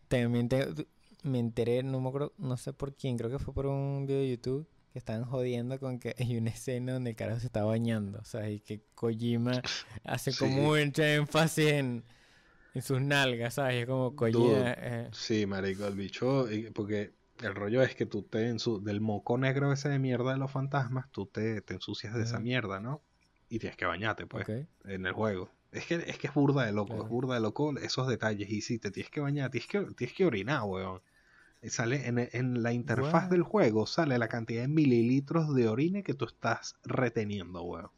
También 0.08 0.50
te, 0.50 0.68
me 1.24 1.40
enteré, 1.40 1.84
no 1.84 2.00
me 2.00 2.10
acuerdo, 2.10 2.34
no 2.38 2.58
sé 2.58 2.74
por 2.74 2.96
quién, 2.96 3.18
creo 3.18 3.30
que 3.30 3.40
fue 3.40 3.54
por 3.54 3.66
un 3.66 4.06
video 4.06 4.22
de 4.22 4.30
YouTube 4.30 4.68
que 4.94 5.00
estaban 5.00 5.26
jodiendo 5.26 5.80
con 5.80 6.00
que 6.00 6.16
hay 6.20 6.38
una 6.38 6.52
escena 6.52 6.94
donde 6.94 7.12
el 7.12 7.16
carajo 7.16 7.40
se 7.40 7.48
está 7.48 7.64
bañando, 7.64 8.20
o 8.20 8.26
sea, 8.26 8.50
y 8.50 8.60
que 8.60 8.82
Kojima 8.96 9.62
hace 10.04 10.34
como 10.36 10.74
mucho 10.74 11.04
énfasis 11.04 11.68
en, 11.68 12.04
en, 12.74 12.82
sus 12.82 13.02
nalgas, 13.02 13.56
¿sabes? 13.56 13.82
Es 13.82 13.88
como 13.88 14.16
Kojima... 14.16 14.74
Eh. 14.78 15.10
Sí, 15.12 15.46
marico, 15.46 15.86
el 15.86 15.96
bicho, 15.96 16.48
porque 16.74 17.14
el 17.42 17.56
rollo 17.56 17.82
es 17.82 17.96
que 17.96 18.06
tú 18.06 18.24
te 18.24 18.48
en 18.48 18.60
su, 18.60 18.82
del 18.84 19.02
moco 19.02 19.38
negro 19.38 19.72
ese 19.72 19.90
de 19.90 20.00
mierda 20.00 20.34
de 20.34 20.38
los 20.38 20.52
fantasmas, 20.52 21.12
tú 21.12 21.26
te, 21.26 21.62
te 21.62 21.74
ensucias 21.74 22.14
de 22.14 22.24
esa 22.24 22.40
mierda, 22.40 22.80
¿no? 22.80 23.02
Y 23.50 23.60
tienes 23.60 23.78
que 23.78 23.86
bañarte, 23.86 24.26
pues, 24.26 24.48
en 24.50 25.06
el 25.06 25.14
juego. 25.14 25.50
Es 25.72 25.86
que, 25.86 25.96
es 25.96 26.18
que 26.18 26.28
es 26.28 26.34
burda 26.34 26.66
de 26.66 26.72
loco, 26.72 27.04
es 27.04 27.10
burda 27.10 27.36
de 27.36 27.42
loco 27.42 27.78
esos 27.78 28.08
detalles. 28.08 28.50
Y 28.50 28.62
sí, 28.62 28.80
te 28.80 28.92
tienes 28.92 29.12
que 29.12 29.20
bañar, 29.20 29.52
tienes 29.52 29.68
que, 29.68 29.82
tienes 29.96 30.16
que 30.16 30.26
orinar, 30.26 30.64
weón. 30.64 31.02
Sale 31.64 32.08
en, 32.08 32.64
la 32.64 32.74
interfaz 32.74 33.30
del 33.30 33.42
juego, 33.42 33.88
sale 33.88 34.18
la 34.20 34.28
cantidad 34.28 34.62
de 34.62 34.68
mililitros 34.68 35.54
de 35.56 35.68
orine 35.68 36.04
que 36.04 36.14
tú 36.14 36.26
estás 36.26 36.76
reteniendo, 36.84 37.64
weón. 37.64 37.90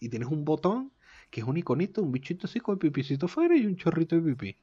Y 0.00 0.08
tienes 0.10 0.28
un 0.28 0.44
botón 0.44 0.92
que 1.30 1.40
es 1.40 1.46
un 1.46 1.56
iconito, 1.56 2.02
un 2.02 2.12
bichito 2.12 2.46
así 2.46 2.60
con 2.60 2.74
el 2.74 2.78
pipicito 2.78 3.26
fuera 3.28 3.56
y 3.56 3.66
un 3.66 3.76
chorrito 3.76 4.16
de 4.16 4.22
pipí. 4.22 4.56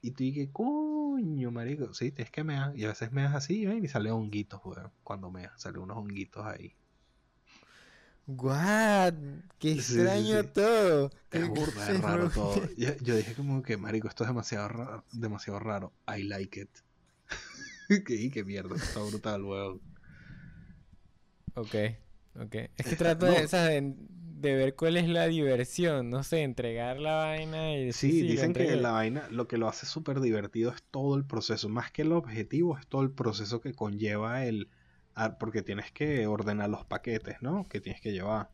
Y 0.00 0.12
tú 0.12 0.24
dices, 0.24 0.48
coño, 0.52 1.50
marico, 1.50 1.92
sí, 1.92 2.12
tienes 2.12 2.30
que 2.30 2.44
mear. 2.44 2.76
Y 2.76 2.84
a 2.84 2.88
veces 2.88 3.10
meas 3.12 3.34
así, 3.34 3.66
¿ven? 3.66 3.84
y 3.84 3.88
sale 3.88 4.10
honguitos, 4.10 4.60
weón. 4.64 4.92
Cuando 5.02 5.30
meas, 5.30 5.60
sale 5.60 5.78
unos 5.78 5.96
honguitos 5.96 6.46
ahí. 6.46 6.74
¡Guau! 8.26 9.12
¡Qué 9.58 9.72
extraño 9.72 10.44
todo! 10.44 11.10
Es 11.30 11.48
burda, 11.48 11.90
es 11.90 12.00
raro 12.00 12.30
todo. 12.30 12.60
Yo, 12.76 12.94
yo, 12.98 13.16
dije 13.16 13.34
como 13.34 13.62
que, 13.62 13.76
marico, 13.78 14.06
esto 14.06 14.22
es 14.24 14.28
demasiado 14.28 14.68
raro, 14.68 15.04
demasiado 15.12 15.58
raro. 15.58 15.92
I 16.06 16.24
like 16.24 16.60
it. 16.60 16.70
qué, 18.06 18.30
qué 18.30 18.44
mierda, 18.44 18.76
está 18.76 19.00
brutal, 19.00 19.42
weón. 19.44 19.80
Ok, 21.54 21.74
ok. 22.38 22.54
Es 22.76 22.86
que 22.86 22.96
trato 22.96 23.26
de, 23.26 23.96
ver 24.40 24.74
cuál 24.76 24.96
es 24.96 25.08
la 25.08 25.26
diversión, 25.26 26.10
no 26.10 26.22
sé, 26.22 26.42
entregar 26.42 26.98
la 26.98 27.16
vaina 27.16 27.74
y 27.74 27.92
Sí, 27.92 28.22
dicen 28.22 28.52
que 28.52 28.76
la 28.76 28.92
vaina, 28.92 29.28
lo 29.30 29.48
que 29.48 29.58
lo 29.58 29.68
hace 29.68 29.86
súper 29.86 30.20
divertido 30.20 30.70
es 30.72 30.82
todo 30.82 31.16
el 31.16 31.24
proceso, 31.24 31.68
más 31.68 31.90
que 31.90 32.02
el 32.02 32.12
objetivo, 32.12 32.78
es 32.78 32.86
todo 32.86 33.02
el 33.02 33.10
proceso 33.10 33.60
que 33.60 33.74
conlleva 33.74 34.44
el... 34.44 34.70
porque 35.40 35.62
tienes 35.62 35.90
que 35.92 36.26
ordenar 36.26 36.70
los 36.70 36.84
paquetes, 36.84 37.42
¿no? 37.42 37.64
Que 37.68 37.80
tienes 37.80 38.00
que 38.00 38.12
llevar. 38.12 38.50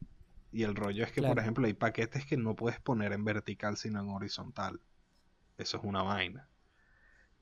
Y 0.53 0.63
el 0.63 0.77
rollo 0.77 1.05
es 1.05 1.13
que, 1.13 1.23
por 1.23 1.39
ejemplo, 1.39 1.67
hay 1.67 1.75
paquetes 1.75 2.27
que 2.27 2.37
no 2.37 2.55
puedes 2.57 2.81
poner 2.81 3.13
en 3.13 3.25
vertical, 3.25 3.77
sino 3.77 4.01
en 4.01 4.09
horizontal. 4.09 4.81
Eso 5.59 5.79
es 5.79 5.85
una 5.85 6.03
vaina. 6.03 6.49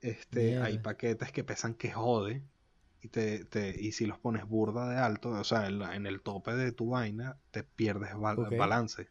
Este, 0.01 0.57
hay 0.59 0.79
paquetes 0.79 1.31
que 1.31 1.43
pesan 1.43 1.75
que 1.75 1.91
jode. 1.91 2.43
Y, 3.03 3.09
te, 3.09 3.43
te, 3.43 3.75
y 3.77 3.91
si 3.91 4.05
los 4.05 4.17
pones 4.17 4.47
burda 4.47 4.87
de 4.87 4.95
alto, 4.95 5.31
o 5.31 5.43
sea, 5.43 5.67
en, 5.67 6.07
el 6.07 6.21
tope 6.21 6.55
de 6.55 6.71
tu 6.71 6.91
vaina, 6.91 7.37
te 7.51 7.63
pierdes 7.63 8.11
balance. 8.17 9.09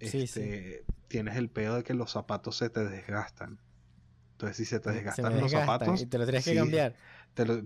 Este, 0.00 0.84
Tienes 1.06 1.36
el 1.36 1.48
pedo 1.48 1.76
de 1.76 1.84
que 1.84 1.94
los 1.94 2.10
zapatos 2.10 2.56
se 2.56 2.68
te 2.68 2.84
desgastan. 2.84 3.60
Entonces, 4.32 4.56
si 4.56 4.64
se 4.64 4.80
te 4.80 4.90
desgastan 4.90 5.40
los 5.40 5.52
zapatos. 5.52 6.02
Y 6.02 6.06
te 6.06 6.18
lo 6.18 6.24
tienes 6.24 6.44
que 6.44 6.56
cambiar. 6.56 6.96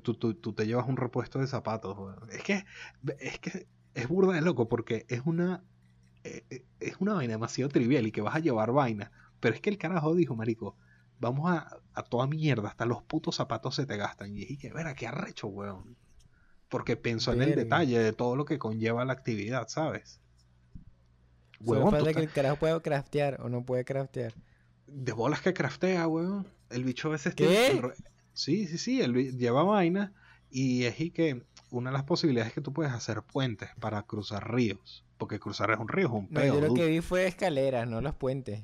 tú, 0.02 0.14
tú, 0.14 0.52
te 0.52 0.66
llevas 0.66 0.86
un 0.86 0.98
repuesto 0.98 1.38
de 1.38 1.46
zapatos. 1.46 1.96
Es 2.30 2.42
que, 2.42 2.66
es 3.20 3.38
que 3.38 3.66
es 3.94 4.06
burda 4.06 4.34
de 4.34 4.42
loco 4.42 4.68
porque 4.68 5.06
es 5.08 5.22
una. 5.24 5.64
Eh, 6.24 6.44
eh, 6.50 6.64
es 6.78 6.96
una 6.98 7.14
vaina 7.14 7.32
demasiado 7.32 7.70
trivial 7.70 8.06
y 8.06 8.12
que 8.12 8.20
vas 8.20 8.36
a 8.36 8.40
llevar 8.40 8.70
vaina. 8.72 9.10
Pero 9.40 9.54
es 9.54 9.62
que 9.62 9.70
el 9.70 9.78
carajo 9.78 10.14
dijo, 10.14 10.36
marico, 10.36 10.76
vamos 11.20 11.50
a, 11.50 11.78
a 11.94 12.02
toda 12.02 12.26
mierda, 12.26 12.68
hasta 12.68 12.86
los 12.86 13.02
putos 13.02 13.36
zapatos 13.36 13.76
se 13.76 13.86
te 13.86 13.96
gastan. 13.96 14.36
Y 14.36 14.44
dije, 14.46 14.72
verá, 14.72 14.94
qué 14.94 15.06
arrecho, 15.06 15.46
weón. 15.46 15.96
Porque 16.68 16.96
pensó 16.96 17.32
en 17.32 17.42
el 17.42 17.54
detalle 17.54 17.98
de 17.98 18.12
todo 18.12 18.36
lo 18.36 18.44
que 18.44 18.58
conlleva 18.58 19.04
la 19.04 19.12
actividad, 19.12 19.68
¿sabes? 19.68 20.20
Huevón. 21.60 22.02
Que 22.04 22.20
el 22.20 22.30
carajo 22.30 22.56
puede 22.56 22.80
craftear 22.80 23.40
o 23.42 23.48
no 23.48 23.64
puede 23.64 23.84
craftear. 23.84 24.34
De 24.86 25.12
bolas 25.12 25.40
que 25.40 25.52
craftea, 25.52 26.06
weón. 26.08 26.46
El 26.70 26.84
bicho 26.84 27.08
a 27.08 27.12
veces 27.12 27.34
¿Qué? 27.34 27.80
Sí, 28.32 28.66
sí, 28.66 28.78
sí, 28.78 29.02
él 29.02 29.36
lleva 29.36 29.64
vaina 29.64 30.14
y 30.50 30.84
es 30.84 31.00
y 31.00 31.10
que 31.10 31.44
una 31.70 31.90
de 31.90 31.94
las 31.94 32.04
posibilidades 32.04 32.48
es 32.48 32.54
que 32.54 32.60
tú 32.60 32.72
puedes 32.72 32.92
hacer 32.92 33.22
puentes 33.22 33.70
para 33.80 34.02
cruzar 34.04 34.52
ríos. 34.52 35.04
Porque 35.18 35.38
cruzar 35.38 35.70
es 35.70 35.78
un 35.78 35.88
río, 35.88 36.06
es 36.06 36.12
un 36.12 36.28
pedo. 36.28 36.54
yo 36.54 36.68
lo 36.68 36.72
que 36.72 36.86
vi 36.86 37.00
fue 37.00 37.26
escaleras, 37.26 37.86
no 37.86 38.00
los 38.00 38.14
puentes. 38.14 38.62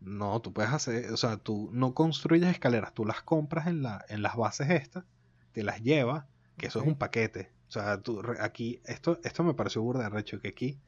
No, 0.00 0.40
tú 0.40 0.52
puedes 0.52 0.72
hacer, 0.72 1.12
o 1.12 1.16
sea, 1.16 1.36
tú 1.36 1.70
no 1.72 1.94
construyes 1.94 2.48
escaleras, 2.48 2.92
tú 2.94 3.04
las 3.04 3.22
compras 3.22 3.66
en, 3.66 3.82
la, 3.82 4.04
en 4.08 4.22
las 4.22 4.36
bases 4.36 4.70
estas, 4.70 5.04
te 5.52 5.62
las 5.62 5.82
llevas, 5.82 6.26
que 6.58 6.66
eso 6.66 6.80
es 6.80 6.86
un 6.86 6.96
paquete. 6.96 7.50
O 7.68 7.72
sea, 7.72 8.00
tú, 8.00 8.22
aquí, 8.40 8.80
esto, 8.84 9.18
esto 9.24 9.42
me 9.42 9.54
pareció 9.54 9.82
burda 9.82 10.04
de 10.04 10.10
recho, 10.10 10.40
que 10.40 10.48
aquí 10.48 10.78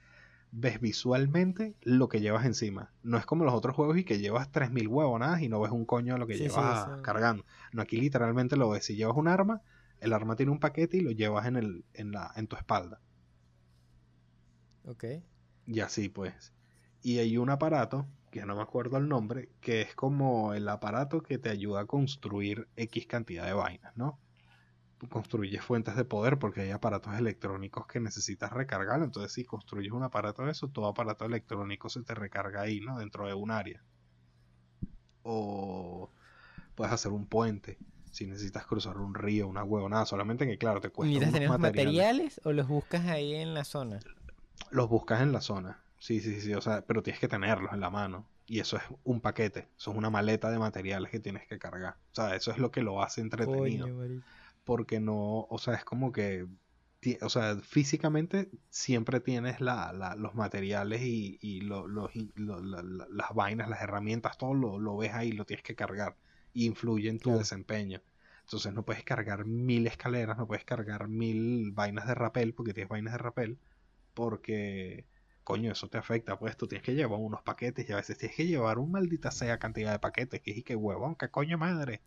ves 0.50 0.80
visualmente 0.80 1.74
lo 1.82 2.08
que 2.08 2.20
llevas 2.20 2.46
encima. 2.46 2.92
No 3.02 3.18
es 3.18 3.26
como 3.26 3.44
los 3.44 3.54
otros 3.54 3.74
juegos 3.74 3.98
y 3.98 4.04
que 4.04 4.18
llevas 4.18 4.50
3000 4.50 4.88
huevonadas 4.88 5.42
y 5.42 5.48
no 5.48 5.60
ves 5.60 5.72
un 5.72 5.84
coño 5.84 6.14
de 6.14 6.20
lo 6.20 6.26
que 6.26 6.38
llevas 6.38 7.00
cargando. 7.02 7.44
No, 7.72 7.82
aquí 7.82 8.00
literalmente 8.00 8.56
lo 8.56 8.70
ves. 8.70 8.84
Si 8.84 8.96
llevas 8.96 9.16
un 9.16 9.28
arma, 9.28 9.62
el 10.00 10.12
arma 10.12 10.36
tiene 10.36 10.52
un 10.52 10.60
paquete 10.60 10.98
y 10.98 11.00
lo 11.00 11.10
llevas 11.10 11.46
en, 11.46 11.56
el, 11.56 11.84
en, 11.94 12.12
la, 12.12 12.32
en 12.36 12.46
tu 12.46 12.56
espalda. 12.56 13.00
Ok. 14.86 15.04
Y 15.66 15.80
así 15.80 16.08
pues. 16.08 16.52
Y 17.02 17.18
hay 17.18 17.36
un 17.36 17.50
aparato 17.50 18.06
que 18.30 18.44
no 18.44 18.56
me 18.56 18.62
acuerdo 18.62 18.96
el 18.98 19.08
nombre, 19.08 19.50
que 19.60 19.82
es 19.82 19.94
como 19.94 20.54
el 20.54 20.68
aparato 20.68 21.22
que 21.22 21.38
te 21.38 21.50
ayuda 21.50 21.80
a 21.80 21.86
construir 21.86 22.68
X 22.76 23.06
cantidad 23.06 23.46
de 23.46 23.52
vainas, 23.52 23.96
¿no? 23.96 24.18
Tú 24.98 25.08
construyes 25.08 25.62
fuentes 25.62 25.94
de 25.96 26.04
poder 26.04 26.38
porque 26.38 26.62
hay 26.62 26.70
aparatos 26.70 27.14
electrónicos 27.16 27.86
que 27.86 28.00
necesitas 28.00 28.52
recargar, 28.52 29.02
entonces 29.02 29.32
si 29.32 29.44
construyes 29.44 29.92
un 29.92 30.02
aparato 30.02 30.44
de 30.44 30.52
eso, 30.52 30.68
todo 30.68 30.86
aparato 30.86 31.24
electrónico 31.24 31.88
se 31.88 32.02
te 32.02 32.14
recarga 32.14 32.62
ahí, 32.62 32.80
¿no? 32.80 32.98
Dentro 32.98 33.26
de 33.26 33.34
un 33.34 33.50
área. 33.50 33.82
O 35.22 36.10
puedes 36.74 36.92
hacer 36.92 37.12
un 37.12 37.26
puente 37.26 37.78
si 38.10 38.26
necesitas 38.26 38.66
cruzar 38.66 38.98
un 38.98 39.14
río, 39.14 39.48
una 39.48 39.64
nada 39.88 40.06
solamente 40.06 40.46
que 40.46 40.58
claro, 40.58 40.80
te 40.80 40.90
cuesta 40.90 41.14
¿Y 41.14 41.30
tener 41.30 41.48
materiales 41.58 42.40
o 42.44 42.52
los 42.52 42.66
buscas 42.66 43.06
ahí 43.06 43.34
en 43.34 43.54
la 43.54 43.64
zona? 43.64 44.00
Los 44.70 44.88
buscas 44.88 45.20
en 45.22 45.32
la 45.32 45.40
zona. 45.40 45.80
Sí, 45.98 46.20
sí, 46.20 46.40
sí, 46.40 46.54
o 46.54 46.60
sea, 46.60 46.84
pero 46.86 47.02
tienes 47.02 47.20
que 47.20 47.28
tenerlos 47.28 47.72
en 47.72 47.80
la 47.80 47.90
mano. 47.90 48.28
Y 48.46 48.60
eso 48.60 48.76
es 48.78 48.82
un 49.04 49.20
paquete, 49.20 49.68
eso 49.76 49.90
es 49.90 49.96
una 49.96 50.10
maleta 50.10 50.50
de 50.50 50.58
materiales 50.58 51.10
que 51.10 51.20
tienes 51.20 51.46
que 51.46 51.58
cargar. 51.58 51.96
O 52.12 52.14
sea, 52.14 52.34
eso 52.34 52.50
es 52.50 52.58
lo 52.58 52.70
que 52.70 52.82
lo 52.82 53.02
hace 53.02 53.20
entretenido. 53.20 53.92
porque 54.64 55.00
no, 55.00 55.46
o 55.50 55.58
sea, 55.58 55.74
es 55.74 55.84
como 55.84 56.12
que, 56.12 56.46
o 57.22 57.28
sea, 57.30 57.56
físicamente 57.56 58.50
siempre 58.70 59.20
tienes 59.20 59.60
la, 59.60 59.92
la, 59.92 60.14
los 60.16 60.34
materiales 60.34 61.02
y, 61.02 61.38
y 61.40 61.60
lo, 61.62 61.86
los, 61.88 62.10
las 62.36 63.34
vainas, 63.34 63.68
las 63.68 63.82
herramientas, 63.82 64.38
todo 64.38 64.54
lo, 64.54 64.78
lo, 64.78 64.96
ves 64.96 65.12
ahí, 65.14 65.32
lo 65.32 65.44
tienes 65.44 65.62
que 65.64 65.74
cargar. 65.76 66.16
Y 66.52 66.66
influye 66.66 67.08
en 67.08 67.20
tu 67.20 67.36
desempeño. 67.36 68.02
Entonces 68.44 68.72
no 68.72 68.84
puedes 68.84 69.04
cargar 69.04 69.44
mil 69.46 69.86
escaleras, 69.86 70.38
no 70.38 70.46
puedes 70.46 70.64
cargar 70.64 71.08
mil 71.08 71.72
vainas 71.72 72.06
de 72.06 72.14
rapel, 72.14 72.54
porque 72.54 72.74
tienes 72.74 72.88
vainas 72.90 73.12
de 73.14 73.18
rapel, 73.18 73.58
porque 74.14 75.06
coño, 75.48 75.72
eso 75.72 75.88
te 75.88 75.96
afecta, 75.96 76.38
pues 76.38 76.58
tú 76.58 76.66
tienes 76.66 76.84
que 76.84 76.94
llevar 76.94 77.18
unos 77.18 77.40
paquetes 77.40 77.88
y 77.88 77.92
a 77.94 77.96
veces 77.96 78.18
tienes 78.18 78.36
que 78.36 78.46
llevar 78.46 78.78
un 78.78 78.90
maldita 78.90 79.30
sea 79.30 79.58
cantidad 79.58 79.92
de 79.92 79.98
paquetes, 79.98 80.42
que 80.42 80.50
es 80.50 80.58
y 80.58 80.62
que 80.62 80.76
huevón, 80.76 81.14
que 81.16 81.30
coño 81.30 81.56
madre. 81.56 82.02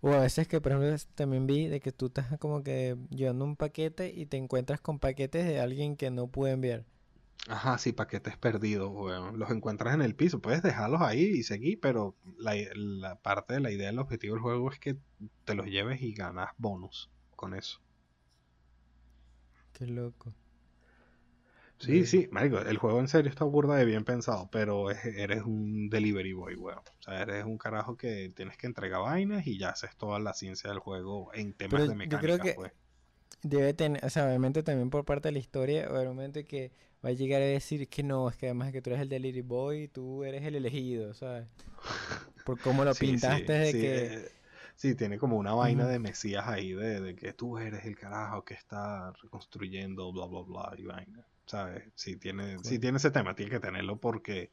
O 0.00 0.12
a 0.14 0.20
veces 0.20 0.48
que, 0.48 0.58
por 0.58 0.72
ejemplo, 0.72 0.96
también 1.14 1.46
vi 1.46 1.66
de 1.68 1.80
que 1.80 1.92
tú 1.92 2.06
estás 2.06 2.38
como 2.38 2.62
que 2.62 2.96
llevando 3.10 3.44
un 3.44 3.56
paquete 3.56 4.08
y 4.14 4.24
te 4.24 4.38
encuentras 4.38 4.80
con 4.80 4.98
paquetes 4.98 5.44
de 5.46 5.60
alguien 5.60 5.96
que 5.96 6.10
no 6.10 6.28
puede 6.28 6.54
enviar. 6.54 6.86
Ajá, 7.48 7.76
sí, 7.78 7.92
paquetes 7.92 8.36
perdidos, 8.38 8.90
weón. 8.90 9.38
Los 9.38 9.50
encuentras 9.50 9.94
en 9.94 10.02
el 10.02 10.14
piso. 10.14 10.40
Puedes 10.40 10.62
dejarlos 10.62 11.02
ahí 11.02 11.24
y 11.24 11.42
seguir, 11.42 11.78
pero 11.80 12.16
la, 12.38 12.54
la 12.74 13.16
parte 13.16 13.54
de 13.54 13.60
la 13.60 13.70
idea 13.70 13.88
del 13.88 13.98
objetivo 13.98 14.34
del 14.34 14.42
juego 14.42 14.70
es 14.70 14.78
que 14.78 14.96
te 15.44 15.54
los 15.54 15.66
lleves 15.66 16.00
y 16.02 16.14
ganas 16.14 16.50
bonus 16.56 17.10
con 17.36 17.54
eso. 17.54 17.80
Qué 19.72 19.86
loco. 19.86 20.34
Sí, 21.82 22.06
sí, 22.06 22.28
marico, 22.30 22.60
el 22.60 22.78
juego 22.78 23.00
en 23.00 23.08
serio 23.08 23.28
está 23.28 23.44
burda 23.44 23.76
de 23.76 23.84
bien 23.84 24.04
pensado, 24.04 24.48
pero 24.52 24.90
eres 24.90 25.42
un 25.42 25.90
delivery 25.90 26.32
boy, 26.32 26.54
weón. 26.54 26.78
O 26.78 27.02
sea, 27.02 27.22
eres 27.22 27.44
un 27.44 27.58
carajo 27.58 27.96
que 27.96 28.32
tienes 28.34 28.56
que 28.56 28.68
entregar 28.68 29.00
vainas 29.00 29.46
y 29.46 29.58
ya 29.58 29.70
haces 29.70 29.96
toda 29.96 30.20
la 30.20 30.32
ciencia 30.32 30.70
del 30.70 30.78
juego 30.78 31.30
en 31.34 31.54
temas 31.54 31.88
de 31.88 31.94
mecánica, 31.94 32.16
yo 32.16 32.20
creo 32.20 32.38
que 32.38 32.54
pues. 32.54 32.72
Debe 33.42 33.74
tener, 33.74 34.04
o 34.04 34.10
sea, 34.10 34.26
obviamente 34.26 34.62
también 34.62 34.90
por 34.90 35.04
parte 35.04 35.28
de 35.28 35.32
la 35.32 35.40
historia, 35.40 35.88
obviamente 35.90 36.44
que 36.44 36.70
va 37.04 37.08
a 37.08 37.12
llegar 37.12 37.42
a 37.42 37.46
decir 37.46 37.88
que 37.88 38.04
no, 38.04 38.28
es 38.28 38.36
que 38.36 38.46
además 38.46 38.70
que 38.70 38.80
tú 38.80 38.90
eres 38.90 39.02
el 39.02 39.08
delivery 39.08 39.40
boy, 39.40 39.88
tú 39.88 40.22
eres 40.22 40.44
el 40.44 40.54
elegido, 40.54 41.12
¿sabes? 41.14 41.48
Por 42.44 42.60
cómo 42.60 42.84
lo 42.84 42.94
pintaste 42.94 43.52
de 43.52 43.72
que... 43.72 44.06
Eh, 44.06 44.28
sí, 44.76 44.94
tiene 44.94 45.18
como 45.18 45.36
una 45.36 45.54
vaina 45.54 45.88
de 45.88 45.98
mesías 45.98 46.46
ahí, 46.46 46.72
de, 46.72 47.00
de, 47.00 47.16
que 47.16 47.32
tú 47.32 47.58
eres 47.58 47.84
el 47.84 47.96
carajo 47.96 48.44
que 48.44 48.54
está 48.54 49.12
reconstruyendo, 49.20 50.12
bla, 50.12 50.26
bla, 50.26 50.42
bla, 50.42 50.74
y 50.78 50.84
vaina. 50.84 51.26
¿Sabes? 51.52 51.84
Si 51.94 52.16
tiene, 52.16 52.58
si 52.60 52.78
tiene 52.78 52.96
ese 52.96 53.10
tema, 53.10 53.34
tiene 53.34 53.50
que 53.50 53.60
tenerlo 53.60 54.00
porque 54.00 54.50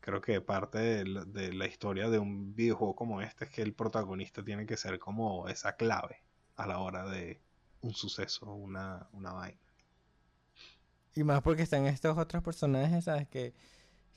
creo 0.00 0.20
que 0.20 0.40
parte 0.40 0.78
de 0.78 1.52
la, 1.52 1.66
historia 1.66 2.10
de 2.10 2.18
un 2.18 2.56
videojuego 2.56 2.96
como 2.96 3.22
este 3.22 3.44
es 3.44 3.50
que 3.52 3.62
el 3.62 3.74
protagonista 3.74 4.44
tiene 4.44 4.66
que 4.66 4.76
ser 4.76 4.98
como 4.98 5.48
esa 5.48 5.76
clave 5.76 6.24
a 6.56 6.66
la 6.66 6.80
hora 6.80 7.08
de 7.08 7.40
un 7.82 7.94
suceso, 7.94 8.52
una, 8.52 9.08
una 9.12 9.32
vaina. 9.32 9.60
Y 11.14 11.22
más 11.22 11.42
porque 11.42 11.62
están 11.62 11.86
estos 11.86 12.18
otros 12.18 12.42
personajes, 12.42 13.04
¿sabes? 13.04 13.28
Que, 13.28 13.54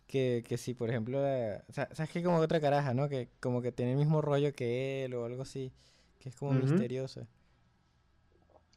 que, 0.07 0.43
que 0.47 0.57
si, 0.57 0.73
por 0.73 0.89
ejemplo, 0.89 1.21
¿sabes 1.69 2.09
que 2.09 2.23
como 2.23 2.37
otra 2.37 2.59
caraja, 2.59 2.95
¿no? 2.95 3.07
Que 3.07 3.29
como 3.39 3.61
que 3.61 3.71
tiene 3.71 3.91
el 3.91 3.97
mismo 3.99 4.23
rollo 4.23 4.51
que 4.51 5.05
él 5.05 5.13
o 5.13 5.25
algo 5.25 5.43
así, 5.43 5.71
que 6.17 6.29
es 6.29 6.35
como 6.35 6.53
misterioso. 6.53 7.27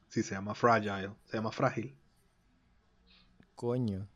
Sí, 0.09 0.23
se 0.23 0.35
llama 0.35 0.55
Fragile, 0.55 1.13
se 1.25 1.39
llama 1.39 1.51
Frágil. 1.51 1.97
Coño. 3.59 4.07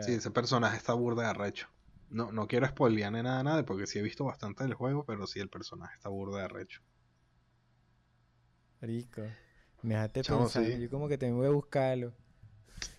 Sí, 0.00 0.12
ese 0.14 0.30
personaje 0.30 0.78
está 0.78 0.94
burda 0.94 1.24
de 1.24 1.28
arrecho. 1.28 1.68
No, 2.08 2.32
no 2.32 2.48
quiero 2.48 2.66
spoilear 2.66 3.12
ni 3.12 3.22
nada, 3.22 3.42
nada, 3.42 3.66
porque 3.66 3.86
sí 3.86 3.98
he 3.98 4.02
visto 4.02 4.24
bastante 4.24 4.64
del 4.64 4.72
juego, 4.72 5.04
pero 5.04 5.26
sí 5.26 5.40
el 5.40 5.50
personaje 5.50 5.94
está 5.94 6.08
burda 6.08 6.38
de 6.38 6.44
arrecho. 6.44 6.80
Rico. 8.80 9.24
Me 9.82 9.92
dejaste 9.92 10.24
pensar, 10.24 10.64
yo 10.78 10.88
como 10.88 11.06
que 11.06 11.18
te 11.18 11.30
voy 11.30 11.48
a 11.48 11.50
buscarlo. 11.50 12.14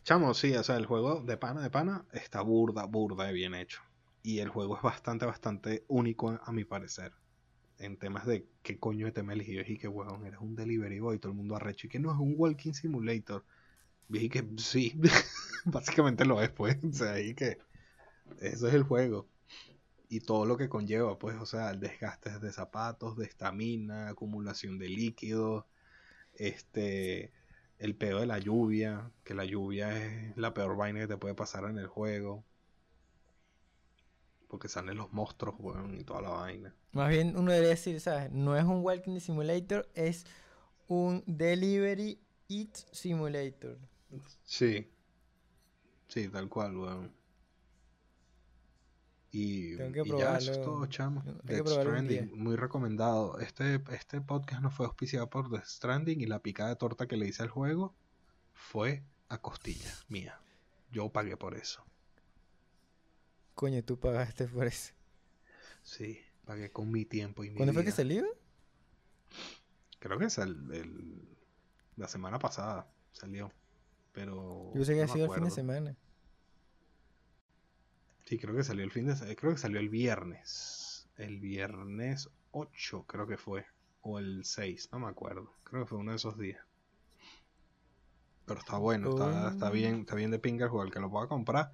Chamo, 0.03 0.36
sí, 0.36 0.53
o 0.53 0.63
sea, 0.63 0.78
el 0.78 0.86
juego 0.86 1.24
de 1.24 1.38
pana 1.38 1.63
de 1.63 1.72
pana 1.72 2.05
está 2.11 2.41
burda, 2.41 2.86
burda 2.86 3.26
de 3.26 3.34
bien 3.34 3.55
hecho. 3.55 3.82
Y 4.22 4.41
el 4.41 4.49
juego 4.49 4.78
es 4.78 4.84
bastante, 4.84 5.26
bastante 5.26 5.86
único 5.88 6.39
a 6.39 6.51
mi 6.51 6.65
parecer 6.65 7.13
en 7.80 7.97
temas 7.97 8.25
de 8.25 8.47
qué 8.63 8.80
coño 8.80 9.05
de 9.05 9.11
tema 9.11 9.34
elegido 9.34 9.63
y 9.67 9.78
que 9.78 9.88
huevón, 9.88 10.25
eres 10.25 10.39
un 10.39 10.55
delivery 10.55 10.99
boy, 10.99 11.19
todo 11.19 11.32
el 11.32 11.38
mundo 11.38 11.55
arrecho 11.55 11.88
y 11.88 11.89
que 11.89 11.99
no 11.99 12.11
es 12.11 12.17
un 12.19 12.36
walking 12.38 12.73
simulator. 12.73 13.45
Dije 14.07 14.30
que 14.30 14.47
sí, 14.57 14.99
básicamente 15.65 16.25
lo 16.25 16.41
es, 16.41 16.49
pues. 16.49 16.78
O 16.84 16.93
sea, 16.93 17.13
ahí 17.13 17.34
que 17.36 17.59
eso 18.39 18.67
es 18.67 18.73
el 18.73 18.84
juego. 18.84 19.28
Y 20.09 20.21
todo 20.21 20.45
lo 20.45 20.57
que 20.57 20.69
conlleva, 20.69 21.19
pues, 21.19 21.38
o 21.38 21.45
sea, 21.45 21.71
el 21.71 21.80
desgaste 21.80 22.39
de 22.39 22.51
zapatos, 22.53 23.17
de 23.17 23.25
estamina, 23.25 24.09
acumulación 24.09 24.80
de 24.80 24.89
líquidos, 24.89 25.65
este, 26.36 27.34
el 27.80 27.95
pedo 27.95 28.21
de 28.21 28.28
la 28.28 28.39
lluvia, 28.39 29.11
que 29.23 29.34
la 29.34 29.45
lluvia 29.45 29.97
es 29.97 30.38
la 30.38 30.53
peor 30.53 30.78
vaina 30.78 31.01
que 31.01 31.07
te 31.07 31.17
puede 31.17 31.36
pasar 31.36 31.65
en 31.65 31.78
el 31.80 31.88
juego. 31.88 32.45
Porque 34.47 34.67
salen 34.69 34.97
los 34.97 35.11
monstruos, 35.13 35.55
weón, 35.59 35.99
y 35.99 36.03
toda 36.03 36.21
la 36.21 36.30
vaina. 36.30 36.75
Más 36.97 37.09
bien 37.09 37.37
uno 37.37 37.51
debería 37.51 37.75
decir, 37.75 38.01
¿sabes? 38.01 38.31
No 38.31 38.57
es 38.57 38.63
un 38.63 38.83
Walking 38.83 39.19
Simulator, 39.19 39.87
es 39.93 40.25
un 40.87 41.23
Delivery 41.27 42.19
Eat 42.49 42.75
Simulator. 42.91 43.77
Sí. 44.43 44.89
Sí, 46.07 46.27
tal 46.27 46.49
cual, 46.49 46.75
weón. 46.75 47.13
Y, 49.31 49.77
ya 49.77 50.39
eso 50.39 50.53
es 50.53 50.61
todo, 50.63 50.87
chamo. 50.87 51.23
Death 51.43 51.67
Stranding, 51.67 52.31
muy 52.35 52.55
recomendado. 52.55 53.37
Este, 53.37 53.79
este 53.91 54.19
podcast 54.19 54.63
no 54.63 54.71
fue 54.71 54.87
auspiciado 54.87 55.29
por 55.29 55.51
Death 55.51 55.67
Stranding 55.67 56.21
y 56.21 56.25
la 56.25 56.39
picada 56.39 56.69
de 56.69 56.77
torta 56.77 57.07
que 57.07 57.15
le 57.15 57.27
hice 57.27 57.43
al 57.43 57.49
juego 57.49 57.93
fue 58.53 59.03
a 59.29 59.39
costilla 59.39 59.93
mía. 60.07 60.41
Yo 60.91 61.09
pagué 61.09 61.37
por 61.37 61.53
eso. 61.53 61.85
Coño, 63.53 63.83
tú 63.83 63.99
pagaste 63.99 64.47
por 64.47 64.65
eso. 64.65 64.93
Sí, 65.83 66.19
pagué 66.47 66.71
con 66.71 66.89
mi 66.89 67.05
tiempo 67.05 67.43
y 67.43 67.49
mi 67.49 67.57
¿Cuándo 67.57 67.73
fue 67.73 67.83
que 67.83 67.91
salió? 67.91 68.25
Creo 69.99 70.17
que 70.17 70.25
es 70.25 70.37
el, 70.37 71.37
la 71.97 72.07
semana 72.07 72.39
pasada 72.39 72.87
salió. 73.11 73.51
Pero. 74.13 74.71
Yo 74.73 74.85
sé 74.85 74.95
que 74.95 75.03
ha 75.03 75.07
sido 75.07 75.25
el 75.25 75.31
fin 75.33 75.43
de 75.43 75.51
semana. 75.51 75.95
Sí, 78.25 78.39
creo 78.39 78.55
que 78.55 78.63
salió 78.63 78.83
el 78.83 78.91
fin 78.91 79.05
de 79.05 79.35
Creo 79.35 79.51
que 79.51 79.57
salió 79.57 79.79
el 79.79 79.89
viernes. 79.89 81.07
El 81.17 81.39
viernes 81.39 82.29
8, 82.51 83.05
creo 83.07 83.27
que 83.27 83.37
fue. 83.37 83.65
O 84.01 84.19
el 84.19 84.45
6, 84.45 84.89
no 84.93 84.99
me 84.99 85.07
acuerdo. 85.07 85.51
Creo 85.63 85.83
que 85.83 85.89
fue 85.89 85.97
uno 85.97 86.11
de 86.11 86.17
esos 86.17 86.37
días. 86.37 86.63
Pero 88.45 88.59
está 88.61 88.77
bueno, 88.77 89.09
está, 89.09 89.49
está, 89.49 89.69
oh. 89.69 89.71
bien, 89.71 90.01
está 90.01 90.15
bien 90.15 90.31
de 90.31 90.39
pinga 90.39 90.65
el 90.65 90.71
juego. 90.71 90.85
El 90.85 90.91
que 90.91 91.01
lo 91.01 91.11
pueda 91.11 91.27
comprar 91.27 91.73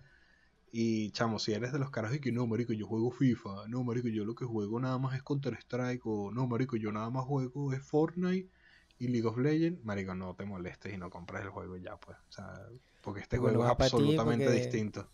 y 0.75 1.11
chamo, 1.11 1.37
si 1.37 1.53
eres 1.53 1.71
de 1.71 1.77
los 1.77 1.91
caras 1.91 2.15
y 2.15 2.19
que 2.19 2.31
no, 2.31 2.47
marico, 2.47 2.73
yo 2.73 2.87
juego 2.87 3.11
FIFA, 3.11 3.67
no, 3.67 3.83
marico, 3.83 4.07
yo 4.07 4.25
lo 4.25 4.33
que 4.33 4.43
juego 4.43 4.79
nada 4.79 4.97
más 4.97 5.15
es 5.15 5.21
Counter 5.21 5.53
Strike, 5.53 6.01
o 6.03 6.31
no, 6.31 6.47
marico, 6.47 6.77
yo 6.77 6.91
nada 6.91 7.11
más 7.11 7.25
juego 7.25 7.71
es 7.71 7.83
Fortnite 7.83 8.49
y 8.97 9.07
League 9.09 9.27
of 9.27 9.37
Legends, 9.37 9.85
marico, 9.85 10.15
no 10.15 10.33
te 10.33 10.45
molestes 10.45 10.91
y 10.91 10.97
no 10.97 11.11
compres 11.11 11.43
el 11.43 11.51
juego 11.51 11.77
ya, 11.77 11.95
pues. 11.97 12.17
O 12.27 12.31
sea, 12.31 12.59
porque 13.03 13.21
este 13.21 13.37
juego 13.37 13.63
es 13.63 13.69
absolutamente 13.69 14.49
distinto. 14.49 15.07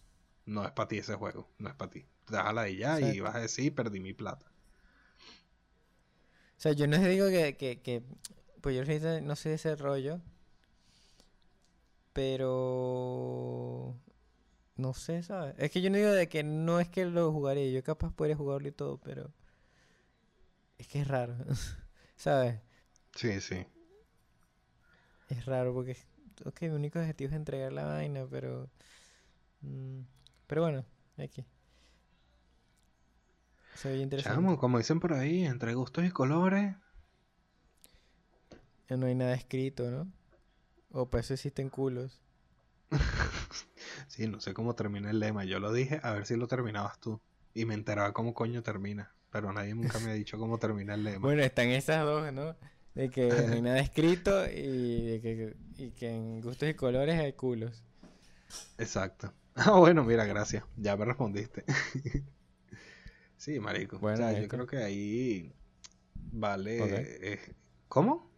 No 0.46 0.64
es 0.64 0.72
para 0.72 0.88
ti 0.88 1.00
ese 1.00 1.16
juego, 1.16 1.50
no 1.58 1.68
es 1.68 1.76
para 1.76 1.92
ti. 1.92 2.06
Déjala 2.30 2.64
de 2.64 2.78
ya 2.78 3.02
y 3.02 3.20
vas 3.20 3.36
a 3.36 3.40
decir, 3.40 3.76
perdí 3.76 4.00
mi 4.00 4.14
plata. 4.14 4.46
O 6.58 6.62
sea, 6.62 6.72
yo 6.72 6.88
no 6.88 6.98
digo 7.00 7.28
que, 7.28 7.58
que, 7.58 7.82
que 7.82 8.02
pues 8.62 8.78
yo 8.78 9.22
no 9.22 9.36
sé 9.36 9.56
ese 9.56 9.76
rollo, 9.76 10.22
pero 12.14 14.00
no 14.80 14.94
sé, 14.94 15.24
¿sabes? 15.24 15.56
Es 15.58 15.72
que 15.72 15.82
yo 15.82 15.90
no 15.90 15.98
digo 15.98 16.12
de 16.12 16.30
que 16.30 16.44
no 16.44 16.80
es 16.80 16.88
que 16.88 17.06
lo 17.06 17.32
jugaría, 17.32 17.70
yo 17.70 17.84
capaz 17.84 18.14
podría 18.14 18.36
jugarlo 18.36 18.68
y 18.68 18.72
todo, 18.72 18.98
pero 18.98 19.30
es 20.78 20.88
que 20.88 21.02
es 21.02 21.08
raro, 21.08 21.36
¿sabes? 22.16 22.60
Sí, 23.16 23.42
sí. 23.42 23.66
Es 25.28 25.46
raro 25.46 25.74
porque, 25.74 25.98
ok, 26.46 26.62
mi 26.62 26.70
único 26.70 27.00
objetivo 27.00 27.30
es 27.30 27.36
entregar 27.36 27.74
la 27.74 27.86
vaina, 27.86 28.26
pero... 28.30 28.70
Mm, 29.62 30.02
pero 30.48 30.62
bueno, 30.64 30.86
aquí. 31.18 31.46
Se 33.76 33.90
ve 33.90 33.98
interesante. 33.98 34.58
como 34.58 34.78
dicen 34.78 35.00
por 35.00 35.14
ahí, 35.14 35.46
entre 35.46 35.74
gustos 35.74 36.06
y 36.06 36.10
colores. 36.10 36.76
No 38.90 39.06
hay 39.06 39.14
nada 39.14 39.36
escrito, 39.36 39.92
¿no? 39.92 40.12
O 40.92 41.10
para 41.10 41.22
eso 41.22 41.34
existen 41.34 41.70
culos. 41.70 42.20
Sí, 44.08 44.28
no 44.28 44.40
sé 44.40 44.54
cómo 44.54 44.76
termina 44.76 45.12
el 45.12 45.20
lema. 45.20 45.46
Yo 45.46 45.60
lo 45.60 45.72
dije, 45.72 46.00
a 46.04 46.12
ver 46.12 46.26
si 46.26 46.36
lo 46.36 46.48
terminabas 46.48 47.00
tú. 47.00 47.22
Y 47.54 47.66
me 47.66 47.74
enteraba 47.74 48.12
cómo 48.12 48.34
coño 48.34 48.64
termina. 48.64 49.14
Pero 49.32 49.54
nadie 49.54 49.76
nunca 49.76 50.00
me 50.00 50.12
ha 50.12 50.14
dicho 50.14 50.38
cómo 50.38 50.58
termina 50.58 50.96
el 50.96 51.04
lema. 51.04 51.20
bueno, 51.20 51.44
están 51.44 51.70
esas 51.70 52.04
dos, 52.04 52.34
¿no? 52.34 52.56
De 52.96 53.10
que 53.10 53.30
no 53.30 53.54
hay 53.54 53.62
nada 53.62 53.80
escrito 53.80 54.46
y, 54.46 55.22
que, 55.22 56.08
en 56.08 56.42
gustos 56.42 56.70
y 56.70 56.74
colores 56.74 57.20
hay 57.20 57.34
culos. 57.34 57.84
Exacto. 58.78 59.34
Ah, 59.56 59.72
bueno, 59.72 60.06
mira, 60.06 60.24
gracias. 60.24 60.64
Ya 60.78 60.96
me 60.96 61.04
respondiste. 61.04 61.66
sí, 63.36 63.60
marico. 63.60 64.00
Bueno, 64.00 64.26
o 64.26 64.30
sea, 64.30 64.40
yo 64.40 64.48
creo 64.48 64.66
que 64.66 64.78
ahí 64.78 65.54
vale... 66.32 66.78
Eh, 67.34 67.40
¿Cómo? 67.90 68.32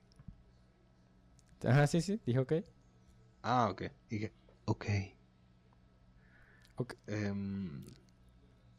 Ajá, 1.63 1.85
sí, 1.85 2.01
sí, 2.01 2.19
dijo 2.25 2.41
ok. 2.41 2.53
Ah, 3.43 3.69
ok. 3.69 3.83
¿Y 4.09 4.19
qué? 4.19 4.31
Ok. 4.71 4.85
Em, 7.05 7.85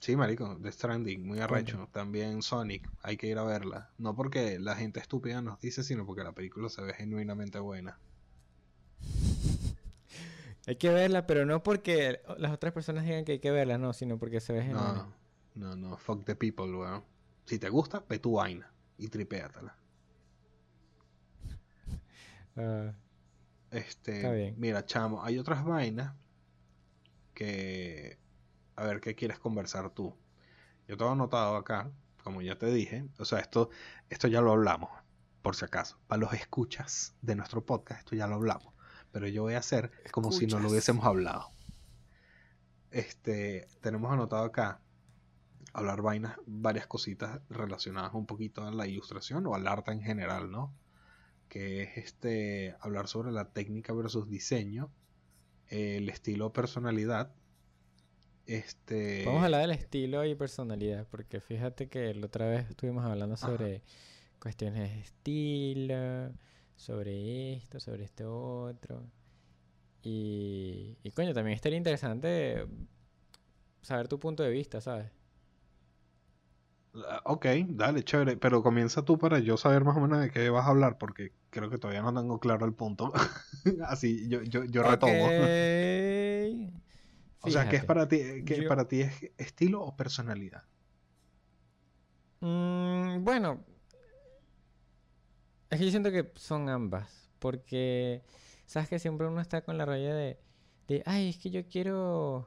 sí, 0.01 0.17
marico, 0.17 0.57
The 0.63 0.73
Stranding, 0.73 1.27
muy 1.27 1.39
arrecho. 1.41 1.87
También 1.93 2.41
Sonic, 2.41 2.89
hay 3.03 3.19
que 3.19 3.27
ir 3.27 3.37
a 3.37 3.45
verla. 3.45 3.91
No 3.99 4.17
porque 4.17 4.59
la 4.59 4.75
gente 4.75 5.01
estúpida 5.01 5.43
nos 5.43 5.61
dice, 5.61 5.85
sino 5.85 6.07
porque 6.07 6.25
la 6.25 6.33
película 6.33 6.71
se 6.71 6.81
ve 6.81 6.95
genuinamente 6.95 7.59
buena. 7.59 7.99
Hay 10.67 10.77
que 10.77 10.89
verla, 10.91 11.27
pero 11.27 11.45
no 11.45 11.63
porque 11.63 12.23
las 12.39 12.53
otras 12.53 12.73
personas 12.73 13.05
digan 13.05 13.25
que 13.27 13.33
hay 13.33 13.41
que 13.41 13.51
verla, 13.51 13.79
no, 13.79 13.93
sino 13.93 14.17
porque 14.17 14.41
se 14.41 14.53
ve 14.53 14.63
genuina. 14.63 15.09
No, 15.57 15.75
no, 15.75 15.77
no, 15.77 15.97
fuck 15.97 16.25
the 16.25 16.37
people, 16.37 16.73
weón. 16.73 17.03
Si 17.47 17.59
te 17.59 17.69
gusta, 17.69 18.05
ve 18.09 18.21
tu 18.21 18.35
vaina 18.35 18.73
y 18.97 19.09
tripéatela. 19.09 19.77
Ah, 22.55 22.93
Este, 23.73 24.17
Está 24.17 24.33
bien. 24.33 24.55
mira, 24.59 24.85
chamo, 24.85 25.25
hay 25.25 25.39
otras 25.39 25.65
vainas 25.65 26.15
que 27.35 28.19
a 28.77 28.85
ver 28.85 29.01
qué 29.01 29.15
quieres 29.15 29.39
conversar 29.39 29.91
tú. 29.91 30.15
Yo 30.87 30.97
te 30.97 31.05
he 31.05 31.09
anotado 31.09 31.57
acá, 31.57 31.91
como 32.23 32.43
ya 32.43 32.59
te 32.59 32.67
dije, 32.67 33.07
o 33.19 33.25
sea, 33.25 33.39
esto 33.39 33.71
esto 34.11 34.29
ya 34.29 34.43
lo 34.43 34.53
hablamos, 34.53 34.91
por 35.41 35.57
si 35.57 35.65
acaso. 35.65 35.99
Para 36.07 36.21
los 36.21 36.35
escuchas 36.35 37.15
de 37.23 37.35
nuestro 37.35 37.65
podcast, 37.65 38.01
esto 38.01 38.15
ya 38.15 38.27
lo 38.27 38.35
hablamos, 38.35 38.75
pero 39.11 39.27
yo 39.27 39.43
voy 39.43 39.55
a 39.55 39.59
hacer 39.59 39.91
como 40.11 40.33
si 40.33 40.47
no 40.47 40.59
lo 40.59 40.69
hubiésemos 40.69 41.07
hablado. 41.07 41.51
Este, 42.91 43.69
tenemos 43.81 44.13
anotado 44.13 44.45
acá 44.45 44.83
hablar 45.73 46.03
vainas, 46.03 46.37
varias 46.47 46.87
cositas 46.87 47.41
relacionadas 47.49 48.13
un 48.13 48.27
poquito 48.27 48.67
a 48.67 48.71
la 48.71 48.87
ilustración 48.87 49.47
o 49.47 49.55
al 49.55 49.67
arte 49.67 49.93
en 49.93 50.03
general, 50.03 50.51
¿no? 50.51 50.75
Que 51.53 51.83
es 51.85 51.97
este 51.99 52.75
hablar 52.81 53.07
sobre 53.09 53.31
la 53.31 53.53
técnica 53.53 53.93
versus 53.93 54.29
diseño, 54.29 54.91
el 55.69 56.09
estilo 56.11 56.53
personalidad. 56.53 57.35
Este 58.47 59.25
Vamos 59.25 59.43
a 59.43 59.45
hablar 59.47 59.63
del 59.63 59.71
estilo 59.73 60.25
y 60.25 60.35
personalidad, 60.35 61.07
porque 61.09 61.41
fíjate 61.41 61.89
que 61.89 62.13
la 62.15 62.27
otra 62.27 62.47
vez 62.49 62.69
estuvimos 62.71 63.05
hablando 63.05 63.37
Ajá. 63.41 63.47
sobre 63.47 63.83
cuestiones 64.41 64.91
de 64.93 65.01
estilo, 65.01 66.33
sobre 66.77 67.55
esto, 67.55 67.81
sobre 67.81 68.05
esto 68.05 68.63
otro. 68.65 69.05
Y, 70.03 70.99
y 71.03 71.11
coño, 71.13 71.35
también 71.35 71.57
estaría 71.57 71.79
interesante 71.79 72.67
saber 73.83 74.09
tu 74.09 74.19
punto 74.19 74.43
de 74.43 74.51
vista, 74.51 74.81
¿sabes? 74.81 75.11
Ah, 76.95 77.21
Ok, 77.25 77.47
dale, 77.69 78.03
chévere, 78.05 78.37
pero 78.37 78.63
comienza 78.63 79.05
tú 79.05 79.19
para 79.19 79.39
yo 79.39 79.57
saber 79.57 79.85
más 79.85 79.97
o 79.97 80.01
menos 80.01 80.21
de 80.21 80.31
qué 80.31 80.49
vas 80.51 80.67
a 80.67 80.71
hablar, 80.71 80.99
porque 80.99 81.33
creo 81.53 81.71
que 81.71 81.79
todavía 81.79 82.03
no 82.03 82.13
tengo 82.15 82.41
claro 82.41 82.67
el 82.67 82.75
punto. 82.75 83.13
Así, 83.87 84.29
yo, 84.29 84.43
yo, 84.43 84.65
yo 84.65 84.83
retomo. 84.83 85.31
O 87.45 87.51
sea, 87.51 87.69
¿qué 87.69 87.77
es 87.77 87.85
para 87.85 88.09
ti, 88.09 88.19
qué 88.47 88.63
yo- 88.63 88.69
para 88.69 88.89
ti 88.89 89.03
es 89.03 89.13
estilo 89.37 89.83
o 89.83 89.97
personalidad? 89.97 90.65
Mm, 92.43 93.25
bueno, 93.25 93.65
es 95.71 95.79
que 95.79 95.85
yo 95.85 95.91
siento 95.91 96.11
que 96.11 96.31
son 96.37 96.69
ambas, 96.69 97.31
porque 97.39 98.23
sabes 98.67 98.89
que 98.89 98.99
siempre 98.99 99.27
uno 99.27 99.41
está 99.41 99.63
con 99.63 99.79
la 99.79 99.85
raya 99.87 100.15
de, 100.15 100.39
de, 100.89 101.03
ay, 101.07 101.31
es 101.31 101.39
que 101.39 101.51
yo 101.51 101.67
quiero, 101.69 102.47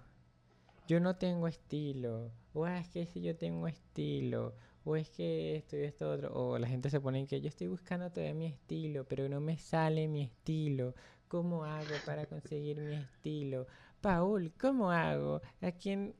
yo 0.88 1.00
no 1.00 1.18
tengo 1.18 1.48
estilo, 1.48 2.32
o 2.54 2.66
"Ah, 2.66 2.80
es 2.80 2.90
que 2.90 3.08
si 3.08 3.22
yo 3.22 3.38
tengo 3.38 3.68
estilo, 3.68 4.56
o 4.86 4.96
es 4.96 5.10
que 5.10 5.58
esto 5.58 5.76
y 5.76 5.84
esto 5.84 6.10
otro, 6.10 6.32
o 6.34 6.58
la 6.60 6.68
gente 6.68 6.90
se 6.90 7.02
pone 7.02 7.20
en 7.20 7.28
que 7.28 7.42
yo 7.42 7.50
estoy 7.50 7.68
buscando 7.68 8.12
todavía 8.12 8.36
mi 8.36 8.46
estilo, 8.46 9.04
pero 9.06 9.28
no 9.28 9.42
me 9.42 9.58
sale 9.58 10.08
mi 10.08 10.22
estilo, 10.22 10.94
¿cómo 11.28 11.66
hago 11.66 11.96
para 12.06 12.28
conseguir 12.28 12.80
mi 12.80 12.96
estilo? 12.96 13.66
Paul, 14.00 14.54
¿cómo 14.60 14.92
hago? 14.92 15.42
¿A 15.62 15.72
quién, 15.72 16.14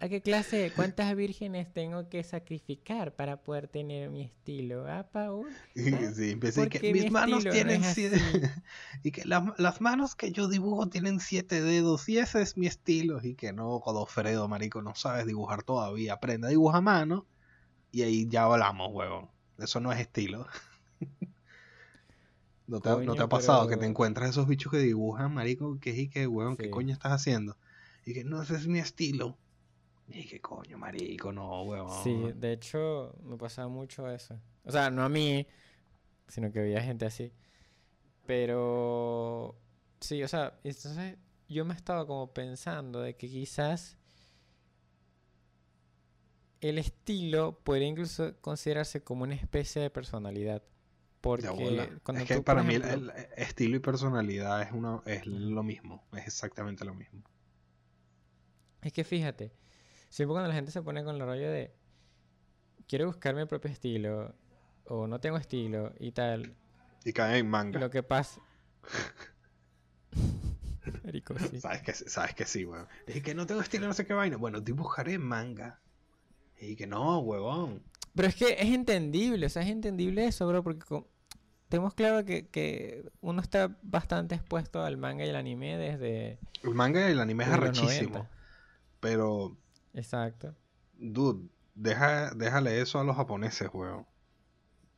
a 0.00 0.08
qué 0.08 0.20
clase, 0.20 0.70
cuántas 0.76 1.16
vírgenes 1.16 1.72
tengo 1.72 2.08
que 2.08 2.22
sacrificar 2.22 3.16
para 3.16 3.42
poder 3.42 3.66
tener 3.66 4.08
mi 4.10 4.22
estilo? 4.22 4.86
¿Ah, 4.86 5.08
Paul? 5.10 5.48
Ah, 5.50 6.12
Sí, 6.14 6.38
y 6.40 6.68
que 6.68 6.92
mi 6.92 7.00
mis 7.00 7.10
manos 7.10 7.44
no 7.44 7.50
tienen 7.50 7.82
siete... 7.82 8.14
así". 8.14 8.40
y 9.02 9.10
que 9.10 9.24
las, 9.24 9.42
las 9.58 9.80
manos 9.80 10.14
que 10.14 10.30
yo 10.30 10.46
dibujo 10.46 10.88
tienen 10.88 11.18
siete 11.18 11.60
dedos 11.60 12.08
y 12.08 12.18
ese 12.18 12.40
es 12.40 12.56
mi 12.56 12.68
estilo. 12.68 13.18
Y 13.20 13.34
que 13.34 13.52
no, 13.52 13.80
Godofredo, 13.80 14.46
marico, 14.46 14.80
no 14.80 14.94
sabes 14.94 15.26
dibujar 15.26 15.64
todavía. 15.64 16.12
Aprende 16.12 16.46
a 16.46 16.50
dibujar 16.50 16.78
a 16.78 16.82
mano 16.82 17.26
y 17.92 18.02
ahí 18.02 18.28
ya 18.28 18.44
hablamos, 18.44 18.90
huevón. 18.92 19.30
Eso 19.58 19.80
no 19.80 19.92
es 19.92 20.00
estilo. 20.00 20.46
¿No 22.66 22.80
te, 22.80 22.88
ha- 22.88 22.96
no 22.96 23.16
te 23.16 23.22
ha 23.22 23.28
pasado 23.28 23.68
que 23.68 23.76
te 23.76 23.86
encuentras 23.86 24.30
esos 24.30 24.46
bichos 24.46 24.72
que 24.72 24.78
dibujan, 24.78 25.34
marico? 25.34 25.78
Que 25.80 25.90
y 25.90 26.08
que, 26.08 26.26
huevón, 26.26 26.56
¿qué 26.56 26.70
coño 26.70 26.92
estás 26.92 27.12
haciendo? 27.12 27.56
Y 28.06 28.14
que 28.14 28.24
no, 28.24 28.42
ese 28.42 28.54
es 28.56 28.66
mi 28.66 28.78
estilo. 28.78 29.36
Y 30.08 30.24
que 30.26 30.40
coño, 30.40 30.78
marico, 30.78 31.32
no, 31.32 31.62
huevón. 31.62 31.90
Sí, 32.02 32.32
de 32.34 32.52
hecho 32.52 33.14
me 33.22 33.36
pasaba 33.36 33.68
mucho 33.68 34.08
eso. 34.10 34.38
O 34.64 34.70
sea, 34.70 34.90
no 34.90 35.02
a 35.02 35.08
mí, 35.08 35.46
sino 36.28 36.52
que 36.52 36.60
veía 36.60 36.82
gente 36.82 37.06
así. 37.06 37.32
Pero 38.26 39.56
sí, 40.00 40.22
o 40.22 40.28
sea, 40.28 40.58
entonces 40.64 41.16
yo 41.48 41.64
me 41.64 41.74
estaba 41.74 42.06
como 42.06 42.32
pensando 42.32 43.00
de 43.00 43.16
que 43.16 43.28
quizás 43.28 43.98
el 46.62 46.78
estilo 46.78 47.58
podría 47.64 47.88
incluso 47.88 48.34
considerarse 48.40 49.02
como 49.02 49.24
una 49.24 49.34
especie 49.34 49.82
de 49.82 49.90
personalidad. 49.90 50.62
Porque 51.20 51.46
cuando 52.02 52.22
es 52.22 52.28
que 52.28 52.34
tú, 52.34 52.40
por 52.40 52.44
para 52.44 52.62
mí 52.62 52.74
el, 52.74 52.82
ejemplo, 52.82 53.12
el 53.12 53.26
estilo 53.36 53.76
y 53.76 53.80
personalidad 53.80 54.62
es 54.62 54.72
una 54.72 55.02
es 55.06 55.26
lo 55.26 55.62
mismo, 55.62 56.04
es 56.16 56.26
exactamente 56.26 56.84
lo 56.84 56.94
mismo. 56.94 57.22
Es 58.80 58.92
que 58.92 59.04
fíjate, 59.04 59.52
siempre 60.08 60.32
cuando 60.32 60.48
la 60.48 60.54
gente 60.54 60.72
se 60.72 60.82
pone 60.82 61.04
con 61.04 61.16
el 61.16 61.20
rollo 61.20 61.50
de 61.50 61.72
quiero 62.88 63.06
buscar 63.06 63.34
mi 63.34 63.44
propio 63.44 63.70
estilo 63.70 64.34
o 64.86 65.06
no 65.06 65.20
tengo 65.20 65.36
estilo 65.36 65.92
y 65.98 66.12
tal, 66.12 66.56
Y 67.04 67.12
cae 67.12 67.38
en 67.38 67.48
manga. 67.48 67.78
lo 67.78 67.90
que 67.90 68.02
pasa... 68.02 68.40
Marico, 71.04 71.38
sí. 71.38 71.60
Sabes 71.60 71.82
que 71.82 71.92
sabes 71.92 72.34
que 72.34 72.44
sí, 72.44 72.64
weón. 72.64 72.88
Es 73.06 73.22
que 73.22 73.34
no 73.34 73.46
tengo 73.46 73.60
estilo, 73.60 73.86
no 73.86 73.94
sé 73.94 74.06
qué 74.06 74.14
vaina. 74.14 74.36
Bueno, 74.36 74.60
dibujaré 74.60 75.18
manga. 75.18 75.80
Y 76.64 76.76
que 76.76 76.86
no, 76.86 77.18
huevón. 77.18 77.82
Pero 78.14 78.28
es 78.28 78.36
que 78.36 78.52
es 78.58 78.70
entendible, 78.72 79.46
o 79.46 79.48
sea, 79.48 79.62
es 79.62 79.68
entendible 79.70 80.26
eso, 80.26 80.46
bro, 80.46 80.62
porque 80.62 80.84
tenemos 81.68 81.94
claro 81.94 82.24
que, 82.24 82.46
que 82.48 83.10
uno 83.20 83.40
está 83.40 83.76
bastante 83.82 84.34
expuesto 84.34 84.82
al 84.82 84.96
manga 84.96 85.24
y 85.24 85.30
al 85.30 85.36
anime 85.36 85.76
desde, 85.76 86.38
El 86.62 86.74
manga 86.74 87.08
y 87.08 87.12
el 87.12 87.20
anime 87.20 87.44
es 87.44 87.50
arrechísimo. 87.50 88.10
90. 88.18 88.30
Pero, 89.00 89.56
Exacto. 89.94 90.54
dude, 90.98 91.48
deja, 91.74 92.30
déjale 92.34 92.80
eso 92.80 93.00
a 93.00 93.04
los 93.04 93.16
japoneses, 93.16 93.68
weón. 93.72 94.06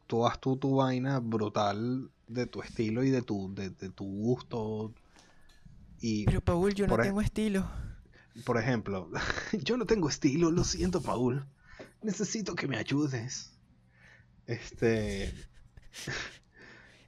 Tú 0.07 0.27
haz 0.27 0.39
tú 0.41 0.57
tu 0.59 0.77
vaina 0.77 1.19
brutal 1.21 2.11
de 2.27 2.47
tu 2.47 2.61
estilo 2.63 3.05
y 3.05 3.11
de 3.11 3.23
tu, 3.23 3.55
de, 3.55 3.71
de 3.71 3.89
tu 3.91 4.05
gusto. 4.05 4.93
Y, 6.01 6.25
Pero 6.27 6.41
Paul, 6.43 6.75
yo 6.75 6.87
no 6.87 6.97
ej- 6.97 7.03
tengo 7.07 7.21
estilo. 7.23 7.65
por 8.45 8.59
ejemplo, 8.59 9.09
yo 9.63 9.77
no 9.77 9.87
tengo 9.87 10.09
estilo, 10.09 10.51
lo 10.51 10.65
siento, 10.65 11.01
Paul. 11.01 11.47
Necesito 12.05 12.55
que 12.55 12.69
me 12.69 12.77
ayudes. 12.77 13.53
Este. 14.47 15.33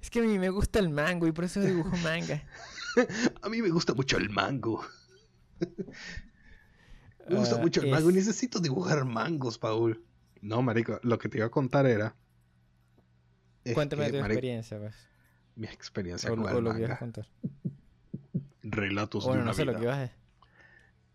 Es 0.01 0.11
que 0.11 0.21
a 0.21 0.23
mí 0.23 0.39
me 0.39 0.51
gusta 0.51 0.79
el 0.79 0.89
mango 0.89 1.27
y 1.27 1.33
por 1.33 1.43
eso 1.45 1.61
dibujo 1.61 1.91
manga. 2.05 2.41
A 3.43 3.49
mí 3.49 3.61
me 3.61 3.71
gusta 3.71 3.93
mucho 3.93 4.17
el 4.19 4.31
mango. 4.31 4.85
Me 7.29 7.37
gusta 7.37 7.57
Ah, 7.57 7.59
mucho 7.59 7.81
el 7.83 7.91
mango 7.91 8.11
y 8.11 8.19
es- 8.19 8.27
necesito 8.27 8.61
dibujar 8.61 9.05
mangos, 9.05 9.59
Paul. 9.59 10.05
No, 10.41 10.63
marico, 10.63 11.01
lo 11.03 11.19
que 11.19 11.29
te 11.29 11.39
iba 11.39 11.47
a 11.49 11.51
contar 11.51 11.87
era... 11.87 12.15
Cuéntame 13.75 14.05
que, 14.07 14.13
tu 14.13 14.19
marico, 14.19 14.33
experiencia, 14.35 14.79
pues. 14.79 14.95
Mi 15.57 15.67
experiencia 15.67 16.31
O, 16.33 16.37
con 16.37 16.45
o 16.47 16.59
el 16.59 16.63
lo 16.65 16.73
que 16.75 16.79
ibas 16.83 16.91
a 16.91 16.93
manga. 16.93 16.99
contar. 17.01 17.27
Relatos 18.63 19.25
de 19.25 19.31
una 19.33 19.45
no 19.45 19.55
sé 19.55 19.65
lo 19.65 19.73
vida. 19.73 19.79
que 19.81 19.85
ibas 19.87 20.11
a. 20.11 20.13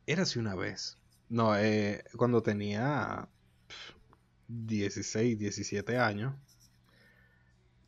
Érase 0.05 0.37
una 0.39 0.55
vez. 0.55 0.97
No, 1.29 1.55
eh, 1.57 2.03
cuando 2.17 2.43
tenía 2.43 3.29
16, 4.47 5.37
17 5.39 5.97
años, 5.97 6.35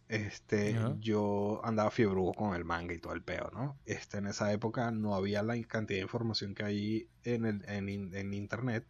este, 0.08 0.76
yo 1.00 1.62
andaba 1.64 1.90
fiebrudo 1.90 2.34
con 2.34 2.54
el 2.56 2.66
manga 2.66 2.94
y 2.94 3.00
todo 3.00 3.14
el 3.14 3.24
peo, 3.24 3.50
¿no? 3.52 3.80
Este, 3.86 4.20
en 4.20 4.28
esa 4.28 4.52
época 4.54 4.92
no 4.92 5.16
había 5.16 5.42
la 5.42 5.60
cantidad 5.64 5.98
de 5.98 6.04
información 6.04 6.54
que 6.54 6.64
hay 6.64 7.10
en, 7.24 7.46
el, 7.46 7.66
en, 7.68 8.14
en 8.14 8.34
internet. 8.34 8.86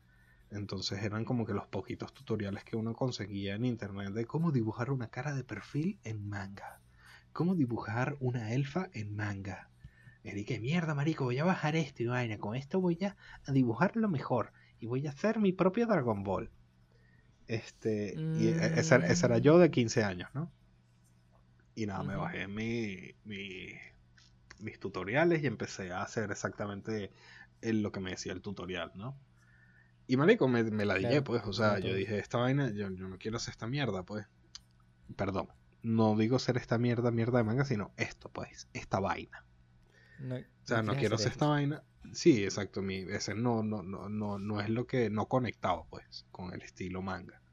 Entonces 0.52 1.02
eran 1.02 1.24
como 1.24 1.46
que 1.46 1.54
los 1.54 1.66
poquitos 1.68 2.14
tutoriales 2.14 2.64
que 2.64 2.76
uno 2.76 2.94
conseguía 2.94 3.56
en 3.56 3.66
internet 3.66 4.12
de 4.12 4.26
cómo 4.26 4.52
dibujar 4.52 4.92
una 4.92 5.08
cara 5.08 5.34
de 5.34 5.44
perfil 5.44 6.00
en 6.04 6.28
manga. 6.28 6.82
Cómo 7.32 7.56
dibujar 7.56 8.18
una 8.20 8.52
elfa 8.54 8.90
en 8.94 9.16
manga. 9.16 9.70
Y 10.24 10.46
que 10.46 10.60
mierda, 10.60 10.94
marico, 10.94 11.26
voy 11.26 11.40
a 11.40 11.44
bajar 11.44 11.76
esto 11.76 12.04
y 12.04 12.08
vaina. 12.08 12.38
Con 12.38 12.56
esto 12.56 12.80
voy 12.80 12.98
a, 13.04 13.16
a 13.46 13.52
dibujarlo 13.52 14.10
mejor. 14.10 14.52
Y 14.80 14.88
voy 14.88 15.08
a 15.08 15.12
hacer 15.12 15.40
mi 15.40 15.54
propio 15.54 15.88
Dragon 15.88 16.24
Ball. 16.24 16.52
Este, 17.48 18.24
y 18.34 18.50
e- 18.50 18.80
ese, 18.80 18.96
era- 18.96 19.08
era 19.08 19.38
yo 19.40 19.58
de 19.60 19.72
15 19.72 20.04
años, 20.04 20.30
¿no? 20.34 20.52
Y 21.76 21.86
nada, 21.86 22.04
me 22.04 22.16
bajé 22.16 22.48
mi, 22.48 23.16
mi- 23.24 23.74
mis 24.60 24.80
tutoriales 24.80 25.44
y 25.44 25.48
empecé 25.48 25.92
a 25.92 26.04
hacer 26.04 26.32
exactamente 26.32 27.12
lo 27.62 27.92
que 27.92 28.00
me 28.00 28.12
decía 28.12 28.34
el 28.34 28.42
tutorial, 28.42 28.92
¿no? 28.96 29.18
Y 30.08 30.18
marico, 30.18 30.48
me, 30.48 30.64
me 30.64 30.86
la 30.86 30.96
dije, 30.96 31.10
Claro, 31.10 31.24
pues, 31.26 31.44
o 31.46 31.54
sea, 31.54 31.80
yo 31.80 31.94
dije, 31.96 32.20
esta 32.20 32.38
vaina, 32.40 32.70
yo, 32.72 32.90
yo 32.92 33.08
no 33.10 33.18
quiero 33.18 33.38
hacer 33.38 33.54
esta 33.54 33.68
mierda, 33.68 34.04
pues. 34.04 34.28
Perdón, 35.16 35.50
no 35.84 36.16
digo 36.18 36.40
ser 36.40 36.58
esta 36.58 36.78
mierda, 36.78 37.12
mierda 37.12 37.40
de 37.40 37.46
manga, 37.46 37.66
sino 37.66 37.94
esto, 37.98 38.30
pues, 38.32 38.68
esta 38.74 39.00
vaina. 39.00 39.46
No, 40.24 40.36
O 40.36 40.40
sea, 40.64 40.82
no 40.82 40.96
quiero 40.96 41.16
hacer 41.16 41.32
esta 41.32 41.48
vaina. 41.48 41.84
Sí, 42.14 42.44
exacto. 42.44 42.82
Mi, 42.82 42.98
ese 42.98 43.36
no, 43.36 43.64
no, 43.64 43.84
no, 43.84 44.10
no, 44.10 44.40
no 44.40 44.62
es 44.62 44.70
lo 44.70 44.88
que. 44.88 45.10
No 45.10 45.28
conectado, 45.28 45.86
pues, 45.90 46.26
con 46.32 46.54
el 46.54 46.62
estilo 46.62 47.02
manga. 47.02 47.44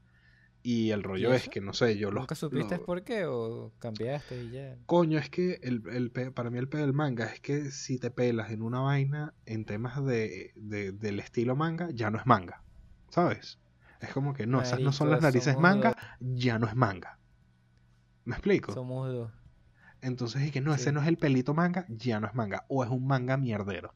Y 0.63 0.91
el 0.91 1.01
rollo 1.01 1.33
es 1.33 1.49
que, 1.49 1.59
no 1.59 1.73
sé, 1.73 1.97
yo 1.97 2.11
lo... 2.11 2.19
¿Nunca 2.19 2.35
supiste 2.35 2.77
por 2.77 3.03
qué 3.03 3.25
o 3.25 3.73
cambiaste 3.79 4.43
y 4.43 4.51
ya? 4.51 4.77
Coño, 4.85 5.17
es 5.17 5.29
que 5.29 5.59
el, 5.63 5.81
el, 5.91 6.11
para 6.11 6.51
mí 6.51 6.59
el 6.59 6.69
pedo 6.69 6.81
del 6.81 6.93
manga 6.93 7.25
es 7.25 7.39
que 7.39 7.71
si 7.71 7.97
te 7.97 8.11
pelas 8.11 8.51
en 8.51 8.61
una 8.61 8.79
vaina 8.79 9.33
en 9.45 9.65
temas 9.65 10.05
de, 10.05 10.51
del 10.55 11.19
estilo 11.19 11.55
manga, 11.55 11.89
ya 11.91 12.11
no 12.11 12.19
es 12.19 12.27
manga, 12.27 12.61
¿sabes? 13.09 13.59
Es 14.01 14.09
como 14.13 14.33
que 14.33 14.45
no, 14.45 14.61
esas 14.61 14.79
no 14.79 14.91
son 14.91 15.09
las 15.09 15.21
narices 15.21 15.57
manga, 15.57 15.95
ya 16.19 16.59
no 16.59 16.67
es 16.67 16.75
manga. 16.75 17.17
¿Me 18.25 18.35
explico? 18.35 18.71
Somos 18.73 19.11
dos. 19.11 19.31
Entonces 20.01 20.41
es 20.41 20.51
que 20.51 20.61
no, 20.61 20.73
ese 20.73 20.91
no 20.91 21.01
es 21.01 21.07
el 21.07 21.17
pelito 21.17 21.53
manga, 21.53 21.85
ya 21.89 22.19
no 22.19 22.27
es 22.27 22.33
manga. 22.33 22.65
O 22.67 22.83
es 22.83 22.89
un 22.89 23.05
manga 23.05 23.37
mierdero. 23.37 23.93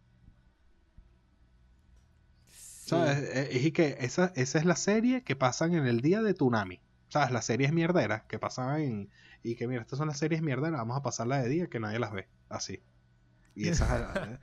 ¿Sabes? 2.51 3.17
Es, 3.33 3.73
que 3.73 3.97
esa, 3.99 4.31
esa 4.35 4.59
es 4.59 4.65
la 4.65 4.75
serie 4.75 5.23
que 5.23 5.35
pasan 5.35 5.73
en 5.73 5.87
el 5.87 6.01
día 6.01 6.21
de 6.21 6.35
Tsunami. 6.35 6.79
¿Sabes? 7.09 7.31
Las 7.31 7.45
series 7.45 7.73
mierderas 7.73 8.23
que 8.23 8.37
pasaban 8.37 8.81
en. 8.81 9.09
Y 9.41 9.55
que 9.55 9.67
mira, 9.67 9.81
estas 9.81 9.97
son 9.97 10.07
las 10.07 10.19
series 10.19 10.43
mierderas, 10.43 10.79
vamos 10.79 10.97
a 10.97 11.01
pasarlas 11.01 11.43
de 11.43 11.49
día 11.49 11.67
que 11.67 11.79
nadie 11.79 11.97
las 11.97 12.11
ve. 12.11 12.27
Así. 12.49 12.81
Y 13.55 13.67
esas. 13.69 14.15
Eh, 14.17 14.37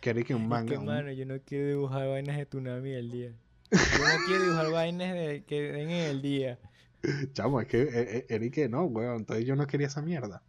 quiere 0.00 0.24
que 0.24 0.34
un 0.34 0.48
manga. 0.48 0.80
mano, 0.80 1.12
yo 1.12 1.24
no 1.24 1.38
quiero 1.40 1.68
dibujar 1.68 2.08
vainas 2.08 2.36
de 2.36 2.46
Tsunami 2.46 2.92
el 2.92 3.10
día. 3.12 3.32
Yo 3.70 3.78
no 3.78 4.24
quiero 4.26 4.42
dibujar 4.42 4.70
vainas 4.72 5.14
de, 5.14 5.44
que 5.46 5.62
den 5.62 5.90
en 5.90 6.10
el 6.10 6.22
día. 6.22 6.58
Chamo, 7.32 7.60
es 7.60 7.68
que 7.68 7.82
eh, 7.82 7.88
eh, 7.92 8.26
Eric 8.28 8.68
no, 8.68 8.84
weón. 8.86 9.18
Entonces 9.18 9.44
yo 9.44 9.54
no 9.54 9.68
quería 9.68 9.86
esa 9.86 10.02
mierda. 10.02 10.42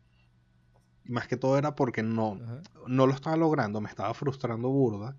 Más 1.05 1.27
que 1.27 1.37
todo 1.37 1.57
era 1.57 1.75
porque 1.75 2.03
no, 2.03 2.39
no 2.87 3.07
lo 3.07 3.13
estaba 3.13 3.37
logrando, 3.37 3.81
me 3.81 3.89
estaba 3.89 4.13
frustrando 4.13 4.69
burda. 4.69 5.15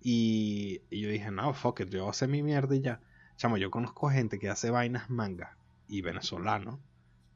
Y, 0.00 0.80
yo 0.90 1.08
dije, 1.08 1.30
no, 1.30 1.52
fuck 1.54 1.80
it, 1.80 1.90
yo 1.90 2.00
voy 2.00 2.08
a 2.08 2.10
hacer 2.10 2.28
mi 2.28 2.42
mierda 2.42 2.74
y 2.74 2.80
ya. 2.80 3.00
Chamo, 3.36 3.56
yo 3.56 3.70
conozco 3.70 4.10
gente 4.10 4.38
que 4.38 4.48
hace 4.48 4.70
vainas 4.70 5.10
manga 5.10 5.56
y 5.86 6.02
venezolano 6.02 6.80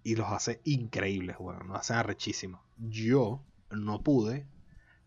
y 0.02 0.16
los 0.16 0.28
hace 0.28 0.60
increíbles, 0.64 1.36
weón. 1.38 1.68
Los 1.68 1.78
hace 1.78 1.94
arrechísimos. 1.94 2.60
Yo 2.78 3.44
no 3.70 4.02
pude 4.02 4.46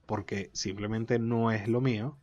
porque 0.05 0.49
simplemente 0.53 1.19
no 1.19 1.51
es 1.51 1.67
lo 1.67 1.81
mío 1.81 2.17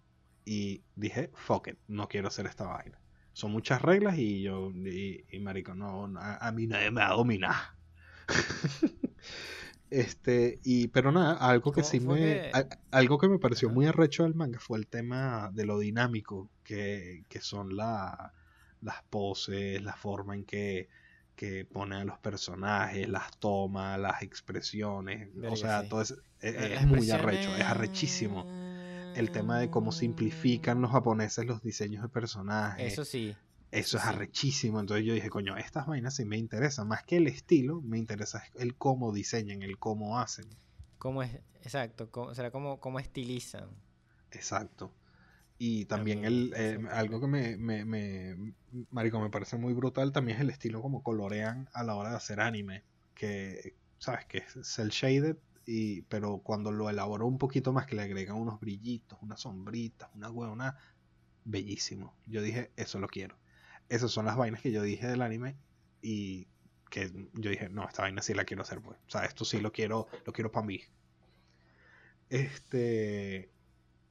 y 0.45 0.83
dije, 0.97 1.31
fuck 1.35 1.69
it, 1.69 1.79
no 1.89 2.09
quiero 2.09 2.29
hacer 2.29 2.47
esta 2.47 2.65
vaina. 2.65 2.99
Son 3.33 3.51
muchas 3.51 3.81
reglas 3.81 4.19
y 4.19 4.43
yo, 4.43 4.71
y, 4.71 5.25
marico, 5.41 5.75
no, 5.75 6.13
a, 6.19 6.53
mí 6.53 6.67
nadie 6.67 6.91
me 6.91 7.01
va 7.01 7.09
a 7.09 7.15
dominar. 7.15 7.55
este, 9.93 10.59
y, 10.65 10.89
pero 10.89 11.13
nada, 11.13 11.35
algo 11.35 11.71
que 11.71 11.85
sí 11.85 12.01
me, 12.01 12.51
algo 12.91 13.19
que 13.19 13.29
me 13.29 13.39
pareció 13.39 13.69
muy 13.69 13.87
arrecho 13.87 14.23
del 14.23 14.35
manga 14.35 14.59
fue 14.59 14.79
el 14.79 14.87
tema 14.87 15.51
de 15.53 15.67
lo 15.67 15.79
dinámico 15.79 16.49
que, 16.65 17.25
que 17.29 17.41
son 17.41 17.77
la, 17.77 18.33
las 18.81 19.03
poses, 19.11 19.83
la 19.83 19.95
forma 19.95 20.35
en 20.35 20.45
que, 20.45 20.89
que 21.37 21.67
ponen 21.67 21.99
a 21.99 22.05
los 22.05 22.19
personajes, 22.19 23.09
las 23.09 23.37
tomas, 23.39 23.99
las 23.99 24.23
expresiones, 24.23 25.29
o 25.49 25.57
sea, 25.57 25.87
todo 25.89 26.01
es, 26.01 26.15
es 26.41 26.87
muy 26.87 27.11
arrecho, 27.11 27.55
es 27.55 27.65
arrechísimo. 27.65 28.47
El 29.15 29.31
tema 29.31 29.59
de 29.59 29.69
cómo 29.69 29.93
simplifican 29.93 30.81
los 30.81 30.91
japoneses 30.91 31.45
los 31.45 31.63
diseños 31.63 32.03
de 32.03 32.09
personajes. 32.09 32.95
Eso 32.95 33.05
sí. 33.05 33.37
Eso 33.73 33.97
es 33.97 34.05
arrechísimo. 34.05 34.81
Entonces 34.81 35.05
yo 35.07 35.15
dije, 35.15 35.31
coño, 35.31 35.57
estas 35.57 35.87
vainas 35.87 36.15
sí 36.15 36.27
me 36.27 36.37
interesan. 36.37 36.87
Más 36.87 37.03
que 37.05 37.17
el 37.17 37.27
estilo, 37.27 37.81
me 37.81 37.99
interesa 37.99 38.45
el 38.55 38.77
cómo 38.77 39.13
diseñan, 39.13 39.63
el 39.63 39.79
cómo 39.79 40.19
hacen. 40.19 40.47
Cómo 40.99 41.23
es, 41.23 41.33
exacto, 41.63 42.11
cómo, 42.11 42.35
será 42.35 42.51
cómo, 42.51 42.79
cómo 42.81 43.01
estilizan. 43.01 43.71
Exacto. 44.31 44.93
Y 45.59 45.87
también 45.87 46.25
el, 46.25 46.53
eh, 46.55 46.81
algo 46.91 47.21
que 47.21 47.27
me, 47.27 47.57
me, 47.57 47.85
me, 47.87 48.37
marico, 48.91 49.21
me 49.21 49.31
parece 49.31 49.57
muy 49.57 49.73
brutal 49.73 50.13
también 50.13 50.37
es 50.37 50.43
el 50.43 50.51
estilo 50.51 50.83
como 50.83 51.03
colorean 51.03 51.69
a 51.73 51.83
la 51.83 51.95
hora 51.95 52.11
de 52.11 52.17
hacer 52.17 52.41
anime. 52.41 52.83
Que, 53.15 53.75
¿sabes? 53.99 54.27
Que 54.27 54.39
es 54.39 54.59
cel 54.65 54.91
shaded 54.91 55.37
y, 55.65 56.03
pero 56.03 56.39
cuando 56.39 56.73
lo 56.73 56.91
elaboró 56.91 57.27
un 57.27 57.39
poquito 57.39 57.73
más, 57.73 57.87
que 57.87 57.97
le 57.97 58.03
agregan 58.03 58.37
unos 58.37 58.61
brillitos, 58.61 59.19
unas 59.23 59.41
sombritas, 59.41 60.11
una 60.15 60.31
huevona, 60.31 60.77
bellísimo. 61.45 62.13
Yo 62.27 62.43
dije, 62.43 62.71
eso 62.77 62.99
lo 62.99 63.09
quiero. 63.09 63.37
Esas 63.93 64.11
son 64.11 64.25
las 64.25 64.39
vainas 64.39 64.63
que 64.63 64.73
yo 64.73 64.83
dije 64.83 65.07
del 65.07 65.21
anime 65.21 65.55
y 66.01 66.49
que 66.89 67.13
yo 67.35 67.51
dije, 67.51 67.69
no, 67.69 67.87
esta 67.87 68.01
vaina 68.01 68.23
sí 68.23 68.33
la 68.33 68.45
quiero 68.47 68.63
hacer, 68.63 68.81
pues. 68.81 68.97
O 69.07 69.11
sea, 69.11 69.27
esto 69.27 69.45
sí 69.45 69.61
lo 69.61 69.71
quiero, 69.71 70.09
lo 70.25 70.33
quiero 70.33 70.51
para 70.51 70.65
mí. 70.65 70.81
Este. 72.31 73.51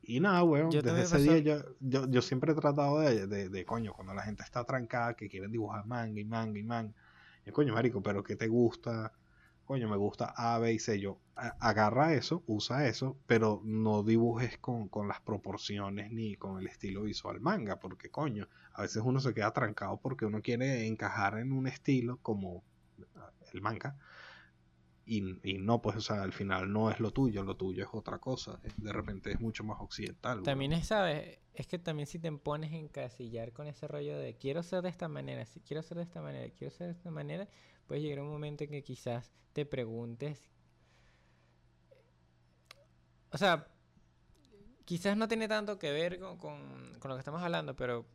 Y 0.03 0.19
nada, 0.19 0.43
weón, 0.43 0.69
desde 0.69 1.01
ese 1.01 1.17
día 1.17 1.39
yo, 1.39 1.63
yo, 1.79 2.07
yo, 2.07 2.21
siempre 2.21 2.51
he 2.51 2.55
tratado 2.55 2.99
de, 2.99 3.25
de, 3.25 3.49
de, 3.49 3.65
coño, 3.65 3.93
cuando 3.93 4.13
la 4.13 4.21
gente 4.21 4.43
está 4.43 4.63
trancada, 4.65 5.15
que 5.15 5.27
quieren 5.27 5.51
dibujar 5.51 5.83
manga 5.87 6.19
y 6.19 6.25
manga 6.25 6.59
y 6.59 6.63
manga. 6.63 6.93
Y 7.47 7.49
coño, 7.49 7.73
marico, 7.73 8.03
pero 8.03 8.23
¿qué 8.23 8.35
te 8.35 8.47
gusta? 8.47 9.11
Coño, 9.71 9.87
me 9.87 9.95
gusta 9.95 10.33
A, 10.35 10.59
B 10.59 10.73
y 10.73 10.79
C. 10.79 10.99
Yo, 10.99 11.21
agarra 11.33 12.13
eso, 12.13 12.43
usa 12.45 12.87
eso, 12.87 13.17
pero 13.25 13.61
no 13.63 14.03
dibujes 14.03 14.57
con, 14.57 14.89
las 15.07 15.21
proporciones 15.21 16.11
ni 16.11 16.35
con 16.35 16.59
el 16.59 16.67
estilo 16.67 17.03
visual 17.03 17.39
manga, 17.39 17.79
porque 17.79 18.09
coño, 18.09 18.49
a 18.73 18.81
veces 18.81 19.01
uno 19.05 19.21
se 19.21 19.33
queda 19.33 19.53
trancado 19.53 19.95
porque 19.95 20.25
uno 20.25 20.41
quiere 20.41 20.87
encajar 20.87 21.37
en 21.37 21.53
un 21.53 21.67
estilo 21.67 22.19
como 22.21 22.65
el 23.53 23.61
manga. 23.61 23.95
Y, 25.05 25.21
no, 25.21 25.81
pues, 25.81 25.95
o 25.95 26.01
sea, 26.01 26.21
al 26.21 26.33
final 26.33 26.71
no 26.71 26.91
es 26.91 26.99
lo 26.99 27.11
tuyo, 27.11 27.41
lo 27.43 27.55
tuyo 27.55 27.85
es 27.85 27.89
otra 27.93 28.17
cosa. 28.17 28.59
De 28.75 28.91
repente 28.91 29.31
es 29.31 29.39
mucho 29.39 29.63
más 29.63 29.79
occidental. 29.79 30.43
También 30.43 30.73
es, 30.73 30.87
¿sabes? 30.87 31.39
Es 31.53 31.67
que 31.67 31.79
también 31.79 32.07
si 32.07 32.19
te 32.19 32.29
pones 32.33 32.71
en 32.71 32.85
encasillar 32.85 33.53
con 33.53 33.67
ese 33.67 33.87
rollo 33.87 34.17
de 34.17 34.35
quiero 34.35 34.63
ser 34.63 34.81
de 34.81 34.89
esta 34.89 35.07
manera, 35.07 35.45
si 35.45 35.61
quiero 35.61 35.81
ser 35.81 35.97
de 35.97 36.03
esta 36.03 36.21
manera, 36.21 36.53
quiero 36.57 36.71
ser 36.73 36.87
de 36.87 36.93
esta 36.93 37.11
manera, 37.11 37.47
puede 37.91 38.03
llegar 38.03 38.21
un 38.21 38.29
momento 38.29 38.63
en 38.63 38.69
que 38.69 38.83
quizás 38.83 39.33
te 39.51 39.65
preguntes. 39.65 40.49
O 43.33 43.37
sea, 43.37 43.67
quizás 44.85 45.17
no 45.17 45.27
tiene 45.27 45.49
tanto 45.49 45.77
que 45.77 45.91
ver 45.91 46.17
con, 46.17 46.93
lo 47.03 47.15
que 47.15 47.19
estamos 47.19 47.41
hablando, 47.41 47.75
pero 47.75 48.05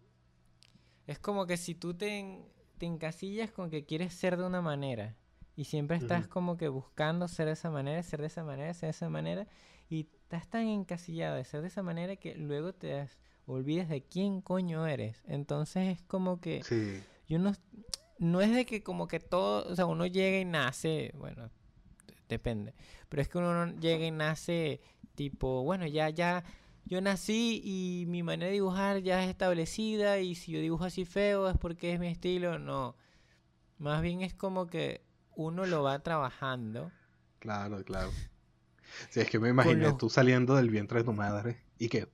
es 1.06 1.18
como 1.18 1.44
que 1.44 1.58
si 1.58 1.74
tú 1.74 1.92
te, 1.92 2.42
te, 2.78 2.86
encasillas 2.86 3.50
con 3.50 3.68
que 3.68 3.84
quieres 3.84 4.14
ser 4.14 4.38
de 4.38 4.46
una 4.46 4.62
manera 4.62 5.14
y 5.56 5.64
siempre 5.64 5.98
estás 5.98 6.26
como 6.26 6.56
que 6.56 6.68
buscando 6.68 7.28
ser 7.28 7.44
de 7.44 7.52
esa 7.52 7.70
manera, 7.70 8.02
ser 8.02 8.22
de 8.22 8.28
esa 8.28 8.44
manera, 8.44 8.72
ser 8.72 8.86
de 8.86 8.92
esa 8.92 9.10
manera, 9.10 9.46
y 9.90 10.08
estás 10.22 10.48
tan 10.48 10.68
encasillado 10.68 11.36
de 11.36 11.44
ser 11.44 11.60
de 11.60 11.68
esa 11.68 11.82
manera 11.82 12.16
que 12.16 12.34
luego 12.34 12.72
te 12.72 13.10
olvides 13.44 13.90
de 13.90 14.02
quién 14.02 14.40
coño 14.40 14.86
eres. 14.86 15.22
Entonces 15.26 15.98
es 15.98 16.02
como 16.04 16.40
que 16.40 16.62
yo 17.28 17.38
no 17.38 17.52
no 18.18 18.40
es 18.40 18.54
de 18.54 18.66
que 18.66 18.82
como 18.82 19.08
que 19.08 19.20
todo, 19.20 19.70
o 19.70 19.76
sea, 19.76 19.86
uno 19.86 20.06
llega 20.06 20.38
y 20.38 20.44
nace, 20.44 21.12
bueno, 21.16 21.50
depende, 22.28 22.74
pero 23.08 23.22
es 23.22 23.28
que 23.28 23.38
uno 23.38 23.72
llega 23.78 24.06
y 24.06 24.10
nace 24.10 24.80
tipo, 25.14 25.62
bueno, 25.62 25.86
ya, 25.86 26.10
ya, 26.10 26.44
yo 26.84 27.00
nací 27.00 27.60
y 27.64 28.04
mi 28.06 28.22
manera 28.22 28.46
de 28.46 28.54
dibujar 28.54 28.98
ya 29.02 29.22
es 29.22 29.30
establecida 29.30 30.18
y 30.20 30.34
si 30.34 30.52
yo 30.52 30.60
dibujo 30.60 30.84
así 30.84 31.04
feo 31.04 31.48
es 31.48 31.58
porque 31.58 31.92
es 31.92 32.00
mi 32.00 32.08
estilo, 32.08 32.58
no. 32.58 32.96
Más 33.78 34.00
bien 34.02 34.22
es 34.22 34.34
como 34.34 34.66
que 34.66 35.02
uno 35.34 35.66
lo 35.66 35.82
va 35.82 35.98
trabajando. 35.98 36.92
Claro, 37.38 37.84
claro. 37.84 38.10
Si 39.10 39.18
es 39.18 39.28
que 39.28 39.40
me 39.40 39.48
imaginé 39.48 39.92
tú 39.94 40.08
saliendo 40.08 40.54
del 40.54 40.70
vientre 40.70 41.00
de 41.00 41.04
tu 41.04 41.12
madre 41.12 41.60
y 41.76 41.88
que, 41.88 42.08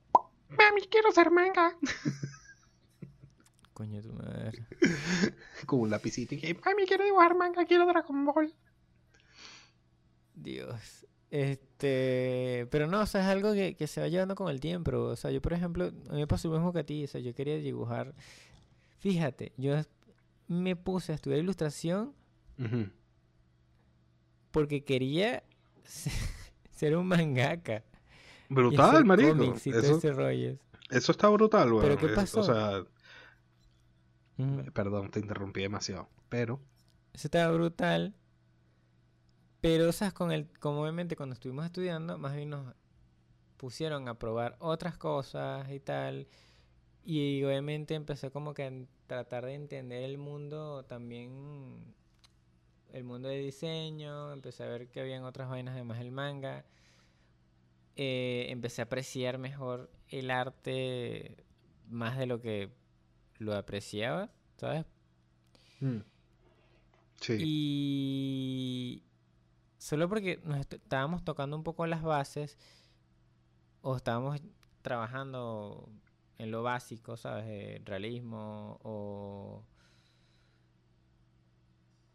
mami, 0.49 0.81
quiero 0.89 1.11
ser 1.11 1.29
manga. 1.29 1.77
Coño, 3.83 4.01
tu 4.01 4.13
madre. 4.13 4.65
Con 5.65 5.81
un 5.81 5.89
lapicito 5.89 6.35
y 6.35 6.37
que, 6.37 6.53
mami, 6.53 6.85
quiero 6.87 7.03
dibujar 7.03 7.35
manga, 7.35 7.65
quiero 7.65 7.85
Dragon 7.85 8.25
Ball. 8.25 8.53
Dios. 10.33 11.05
Este, 11.29 12.65
pero 12.71 12.87
no, 12.87 13.01
o 13.01 13.05
sea, 13.05 13.21
es 13.21 13.27
algo 13.27 13.51
que, 13.53 13.87
se 13.87 13.99
va 13.99 14.07
llevando 14.07 14.35
con 14.35 14.49
el 14.49 14.61
tiempo. 14.61 14.91
O 14.97 15.15
sea, 15.17 15.31
yo, 15.31 15.41
por 15.41 15.51
ejemplo, 15.51 15.85
a 15.85 16.13
mí 16.13 16.19
me 16.19 16.27
pasó 16.27 16.47
lo 16.47 16.55
mismo 16.55 16.71
que 16.71 16.79
a 16.79 16.85
ti. 16.85 17.03
O 17.03 17.07
sea, 17.07 17.19
yo 17.19 17.33
quería 17.35 17.57
dibujar. 17.57 18.13
Fíjate, 18.99 19.51
yo 19.57 19.75
me 20.47 20.77
puse 20.77 21.11
a 21.11 21.15
estudiar 21.15 21.41
ilustración 21.41 22.13
porque 24.51 24.85
quería 24.85 25.43
ser 26.71 26.95
un 26.95 27.07
mangaka. 27.07 27.83
Brutal, 28.47 29.03
marico. 29.03 29.55
Eso, 29.55 29.99
eso 30.89 31.11
está 31.11 31.27
brutal, 31.27 31.69
güey. 31.73 31.85
Pero 31.85 31.97
¿qué 31.97 32.07
pasó? 32.09 32.39
o 32.39 32.43
sea, 32.43 32.85
Perdón, 34.73 35.11
te 35.11 35.19
interrumpí 35.19 35.61
demasiado. 35.61 36.09
Pero. 36.29 36.59
Eso 37.13 37.27
estaba 37.27 37.51
brutal. 37.53 38.15
Pero, 39.61 39.91
¿sabes? 39.91 40.13
Con 40.13 40.31
el, 40.31 40.47
como 40.59 40.81
obviamente 40.81 41.15
cuando 41.15 41.33
estuvimos 41.33 41.65
estudiando, 41.65 42.17
más 42.17 42.35
bien 42.35 42.49
nos 42.49 42.75
pusieron 43.57 44.09
a 44.09 44.19
probar 44.19 44.57
otras 44.59 44.97
cosas 44.97 45.69
y 45.71 45.79
tal. 45.79 46.27
Y 47.05 47.43
obviamente 47.43 47.95
empecé 47.95 48.31
como 48.31 48.53
que 48.53 48.63
a 48.63 48.71
tratar 49.07 49.45
de 49.45 49.53
entender 49.53 50.03
el 50.03 50.17
mundo 50.17 50.83
también. 50.85 51.93
El 52.91 53.03
mundo 53.03 53.29
de 53.29 53.39
diseño. 53.39 54.33
Empecé 54.33 54.63
a 54.63 54.67
ver 54.67 54.89
que 54.89 55.01
habían 55.01 55.23
otras 55.23 55.49
vainas 55.49 55.75
además 55.75 55.99
del 55.99 56.11
manga. 56.11 56.65
Eh, 57.95 58.47
empecé 58.49 58.81
a 58.81 58.85
apreciar 58.85 59.37
mejor 59.37 59.91
el 60.09 60.31
arte 60.31 61.37
más 61.87 62.17
de 62.17 62.25
lo 62.25 62.41
que 62.41 62.71
lo 63.39 63.55
apreciaba, 63.55 64.29
¿sabes? 64.57 64.85
Mm. 65.79 65.99
Sí. 67.21 67.37
Y 67.39 69.03
solo 69.77 70.09
porque 70.09 70.39
nos 70.43 70.59
est- 70.59 70.73
estábamos 70.73 71.23
tocando 71.23 71.55
un 71.55 71.63
poco 71.63 71.85
las 71.87 72.03
bases 72.03 72.57
o 73.81 73.95
estábamos 73.95 74.41
trabajando 74.81 75.89
en 76.37 76.51
lo 76.51 76.63
básico, 76.63 77.15
¿sabes? 77.17 77.45
Eh, 77.47 77.81
realismo 77.85 78.79
o, 78.83 79.63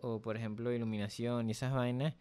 o, 0.01 0.21
por 0.21 0.37
ejemplo, 0.37 0.73
iluminación 0.73 1.49
y 1.49 1.53
esas 1.53 1.73
vainas. 1.73 2.15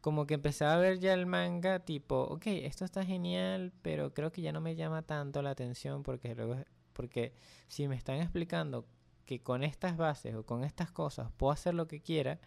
Como 0.00 0.26
que 0.26 0.34
empezaba 0.34 0.74
a 0.74 0.78
ver 0.78 0.98
ya 0.98 1.14
el 1.14 1.26
manga 1.26 1.80
tipo, 1.80 2.22
ok, 2.24 2.46
esto 2.46 2.84
está 2.84 3.04
genial, 3.04 3.72
pero 3.82 4.12
creo 4.12 4.32
que 4.32 4.42
ya 4.42 4.52
no 4.52 4.60
me 4.60 4.76
llama 4.76 5.02
tanto 5.02 5.40
la 5.42 5.50
atención 5.50 6.02
porque 6.02 6.34
luego, 6.34 6.56
porque 6.94 7.34
si 7.68 7.86
me 7.88 7.96
están 7.96 8.16
explicando 8.16 8.86
que 9.26 9.42
con 9.42 9.62
estas 9.62 9.96
bases 9.98 10.34
o 10.34 10.46
con 10.46 10.64
estas 10.64 10.90
cosas 10.90 11.30
puedo 11.36 11.52
hacer 11.52 11.74
lo 11.74 11.86
que 11.88 12.00
quiera, 12.00 12.40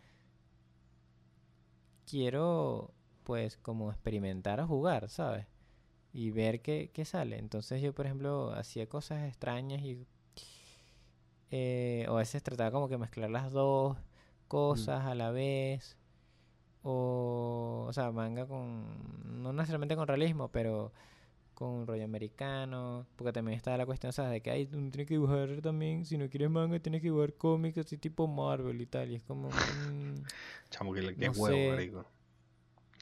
quiero 2.07 2.93
pues 3.23 3.57
como 3.57 3.91
experimentar 3.91 4.59
o 4.61 4.67
jugar, 4.67 5.09
¿sabes? 5.09 5.45
Y 6.13 6.31
ver 6.31 6.61
qué, 6.61 6.91
qué 6.93 7.05
sale. 7.05 7.37
Entonces 7.37 7.81
yo, 7.81 7.93
por 7.93 8.05
ejemplo, 8.05 8.53
hacía 8.53 8.87
cosas 8.87 9.27
extrañas 9.27 9.81
y... 9.83 10.07
eh, 11.51 12.05
o 12.09 12.15
a 12.15 12.19
veces 12.19 12.43
trataba 12.43 12.71
como 12.71 12.87
que 12.87 12.97
mezclar 12.97 13.29
las 13.29 13.51
dos 13.51 13.97
cosas 14.47 15.05
a 15.05 15.15
la 15.15 15.31
vez. 15.31 15.97
O, 16.83 17.85
o 17.87 17.93
sea, 17.93 18.11
manga 18.11 18.47
con... 18.47 19.43
No 19.43 19.51
necesariamente 19.53 19.95
con 19.95 20.07
realismo, 20.07 20.49
pero 20.49 20.93
con 21.57 21.69
un 21.69 21.87
rollo 21.87 22.05
americano. 22.05 23.07
Porque 23.15 23.33
también 23.33 23.57
está 23.57 23.75
la 23.77 23.85
cuestión, 23.85 24.13
¿sabes? 24.13 24.31
De 24.31 24.41
que 24.41 24.51
hay, 24.51 24.65
tú 24.67 24.77
tienes 24.91 25.07
que 25.07 25.15
dibujar 25.15 25.61
también. 25.61 26.05
Si 26.05 26.17
no 26.17 26.29
quieres 26.29 26.49
manga, 26.49 26.79
tienes 26.79 27.01
que 27.01 27.07
dibujar 27.07 27.33
cómics 27.35 27.77
así 27.79 27.97
tipo 27.97 28.27
Marvel 28.27 28.81
y 28.81 28.85
tal. 28.87 29.11
Y 29.11 29.15
es 29.15 29.23
como... 29.23 29.49
mm, 29.67 30.15
Chamo, 30.69 30.93
que, 30.93 31.15
que 31.17 31.25
no 31.25 31.31
huevo, 31.33 31.63
marico. 31.63 32.05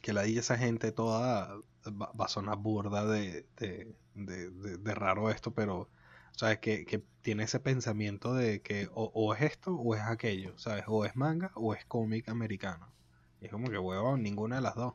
Que 0.02 0.14
la 0.14 0.24
di 0.24 0.38
esa 0.38 0.58
gente 0.58 0.92
toda 0.92 1.58
va, 1.86 2.12
va 2.20 2.26
a 2.26 2.28
sonar 2.30 2.58
burda 2.58 3.06
de, 3.06 3.48
de, 3.58 3.96
de, 4.14 4.50
de- 4.52 4.78
de 4.78 4.96
raro 4.96 5.30
esto, 5.30 5.54
pero, 5.54 5.90
¿sabes? 6.34 6.60
Que, 6.60 6.86
que 6.86 7.04
tiene 7.22 7.44
ese 7.44 7.60
pensamiento 7.60 8.34
de 8.34 8.62
que 8.62 8.88
o, 8.94 9.12
o 9.14 9.34
es 9.34 9.42
esto 9.42 9.76
o 9.76 9.96
es 9.96 10.02
aquello, 10.02 10.58
¿sabes? 10.58 10.86
O 10.88 11.06
es 11.06 11.16
manga 11.16 11.52
o 11.56 11.74
es 11.74 11.86
cómic 11.86 12.30
americano. 12.30 12.94
Y 13.42 13.46
es 13.46 13.52
como 13.52 13.70
que, 13.70 13.78
huevo, 13.80 14.18
ninguna 14.18 14.58
de 14.58 14.62
las 14.64 14.76
dos. 14.76 14.94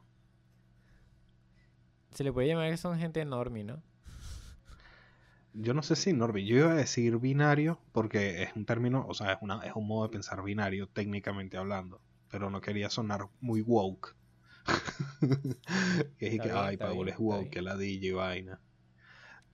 Se 2.15 2.25
le 2.25 2.33
puede 2.33 2.49
llamar 2.49 2.71
que 2.71 2.77
son 2.77 2.99
gente 2.99 3.21
enorme, 3.21 3.65
¿no? 3.65 3.83
Yo 5.53 5.75
no 5.75 5.83
sé 5.83 5.97
si 5.97 6.13
Norby, 6.13 6.47
yo 6.47 6.59
iba 6.59 6.71
a 6.71 6.75
decir 6.75 7.19
binario 7.19 7.81
porque 7.93 8.43
es 8.43 8.55
un 8.55 8.65
término, 8.65 9.05
o 9.09 9.15
sea, 9.15 9.33
es, 9.33 9.39
una, 9.41 9.65
es 9.67 9.73
un 9.75 9.87
modo 9.87 10.05
de 10.05 10.13
pensar 10.13 10.43
binario 10.45 10.89
técnicamente 10.89 11.57
hablando, 11.57 12.01
pero 12.31 12.51
no 12.51 12.61
quería 12.61 12.89
sonar 12.89 13.27
muy 13.41 13.61
woke. 13.61 14.15
que, 16.19 16.31
bien, 16.31 16.43
ay, 16.55 16.77
Paul 16.77 17.09
es 17.09 17.19
woke, 17.19 17.51
que 17.51 17.63
la 17.63 17.77
DJ 17.77 18.13
vaina. 18.13 18.61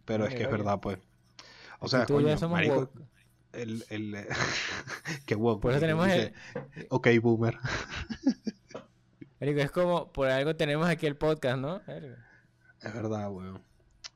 Pero 0.05 0.27
es 0.27 0.35
que 0.35 0.43
es 0.43 0.51
verdad, 0.51 0.81
pues. 0.81 0.99
O 1.81 1.89
sea, 1.89 2.05
coño, 2.05 2.37
somos 2.37 2.59
marico, 2.59 2.75
woke. 2.75 3.03
el, 3.53 3.85
el, 3.89 4.15
eh, 4.15 4.29
que 5.27 5.35
woke. 5.35 5.63
Por 5.63 5.73
eso 5.73 5.81
marico, 5.81 6.03
tenemos 6.03 6.07
dice, 6.07 6.35
el... 6.75 6.87
Ok, 6.91 7.09
boomer. 7.23 7.59
Marico, 9.41 9.61
es 9.61 9.71
como, 9.71 10.13
por 10.13 10.29
algo 10.29 10.57
tenemos 10.57 10.89
aquí 10.89 11.07
el 11.07 11.17
podcast, 11.17 11.59
¿no? 11.59 11.81
Verga. 11.87 12.26
Es 12.81 12.93
verdad, 12.95 13.31
weón. 13.31 13.63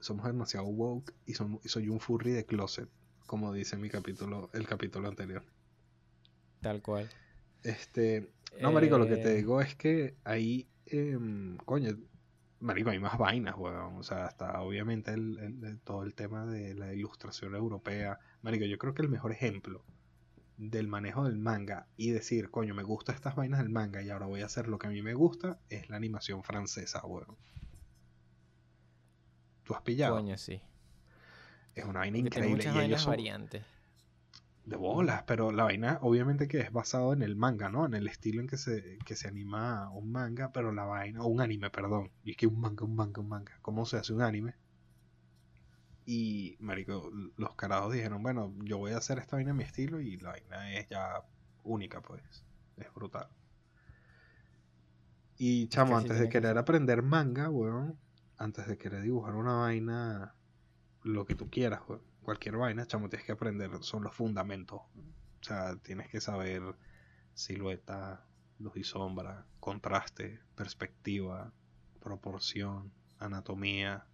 Somos 0.00 0.26
demasiado 0.26 0.66
woke 0.66 1.12
y, 1.26 1.34
soy 1.34 1.88
un 1.88 2.00
furry 2.00 2.32
de 2.32 2.46
closet, 2.46 2.88
como 3.26 3.52
dice 3.52 3.76
mi 3.76 3.90
capítulo, 3.90 4.50
el 4.54 4.66
capítulo 4.66 5.08
anterior. 5.08 5.44
Tal 6.60 6.82
cual. 6.82 7.10
Este, 7.62 8.32
no, 8.60 8.72
marico, 8.72 8.98
lo 8.98 9.06
que 9.08 9.16
te 9.16 9.32
Eh, 9.32 9.36
digo 9.36 9.60
es 9.60 9.74
que 9.74 10.16
ahí, 10.24 10.68
em, 10.86 11.56
coño, 11.58 11.96
marico, 12.60 12.90
hay 12.90 12.98
más 12.98 13.18
vainas, 13.18 13.56
weón. 13.56 13.96
O 13.96 14.02
sea, 14.02 14.26
hasta 14.26 14.60
obviamente 14.62 15.12
el, 15.12 15.80
todo 15.84 16.02
el 16.04 16.14
tema 16.14 16.46
de 16.46 16.74
la 16.74 16.92
ilustración 16.94 17.54
europea. 17.54 18.18
Marico, 18.42 18.64
yo 18.64 18.78
creo 18.78 18.94
que 18.94 19.02
el 19.02 19.08
mejor 19.08 19.32
ejemplo 19.32 19.84
del 20.56 20.88
manejo 20.88 21.24
del 21.24 21.38
manga 21.38 21.88
y 21.96 22.10
decir, 22.10 22.50
coño, 22.50 22.74
me 22.74 22.82
gustan 22.82 23.14
estas 23.16 23.34
vainas 23.34 23.60
del 23.60 23.70
manga 23.70 24.02
y 24.02 24.10
ahora 24.10 24.26
voy 24.26 24.42
a 24.42 24.46
hacer 24.46 24.68
lo 24.68 24.78
que 24.78 24.86
a 24.88 24.90
mí 24.90 25.02
me 25.02 25.14
gusta, 25.14 25.58
es 25.70 25.88
la 25.90 25.96
animación 25.96 26.42
francesa, 26.44 27.04
weón. 27.06 27.36
¿Tú 29.70 29.76
has 29.76 29.82
pillado? 29.82 30.16
Coño, 30.16 30.36
sí. 30.36 30.60
Es 31.76 31.84
una 31.84 32.00
vaina 32.00 32.18
increíble 32.18 32.56
muchas 32.56 32.74
y 32.74 32.78
ellos 32.80 32.82
vainas 32.82 33.00
son 33.02 33.10
variantes. 33.12 33.62
de 34.64 34.74
bolas, 34.74 35.22
pero 35.28 35.52
la 35.52 35.62
vaina 35.62 36.00
obviamente 36.02 36.48
que 36.48 36.58
es 36.58 36.72
basado 36.72 37.12
en 37.12 37.22
el 37.22 37.36
manga, 37.36 37.68
¿no? 37.68 37.86
En 37.86 37.94
el 37.94 38.08
estilo 38.08 38.40
en 38.40 38.48
que 38.48 38.56
se, 38.56 38.98
que 39.06 39.14
se 39.14 39.28
anima 39.28 39.88
un 39.90 40.10
manga, 40.10 40.50
pero 40.50 40.72
la 40.72 40.86
vaina, 40.86 41.22
o 41.22 41.28
un 41.28 41.40
anime, 41.40 41.70
perdón. 41.70 42.10
Y 42.24 42.32
es 42.32 42.36
que 42.36 42.48
un 42.48 42.60
manga, 42.60 42.84
un 42.84 42.96
manga, 42.96 43.20
un 43.20 43.28
manga. 43.28 43.52
¿Cómo 43.62 43.86
se 43.86 43.96
hace 43.96 44.12
un 44.12 44.22
anime? 44.22 44.54
Y, 46.04 46.56
marico, 46.58 47.08
los 47.36 47.54
carajos 47.54 47.92
dijeron, 47.92 48.24
bueno, 48.24 48.52
yo 48.64 48.76
voy 48.78 48.90
a 48.90 48.96
hacer 48.98 49.18
esta 49.18 49.36
vaina 49.36 49.52
en 49.52 49.56
mi 49.56 49.62
estilo 49.62 50.00
y 50.00 50.16
la 50.16 50.30
vaina 50.30 50.72
es 50.72 50.88
ya 50.88 51.22
única, 51.62 52.02
pues. 52.02 52.22
Es 52.76 52.92
brutal. 52.92 53.28
Y, 55.38 55.68
chamo, 55.68 55.96
antes 55.96 56.18
de 56.18 56.28
querer 56.28 56.58
aprender 56.58 57.02
manga, 57.02 57.48
weón, 57.48 57.96
antes 58.40 58.66
de 58.66 58.78
querer 58.78 59.02
dibujar 59.02 59.34
una 59.34 59.52
vaina, 59.52 60.34
lo 61.02 61.26
que 61.26 61.34
tú 61.34 61.50
quieras, 61.50 61.82
cualquier 62.22 62.56
vaina, 62.56 62.86
chamo, 62.86 63.10
tienes 63.10 63.26
que 63.26 63.32
aprender, 63.32 63.70
son 63.82 64.02
los 64.02 64.14
fundamentos. 64.14 64.80
O 64.80 65.42
sea, 65.44 65.76
tienes 65.76 66.08
que 66.08 66.22
saber 66.22 66.62
silueta, 67.34 68.24
luz 68.58 68.76
y 68.76 68.84
sombra, 68.84 69.44
contraste, 69.60 70.40
perspectiva, 70.54 71.52
proporción, 72.00 72.90
anatomía. 73.18 74.06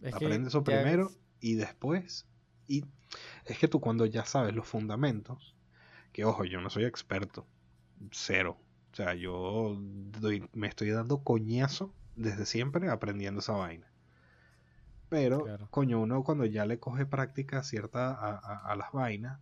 Es 0.00 0.14
Aprende 0.14 0.48
eso 0.48 0.62
primero 0.62 1.10
y 1.40 1.56
después. 1.56 2.24
Y 2.68 2.84
es 3.46 3.58
que 3.58 3.66
tú 3.66 3.80
cuando 3.80 4.06
ya 4.06 4.24
sabes 4.24 4.54
los 4.54 4.66
fundamentos, 4.68 5.56
que 6.12 6.24
ojo, 6.24 6.44
yo 6.44 6.60
no 6.60 6.70
soy 6.70 6.84
experto, 6.84 7.48
cero. 8.12 8.58
O 8.92 8.96
sea, 8.96 9.14
yo 9.14 9.76
doy- 10.20 10.48
me 10.52 10.68
estoy 10.68 10.90
dando 10.90 11.24
coñazo 11.24 11.92
desde 12.16 12.46
siempre 12.46 12.90
aprendiendo 12.90 13.40
esa 13.40 13.52
vaina. 13.54 13.92
Pero, 15.08 15.38
Claro. 15.42 15.68
coño, 15.70 16.00
uno 16.00 16.22
cuando 16.22 16.44
ya 16.44 16.64
le 16.64 16.78
coge 16.78 17.06
práctica 17.06 17.62
cierta 17.64 18.10
a, 18.12 18.30
a- 18.36 18.72
a 18.72 18.76
las 18.76 18.92
vainas, 18.92 19.40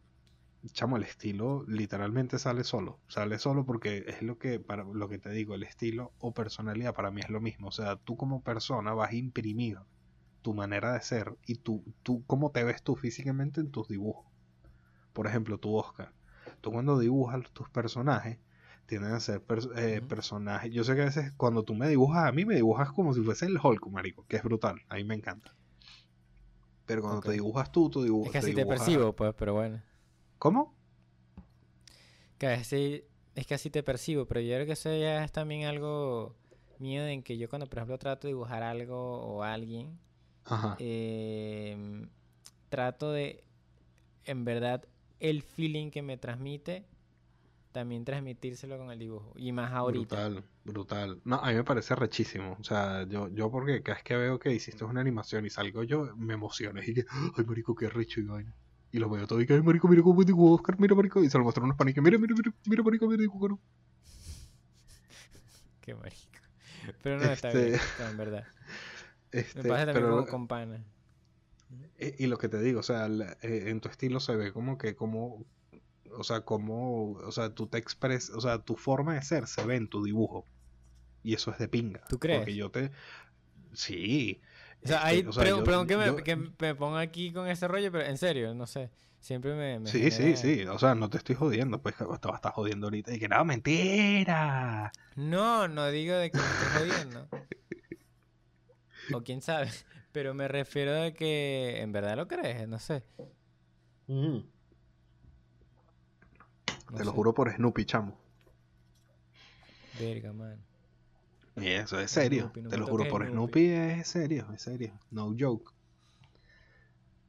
chamo, 0.72 0.96
el 0.98 1.04
estilo 1.04 1.64
literalmente 1.68 2.38
sale 2.38 2.64
solo. 2.64 3.00
Sale 3.08 3.38
solo 3.38 3.66
porque 3.66 4.04
es 4.08 4.22
lo 4.22 4.38
que, 4.38 4.60
para 4.60 4.84
lo 4.84 5.08
que 5.08 5.18
te 5.18 5.30
digo, 5.30 5.54
el 5.54 5.64
estilo 5.64 6.14
o 6.18 6.34
personalidad 6.34 6.94
para 6.94 7.10
mí 7.12 7.20
es 7.22 7.30
lo 7.30 7.40
mismo. 7.40 7.68
O 7.68 7.72
sea, 7.72 7.96
tú 7.96 8.16
como 8.16 8.42
persona 8.42 8.94
vas 8.94 9.12
a 9.12 9.16
imprimir 9.16 9.78
tu 10.42 10.54
manera 10.54 10.94
de 10.94 11.02
ser 11.02 11.38
y 11.46 11.56
tú, 11.56 11.84
tú 12.02 12.24
cómo 12.26 12.52
te 12.52 12.64
ves 12.64 12.82
tú 12.82 12.96
físicamente 12.96 13.60
en 13.60 13.70
tus 13.72 13.88
dibujos. 13.88 14.26
Por 15.14 15.26
ejemplo, 15.26 15.58
tú, 15.58 15.76
Oscar, 15.76 16.14
tú 16.60 16.70
cuando 16.72 16.98
dibujas 16.98 17.50
tus 17.52 17.70
personajes, 17.70 18.38
tienden 18.86 19.12
a 19.12 19.20
ser 19.20 19.40
pers- 19.46 19.70
eh, 19.76 19.98
Ujú. 19.98 20.08
personajes. 20.08 20.72
Yo 20.72 20.84
sé 20.84 20.94
que 20.94 21.02
a 21.02 21.06
veces 21.06 21.32
cuando 21.36 21.62
tú 21.62 21.74
me 21.74 21.88
dibujas 21.88 22.24
a 22.28 22.32
mí, 22.32 22.44
me 22.44 22.54
dibujas 22.54 22.90
como 22.92 23.14
si 23.14 23.22
fuese 23.22 23.46
el 23.46 23.58
Hulk, 23.62 23.86
marico, 23.88 24.24
que 24.28 24.36
es 24.36 24.42
brutal, 24.42 24.82
a 24.88 24.96
mí 24.96 25.04
me 25.04 25.14
encanta. 25.14 25.54
Pero 26.86 27.00
cuando 27.00 27.18
Ok. 27.20 27.26
te 27.26 27.32
dibujas 27.32 27.72
tú, 27.72 27.88
tú 27.88 28.04
dibu- 28.04 28.26
Es 28.26 28.32
que 28.32 28.38
así 28.38 28.54
te 28.54 28.62
dibujas- 28.64 28.84
percibo, 28.84 29.12
pues, 29.14 29.34
pero 29.38 29.54
bueno. 29.54 29.80
¿Cómo? 30.38 30.74
Que 32.38 32.48
así, 32.48 33.04
es 33.34 33.46
que 33.46 33.54
así 33.54 33.70
te 33.70 33.82
percibo, 33.82 34.26
pero 34.26 34.40
yo 34.40 34.54
creo 34.54 34.66
que 34.66 34.72
eso 34.72 34.90
ya 34.94 35.24
es 35.24 35.32
también 35.32 35.66
algo 35.66 36.34
mío 36.78 37.06
en 37.06 37.22
que 37.22 37.38
yo 37.38 37.48
cuando, 37.48 37.66
por 37.66 37.78
ejemplo, 37.78 37.98
trato 37.98 38.26
de 38.26 38.34
dibujar 38.34 38.62
algo 38.62 39.20
o 39.22 39.42
alguien, 39.42 39.98
Ajá. 40.44 40.76
em, 40.78 42.08
trato 42.68 43.12
de, 43.12 43.44
en 44.24 44.44
verdad, 44.44 44.84
el 45.20 45.42
feeling 45.42 45.90
que 45.90 46.02
me 46.02 46.18
transmite, 46.18 46.84
también 47.74 48.06
transmitírselo 48.06 48.78
con 48.78 48.90
el 48.90 48.98
dibujo. 48.98 49.34
Y 49.36 49.52
más 49.52 49.72
ahorita. 49.72 50.16
Brutal, 50.16 50.44
brutal. 50.64 51.20
No, 51.24 51.36
a 51.36 51.48
mí 51.48 51.54
me 51.54 51.64
parece 51.64 51.94
rechísimo. 51.94 52.56
O 52.58 52.64
sea, 52.64 53.06
yo, 53.06 53.28
yo 53.28 53.50
porque 53.50 53.82
cada 53.82 53.96
vez 53.96 54.04
que 54.04 54.16
veo 54.16 54.38
que 54.38 54.52
hiciste 54.52 54.84
una 54.84 55.00
animación 55.00 55.44
y 55.44 55.50
salgo 55.50 55.82
yo, 55.82 56.14
me 56.16 56.34
emociono. 56.34 56.80
Y 56.82 56.94
que, 56.94 57.04
ay, 57.36 57.44
marico, 57.44 57.74
qué 57.74 57.88
recho 57.90 58.20
y 58.20 58.24
vaina. 58.24 58.56
Y 58.90 58.98
lo 58.98 59.10
veo 59.10 59.26
todo 59.26 59.40
y 59.40 59.46
que, 59.46 59.54
ay, 59.54 59.62
marico, 59.62 59.88
mira 59.88 60.02
cómo 60.02 60.22
dibujo 60.24 60.54
Oscar, 60.54 60.78
mira, 60.80 60.94
marico. 60.94 61.22
Y 61.22 61.28
se 61.28 61.36
lo 61.38 61.44
muestro 61.44 61.64
unos 61.64 61.76
panes 61.76 61.94
que, 61.94 62.00
mira, 62.00 62.18
mira, 62.18 62.34
mira, 62.34 62.52
mira, 62.66 62.82
marico, 62.82 63.06
mira, 63.08 63.20
dibujo. 63.22 63.48
¿no?". 63.48 63.60
Qué 65.80 65.94
marico. 65.94 66.40
Pero 67.02 67.18
no, 67.18 67.30
está 67.30 67.52
Este, 67.52 67.52
bien, 67.52 67.80
no, 67.98 68.08
en 68.08 68.16
verdad. 68.16 68.48
Me 69.54 69.64
Este, 69.64 69.64
pasa 69.64 69.86
también 69.86 70.04
pero, 70.04 70.06
como 70.06 70.26
con 70.26 70.46
pana. 70.48 70.84
eh, 71.96 72.16
y 72.18 72.26
lo 72.26 72.38
que 72.38 72.48
te 72.48 72.60
digo, 72.60 72.80
o 72.80 72.82
sea, 72.82 73.06
eh, 73.42 73.64
en 73.70 73.80
tu 73.80 73.88
estilo 73.88 74.20
se 74.20 74.36
ve 74.36 74.52
como 74.52 74.78
que, 74.78 74.94
como, 74.96 75.46
o 76.16 76.24
sea, 76.24 76.40
como, 76.42 77.12
o 77.12 77.32
sea, 77.32 77.50
tú 77.54 77.66
te 77.66 77.78
expresas, 77.78 78.34
o 78.36 78.40
sea, 78.40 78.58
tu 78.58 78.76
forma 78.76 79.14
de 79.14 79.22
ser 79.22 79.46
se 79.46 79.64
ve 79.64 79.76
en 79.76 79.88
tu 79.88 80.02
dibujo. 80.04 80.46
Y 81.22 81.34
eso 81.34 81.50
es 81.50 81.58
de 81.58 81.68
pinga. 81.68 82.02
¿Tú 82.08 82.18
crees? 82.18 82.40
Porque 82.40 82.54
yo 82.54 82.70
te, 82.70 82.90
sí. 83.72 84.40
O 84.84 84.86
sea, 84.88 84.96
este, 84.98 85.08
hay, 85.08 85.26
o 85.26 85.32
sea, 85.32 85.42
perdón, 85.44 85.58
yo- 85.60 85.64
perdón 85.64 85.86
que, 85.86 85.96
me, 85.96 86.06
yo- 86.06 86.16
que 86.16 86.36
me 86.36 86.74
ponga 86.74 87.00
aquí 87.00 87.32
con 87.32 87.48
ese 87.48 87.66
rollo, 87.66 87.90
pero 87.90 88.04
en 88.04 88.18
serio, 88.18 88.54
no 88.54 88.66
sé. 88.66 88.90
Siempre 89.20 89.54
me... 89.54 89.80
me 89.80 89.86
Sí, 89.88 90.10
sí, 90.10 90.18
genera- 90.22 90.36
sí. 90.36 90.62
O 90.66 90.78
sea, 90.78 90.94
no 90.94 91.08
te 91.08 91.16
estoy 91.16 91.34
jodiendo. 91.34 91.80
Pues 91.80 91.96
te 91.96 92.04
vas 92.04 92.20
a 92.22 92.34
estar 92.36 92.52
jodiendo 92.52 92.88
ahorita. 92.88 93.14
Y 93.14 93.18
que 93.18 93.26
no, 93.26 93.42
mentira. 93.46 94.92
No, 95.16 95.66
no 95.66 95.88
digo 95.90 96.14
de 96.14 96.30
que 96.30 96.36
me 96.36 96.44
estés 96.44 96.68
jodiendo. 96.78 97.28
O 99.14 99.22
quién 99.22 99.40
sabe. 99.40 99.70
Pero 100.12 100.34
me 100.34 100.46
refiero 100.46 100.92
de 100.92 101.14
que 101.14 101.80
en 101.80 101.90
verdad 101.92 102.16
lo 102.16 102.28
crees, 102.28 102.68
no 102.68 102.78
sé. 102.78 103.02
No 106.94 106.98
Te 106.98 107.04
lo 107.04 107.12
juro 107.12 107.34
por 107.34 107.52
Snoopy, 107.52 107.84
chamo. 107.84 108.16
Verga, 109.98 110.32
man. 110.32 110.64
Y 111.56 111.68
eso 111.68 111.98
es 111.98 112.10
serio. 112.10 112.42
Snoopy, 112.42 112.62
no 112.62 112.70
Te 112.70 112.76
lo 112.76 112.86
juro 112.86 113.08
por 113.08 113.26
Snoopy. 113.26 113.66
Snoopy, 113.66 114.00
es 114.00 114.06
serio, 114.06 114.46
es 114.54 114.62
serio. 114.62 114.92
No 115.10 115.34
joke. 115.38 115.72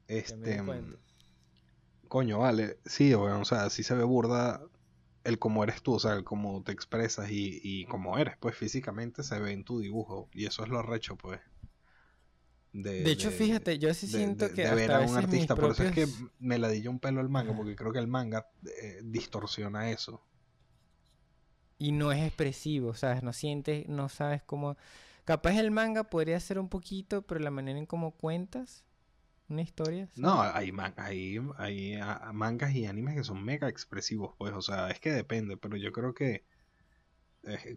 Este. 0.08 0.64
cuenta. 0.64 0.98
Coño, 2.08 2.40
vale. 2.40 2.78
Sí. 2.86 3.14
O 3.16 3.44
sea, 3.44 3.72
sí 3.72 3.82
se 3.82 3.96
ve 3.96 4.04
burda 4.04 4.62
el 5.24 5.40
cómo 5.40 5.64
eres 5.64 5.82
tú, 5.82 5.94
o 5.94 6.00
sea, 6.00 6.14
el 6.14 6.24
cómo 6.24 6.62
te 6.62 6.72
expresas 6.72 7.32
y, 7.32 7.60
y 7.64 7.86
cómo 7.86 8.20
eres, 8.20 8.38
pues 8.38 8.56
físicamente 8.56 9.24
se 9.24 9.40
ve 9.40 9.52
en 9.52 9.64
tu 9.64 9.80
dibujo. 9.80 10.30
Y 10.32 10.46
eso 10.46 10.64
es 10.64 10.70
lo 10.70 10.78
arrecho, 10.78 11.16
pues. 11.16 11.42
De 12.98 13.12
hecho, 13.12 13.32
fíjate, 13.32 13.80
yo 13.80 13.94
sí 13.94 14.08
siento 14.08 14.48
de- 14.48 14.54
que 14.54 14.68
hasta 14.68 14.76
ver 14.76 14.94
a 14.94 14.98
a 14.98 15.02
un 15.02 15.16
artista. 15.18 15.58
Por 15.58 15.72
eso 15.72 15.84
es 15.84 15.92
que 15.92 16.08
me 16.40 16.58
ladilla 16.58 16.90
un 16.90 17.00
pelo 17.00 17.22
el 17.22 17.30
manga, 17.30 17.54
porque 17.56 17.76
creo 17.76 17.92
que 17.94 18.00
el 18.00 18.08
manga 18.08 18.48
eh, 18.82 19.02
distorsiona 19.04 19.92
eso. 19.92 20.22
Y 21.78 21.92
no 21.92 22.12
es 22.12 22.22
expresivo, 22.24 22.94
¿sabes? 22.96 23.24
No 23.24 23.34
sientes, 23.34 23.88
no 23.88 24.10
sabes 24.10 24.42
cómo... 24.44 24.78
Capaz 25.26 25.58
el 25.58 25.72
manga 25.72 26.04
podría 26.06 26.40
ser 26.40 26.60
un 26.60 26.70
poquito, 26.70 27.24
pero 27.24 27.40
la 27.40 27.52
manera 27.52 27.80
en 27.80 27.86
cómo 27.86 28.12
cuentas 28.12 28.84
una 29.50 29.62
historia. 29.64 30.08
¿sabes? 30.14 30.20
No, 30.22 30.42
hay, 30.42 30.72
man- 30.72 30.94
hay, 30.98 31.38
hay 31.58 31.98
mangas 32.34 32.74
y 32.76 32.86
animes 32.86 33.16
que 33.16 33.24
son 33.24 33.44
mega 33.44 33.70
expresivos, 33.70 34.34
pues, 34.38 34.54
o 34.54 34.62
sea, 34.62 34.90
es 34.90 35.00
que 35.00 35.12
depende, 35.12 35.58
pero 35.58 35.78
yo 35.78 35.92
creo 35.92 36.14
que 36.14 36.44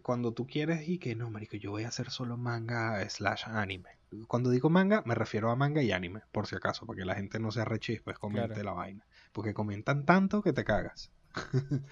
cuando 0.01 0.33
tú 0.33 0.47
quieres 0.47 0.87
y 0.87 0.97
que 0.97 1.15
no, 1.15 1.29
marico, 1.29 1.57
yo 1.57 1.71
voy 1.71 1.83
a 1.83 1.89
hacer 1.89 2.09
solo 2.09 2.37
manga 2.37 3.07
slash 3.09 3.43
anime. 3.47 3.89
Cuando 4.27 4.49
digo 4.49 4.69
manga, 4.69 5.03
me 5.05 5.15
refiero 5.15 5.51
a 5.51 5.55
manga 5.55 5.83
y 5.83 5.91
anime, 5.91 6.21
por 6.31 6.47
si 6.47 6.55
acaso, 6.55 6.85
para 6.85 6.97
que 6.97 7.05
la 7.05 7.15
gente 7.15 7.39
no 7.39 7.51
se 7.51 7.61
arreche 7.61 7.93
después 7.93 8.17
comente 8.17 8.47
Claro. 8.47 8.63
la 8.63 8.71
vaina. 8.73 9.05
Porque 9.31 9.53
comentan 9.53 10.05
tanto 10.05 10.41
que 10.41 10.53
te 10.53 10.63
cagas. 10.63 11.11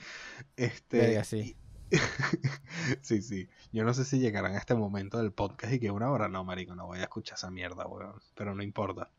este, 0.55 1.23
sí. 1.23 1.55
sí, 3.01 3.21
sí. 3.21 3.47
Yo 3.71 3.83
no 3.83 3.93
sé 3.93 4.03
si 4.05 4.19
llegarán 4.19 4.55
a 4.55 4.57
este 4.57 4.75
momento 4.75 5.19
del 5.19 5.31
podcast 5.31 5.73
y 5.73 5.79
que 5.79 5.91
una 5.91 6.09
hora 6.09 6.27
no, 6.27 6.43
marico, 6.43 6.75
no 6.75 6.87
voy 6.87 6.99
a 6.99 7.03
escuchar 7.03 7.37
esa 7.37 7.51
mierda, 7.51 7.85
weón. 7.87 8.19
Pero 8.35 8.55
no 8.55 8.63
importa. 8.63 9.11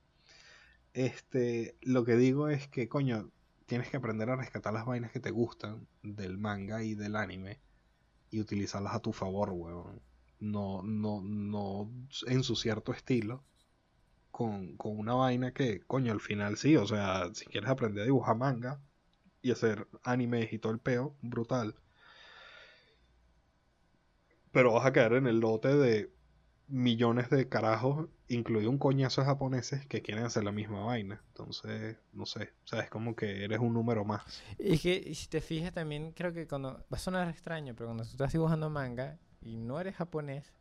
Este, 0.93 1.77
lo 1.83 2.05
que 2.05 2.17
digo 2.17 2.49
es 2.49 2.67
que, 2.67 2.89
coño, 2.89 3.31
tienes 3.67 3.89
que 3.89 3.97
aprender 3.99 4.31
a 4.31 4.37
rescatar 4.37 4.73
las 4.73 4.87
vainas 4.87 5.13
que 5.13 5.21
te 5.21 5.31
gustan 5.31 5.87
del 6.03 6.39
manga 6.39 6.83
y 6.83 6.95
del 6.95 7.15
anime 7.15 7.61
y 8.31 8.41
utilizarlas 8.41 8.95
a 8.95 9.01
tu 9.01 9.13
favor, 9.13 9.51
weón. 9.51 10.01
No, 10.41 10.83
no, 10.83 11.21
no 11.23 11.91
ensuciar 12.27 12.81
tu 12.81 12.93
estilo 12.93 13.43
con, 14.31 14.77
con 14.77 14.99
una 14.99 15.15
vaina 15.15 15.53
que, 15.53 15.81
coño, 15.81 16.13
al 16.13 16.21
final 16.21 16.57
sí, 16.57 16.77
o 16.77 16.87
sea, 16.87 17.29
si 17.35 17.45
quieres 17.47 17.71
aprender 17.71 18.03
a 18.03 18.07
dibujar 18.07 18.37
manga 18.37 18.81
y 19.43 19.51
hacer 19.51 19.89
animes 20.05 20.53
y 20.53 20.59
todo 20.59 20.73
el 20.73 20.79
peo, 20.79 21.17
brutal. 21.23 21.75
Pero 24.53 24.75
vas 24.75 24.87
a 24.87 24.93
caer 24.93 25.15
en 25.15 25.27
el 25.27 25.41
lote 25.41 25.75
de 25.77 26.11
millones 26.69 27.31
de 27.31 27.49
carajos, 27.49 28.09
incluido 28.29 28.71
un 28.71 28.79
coñazo 28.79 29.23
de 29.23 29.27
japoneses 29.27 29.87
que 29.87 30.03
quieren 30.03 30.25
hacer 30.25 30.45
la 30.45 30.53
misma 30.53 30.85
vaina. 30.85 31.23
Entonces, 31.29 31.97
no 32.13 32.27
sé, 32.27 32.53
o 32.65 32.69
sea, 32.69 32.81
es 32.81 32.91
como 32.91 33.17
que 33.17 33.45
eres 33.45 33.59
un 33.59 33.73
número 33.73 34.05
más. 34.05 34.43
Y 34.59 34.79
que 34.79 35.15
si 35.15 35.29
te 35.29 35.41
fijas 35.41 35.73
también, 35.73 36.13
creo 36.13 36.33
que 36.33 36.47
cuando... 36.47 36.85
Va 36.93 36.97
a 36.97 36.99
sonar 36.99 37.29
extraño, 37.29 37.75
pero 37.75 37.89
cuando 37.89 38.05
tú 38.05 38.11
estás 38.11 38.33
dibujando 38.33 38.69
manga 38.71 39.19
y 39.41 39.57
no 39.57 39.81
eres 39.81 39.97
japonés, 39.97 40.53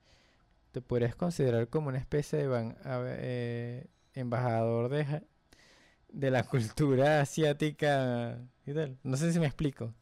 te 0.72 0.82
podrías 0.82 1.16
considerar 1.16 1.68
como 1.68 1.90
una 1.90 1.98
especie 1.98 2.48
de 2.48 2.76
eh, 2.86 3.88
embajador 4.14 4.90
de, 4.90 6.32
la 6.32 6.44
cultura 6.44 7.22
asiática 7.22 8.40
y 8.66 8.74
tal. 8.74 8.98
No 9.04 9.18
sé 9.18 9.34
si 9.34 9.40
me 9.40 9.46
explico. 9.46 9.94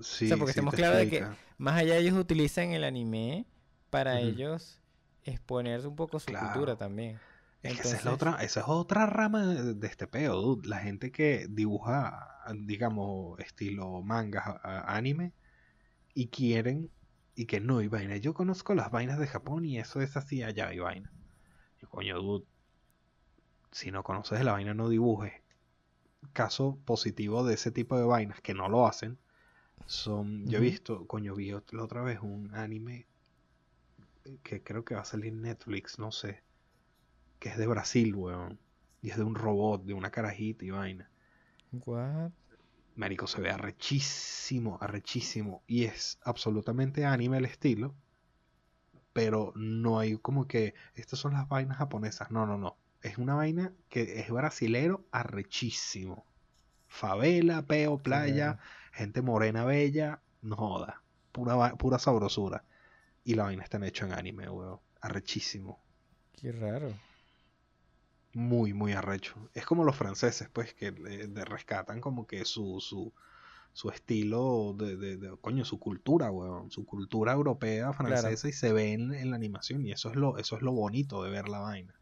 Sí, 0.00 0.28
sea, 0.28 0.38
porque 0.38 0.54
sí 0.54 0.58
estamos 0.58 0.74
claros 0.74 0.98
de 0.98 1.10
que-. 1.10 1.26
Más 1.58 1.78
allá 1.78 1.96
ellos 1.96 2.14
utilizan 2.14 2.70
el 2.70 2.84
anime 2.84 3.46
para 3.90 4.18
ellos 4.20 4.81
exponer 5.24 5.86
un 5.86 5.96
poco 5.96 6.18
su 6.18 6.26
Claro. 6.26 6.46
cultura 6.52 6.76
también. 6.76 7.18
Es 7.62 7.74
que 7.74 7.80
esa 7.88 7.96
es 7.96 8.04
la 8.04 8.10
Entonces- 8.12 8.28
otra, 8.34 8.44
esa 8.44 8.60
es 8.60 8.66
otra 8.68 9.06
rama 9.06 9.46
de, 9.46 9.86
este 9.86 10.06
peo, 10.08 10.34
dude. 10.40 10.68
La 10.68 10.78
gente 10.78 11.12
que 11.12 11.46
dibuja, 11.48 12.42
digamos, 12.66 13.38
estilo 13.38 14.02
manga, 14.02 14.60
a- 14.64 14.96
anime, 14.96 15.32
y 16.14 16.26
quieren, 16.28 16.90
y 17.36 17.46
que 17.46 17.60
no, 17.60 17.80
y 17.80 17.86
vaina. 17.88 18.16
Yo 18.16 18.34
conozco 18.34 18.74
las 18.74 18.90
vainas 18.90 19.18
de 19.20 19.26
Japón 19.28 19.64
y 19.64 19.78
eso 19.78 20.00
es 20.02 20.16
así 20.16 20.42
allá, 20.42 20.72
y 20.74 20.80
vaina. 20.80 21.12
Y 21.80 21.86
coño, 21.86 22.18
dude, 22.20 22.44
si 23.70 23.90
no 23.92 24.02
conoces 24.02 24.44
la 24.44 24.52
vaina, 24.52 24.74
no 24.74 24.88
dibujes. 24.88 25.32
Caso 26.32 26.78
positivo 26.84 27.44
de 27.44 27.54
ese 27.54 27.70
tipo 27.70 27.96
de 27.96 28.04
vainas 28.04 28.40
que 28.40 28.54
no 28.54 28.68
lo 28.68 28.86
hacen, 28.86 29.18
son, 29.86 30.46
yo 30.46 30.58
he 30.58 30.60
visto, 30.60 31.06
coño, 31.06 31.34
vi 31.34 31.50
la 31.70 31.82
otra 31.82 32.02
vez 32.02 32.20
un 32.20 32.54
anime 32.54 33.06
que 34.42 34.62
creo 34.62 34.84
que 34.84 34.94
va 34.94 35.02
a 35.02 35.04
salir 35.04 35.32
en 35.32 35.42
Netflix, 35.42 35.98
no 35.98 36.12
sé 36.12 36.42
que 37.42 37.48
es 37.48 37.58
de 37.58 37.66
Brasil, 37.66 38.14
weón. 38.14 38.60
Y 39.00 39.10
es 39.10 39.16
de 39.16 39.24
un 39.24 39.34
robot, 39.34 39.84
de 39.84 39.94
una 39.94 40.12
carajita 40.12 40.64
y 40.64 40.70
vaina. 40.70 41.10
What? 41.72 42.30
Marico, 42.94 43.26
se 43.26 43.40
ve 43.40 43.50
arrechísimo, 43.50 44.78
arrechísimo. 44.80 45.64
Y 45.66 45.82
es 45.84 46.20
absolutamente 46.22 47.04
anime 47.04 47.38
el 47.38 47.46
estilo. 47.46 47.96
Pero 49.12 49.52
no 49.56 49.98
hay 49.98 50.16
como 50.18 50.46
que. 50.46 50.74
Estas 50.94 51.18
son 51.18 51.32
las 51.32 51.48
vainas 51.48 51.78
japonesas. 51.78 52.30
No, 52.30 52.46
no, 52.46 52.58
no. 52.58 52.76
Es 53.02 53.18
una 53.18 53.34
vaina 53.34 53.72
que 53.88 54.20
es 54.20 54.30
brasilero 54.30 55.04
arrechísimo. 55.10 56.24
Favela, 56.86 57.62
peo, 57.62 57.98
playa, 57.98 58.60
gente 58.92 59.20
morena 59.20 59.64
bella. 59.64 60.20
No 60.42 60.54
joda. 60.54 61.02
Pura, 61.32 61.74
pura 61.74 61.98
sabrosura. 61.98 62.64
Y 63.24 63.34
la 63.34 63.44
vaina 63.44 63.62
está 63.62 63.84
hecho 63.86 64.04
en 64.06 64.12
anime, 64.12 64.48
weón. 64.48 64.80
Arrechísimo. 65.00 65.80
Qué 66.40 66.52
raro. 66.52 66.92
Muy, 68.34 68.72
muy 68.72 68.92
arrecho. 68.92 69.50
Es 69.54 69.66
como 69.66 69.84
los 69.84 69.96
franceses, 69.96 70.48
pues, 70.48 70.74
que 70.74 70.90
rescatan 71.44 72.00
como 72.00 72.26
que 72.26 72.44
su, 72.44 72.80
su, 72.80 73.12
su 73.74 73.90
estilo 73.90 74.74
de, 74.78 74.96
de- 74.96 75.16
de- 75.18 75.36
coño, 75.40 75.64
su 75.64 75.78
cultura, 75.78 76.30
weón. 76.30 76.70
Su 76.70 76.84
cultura 76.86 77.32
europea, 77.32 77.92
francesa, 77.92 78.48
y 78.48 78.52
se 78.52 78.72
ve 78.72 78.92
en, 78.92 79.12
en 79.14 79.30
la 79.30 79.36
animación. 79.36 79.84
Y 79.86 79.92
eso 79.92 80.10
es 80.10 80.16
lo, 80.16 80.38
eso 80.38 80.56
es 80.56 80.62
lo 80.62 80.72
bonito 80.72 81.22
de 81.22 81.30
ver 81.30 81.48
la 81.48 81.60
vaina. 81.60 81.94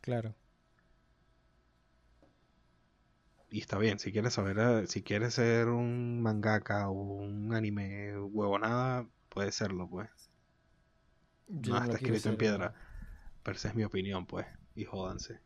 Claro. 0.00 0.34
Y 3.50 3.60
está 3.60 3.78
bien, 3.78 3.98
si 3.98 4.12
quieres 4.12 4.34
saber, 4.34 4.58
eh, 4.58 4.86
si 4.88 5.02
quieres 5.02 5.34
ser 5.34 5.68
un 5.68 6.20
mangaka 6.20 6.88
o 6.90 6.92
un 6.92 7.54
anime 7.54 8.18
huevonada, 8.18 9.06
puede 9.30 9.52
serlo, 9.52 9.88
pues. 9.88 10.08
Yo 11.48 11.72
No 11.74 11.82
está 11.82 11.96
escrito 11.96 12.28
en 12.28 12.36
piedra. 12.36 12.66
¿no? 12.68 12.74
Pero 13.42 13.56
esa 13.56 13.68
es 13.68 13.74
mi 13.74 13.84
opinión, 13.84 14.26
pues. 14.26 14.46
Y 14.74 14.84
jódanse. 14.84 15.38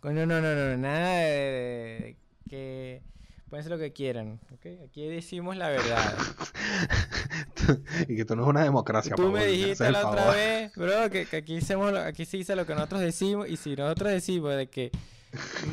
Coño, 0.00 0.26
no, 0.26 0.40
no, 0.40 0.54
no, 0.54 0.76
nada 0.76 1.16
de, 1.18 1.26
de- 1.32 2.16
que 2.48 3.02
pueden 3.48 3.64
ser 3.64 3.72
lo 3.72 3.78
que 3.78 3.92
quieran, 3.92 4.38
¿ok? 4.52 4.66
Aquí 4.86 5.08
decimos 5.08 5.56
la 5.56 5.68
verdad. 5.70 6.14
y 8.08 8.14
que 8.14 8.20
esto 8.20 8.36
no 8.36 8.42
es 8.44 8.48
una 8.48 8.62
democracia, 8.64 9.14
Tú 9.16 9.30
me 9.32 9.46
dijiste 9.46 9.90
la 9.90 10.06
otra 10.06 10.22
favor. 10.22 10.36
vez, 10.36 10.72
bro, 10.76 11.10
que, 11.10 11.26
que 11.26 11.36
aquí, 11.38 11.56
hacemos 11.56 11.92
lo- 11.92 12.00
aquí 12.00 12.24
se 12.26 12.36
dice 12.36 12.54
lo 12.54 12.66
que 12.66 12.74
nosotros 12.74 13.00
decimos 13.00 13.48
y 13.48 13.56
si 13.56 13.74
nosotros 13.74 14.12
decimos 14.12 14.54
de 14.56 14.68
que 14.68 14.90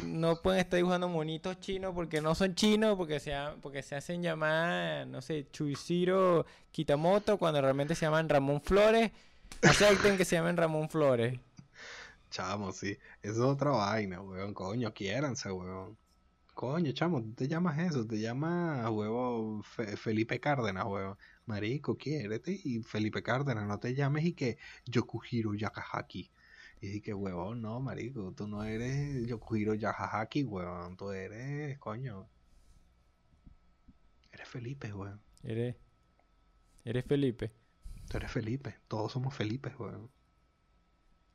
no 0.06 0.42
pueden 0.42 0.62
estar 0.62 0.78
dibujando 0.78 1.08
monitos 1.08 1.60
chinos 1.60 1.94
porque 1.94 2.22
no 2.22 2.36
son 2.36 2.56
chinos, 2.56 2.96
porque 2.98 3.20
se, 3.20 3.34
porque 3.62 3.82
se 3.84 3.96
hacen 3.96 4.22
llamar, 4.24 5.08
no 5.08 5.22
sé, 5.22 5.48
Chuichiro 5.52 6.46
Kitamoto 6.72 7.38
cuando 7.38 7.62
realmente 7.62 7.96
se 7.96 8.06
llaman 8.06 8.30
Ramón 8.30 8.62
Flores, 8.62 9.12
acepten 9.62 10.18
que 10.18 10.26
se 10.26 10.36
llamen 10.36 10.58
Ramón 10.58 10.90
Flores. 10.90 11.40
Chamo, 12.30 12.72
sí. 12.72 12.98
Eso 13.22 13.34
es 13.34 13.40
otra 13.40 13.72
vaina, 13.72 14.22
weón. 14.22 14.54
Coño, 14.54 14.94
quiéranse, 14.94 15.52
weón. 15.52 15.98
Coño, 16.54 16.92
chamo, 16.94 17.22
tú 17.22 17.34
te 17.34 17.48
llamas 17.48 17.80
eso, 17.80 18.06
te 18.06 18.20
llamas, 18.20 18.90
huevo, 18.90 19.62
Fe- 19.64 19.98
Felipe 19.98 20.40
Cárdenas, 20.40 20.86
weón. 20.86 21.18
Marico, 21.46 21.98
quiérete 21.98 22.60
y 22.64 22.82
Felipe 22.84 23.24
Cárdenas, 23.24 23.68
no 23.68 23.80
te 23.80 23.94
llames 23.96 24.26
y 24.26 24.34
que 24.34 24.58
Yokuhiro 24.86 25.54
Yakahaki. 25.56 26.32
Y 26.82 26.88
dije 26.88 27.02
que, 27.02 27.14
huevón, 27.14 27.62
no, 27.62 27.80
marico, 27.80 28.34
tú 28.36 28.48
no 28.48 28.64
eres 28.64 29.28
Yokuhiro 29.28 29.76
Yakahaki, 29.76 30.44
weón. 30.44 30.98
Tú 30.98 31.12
eres, 31.12 31.78
coño. 31.78 32.28
Eres 34.32 34.50
Felipe, 34.50 34.92
weón. 34.92 35.22
Eres, 35.44 35.76
eres 36.84 37.06
Felipe. 37.06 37.52
Tú 38.10 38.18
eres 38.18 38.32
Felipe. 38.32 38.80
Todos 38.88 39.12
somos 39.12 39.36
Felipe, 39.36 39.76
weón. 39.78 40.10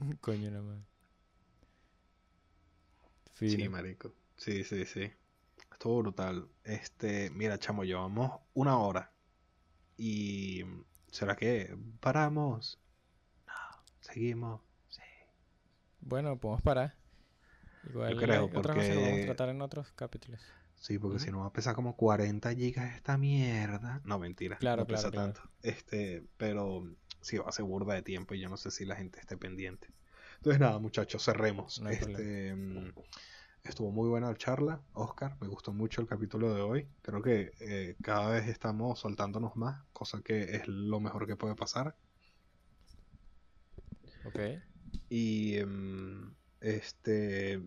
Coño, 0.20 0.50
no 0.50 0.62
más. 0.64 0.82
Sí, 3.34 3.68
marico. 3.68 4.12
Sí, 4.36 4.64
sí, 4.64 4.84
sí. 4.84 5.12
Estuvo 5.70 5.98
brutal. 5.98 6.48
Este, 6.64 7.30
mira, 7.30 7.56
chamo, 7.58 7.84
llevamos 7.84 8.40
una 8.54 8.78
hora. 8.78 9.12
Y 9.96 10.64
¿será 11.12 11.36
que 11.36 11.78
paramos? 12.00 12.80
No, 13.46 13.52
seguimos. 14.00 14.65
Bueno, 16.06 16.38
podemos 16.38 16.62
parar. 16.62 16.94
Igual 17.90 18.16
creo, 18.16 18.48
cosas 18.48 18.76
que 18.76 18.94
vamos 18.94 19.20
a 19.22 19.24
tratar 19.24 19.48
en 19.48 19.60
otros 19.60 19.90
capítulos. 19.92 20.40
Sí, 20.76 21.00
porque 21.00 21.18
si 21.18 21.32
no 21.32 21.40
va 21.40 21.46
a 21.46 21.52
pesar 21.52 21.74
como 21.74 21.96
40 21.96 22.54
gigas 22.54 22.94
esta 22.94 23.18
mierda. 23.18 24.00
No, 24.04 24.18
mentira. 24.20 24.56
Claro, 24.58 24.82
no 24.82 24.86
pesa 24.86 25.10
claro, 25.10 25.32
claro. 25.32 25.32
tanto. 25.32 25.50
Este, 25.62 26.24
pero 26.36 26.88
sí 27.20 27.38
va 27.38 27.48
a 27.48 27.52
ser 27.52 27.64
burda 27.64 27.94
de 27.94 28.02
tiempo 28.02 28.34
y 28.34 28.40
yo 28.40 28.48
no 28.48 28.56
sé 28.56 28.70
si 28.70 28.84
la 28.84 28.94
gente 28.94 29.18
esté 29.18 29.36
pendiente. 29.36 29.88
Entonces 30.36 30.60
nada, 30.60 30.78
muchachos, 30.78 31.24
cerremos. 31.24 31.80
No 31.80 31.90
este, 31.90 32.54
mm, 32.54 32.92
estuvo 33.64 33.90
muy 33.90 34.08
buena 34.08 34.28
la 34.28 34.36
charla, 34.36 34.80
Oscar. 34.92 35.36
Me 35.40 35.48
gustó 35.48 35.72
mucho 35.72 36.00
el 36.00 36.06
capítulo 36.06 36.54
de 36.54 36.60
hoy. 36.60 36.88
Creo 37.02 37.20
que 37.20 37.50
eh, 37.58 37.96
cada 38.00 38.30
vez 38.30 38.46
estamos 38.46 39.00
soltándonos 39.00 39.56
más, 39.56 39.84
cosa 39.92 40.20
que 40.22 40.54
es 40.54 40.68
lo 40.68 41.00
mejor 41.00 41.26
que 41.26 41.34
puede 41.34 41.56
pasar. 41.56 41.96
Ok. 44.24 44.38
Y 45.08 45.56
em, 45.58 46.34
este 46.60 47.60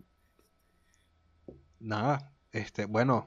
nada, 1.80 2.32
este, 2.52 2.84
bueno, 2.84 3.26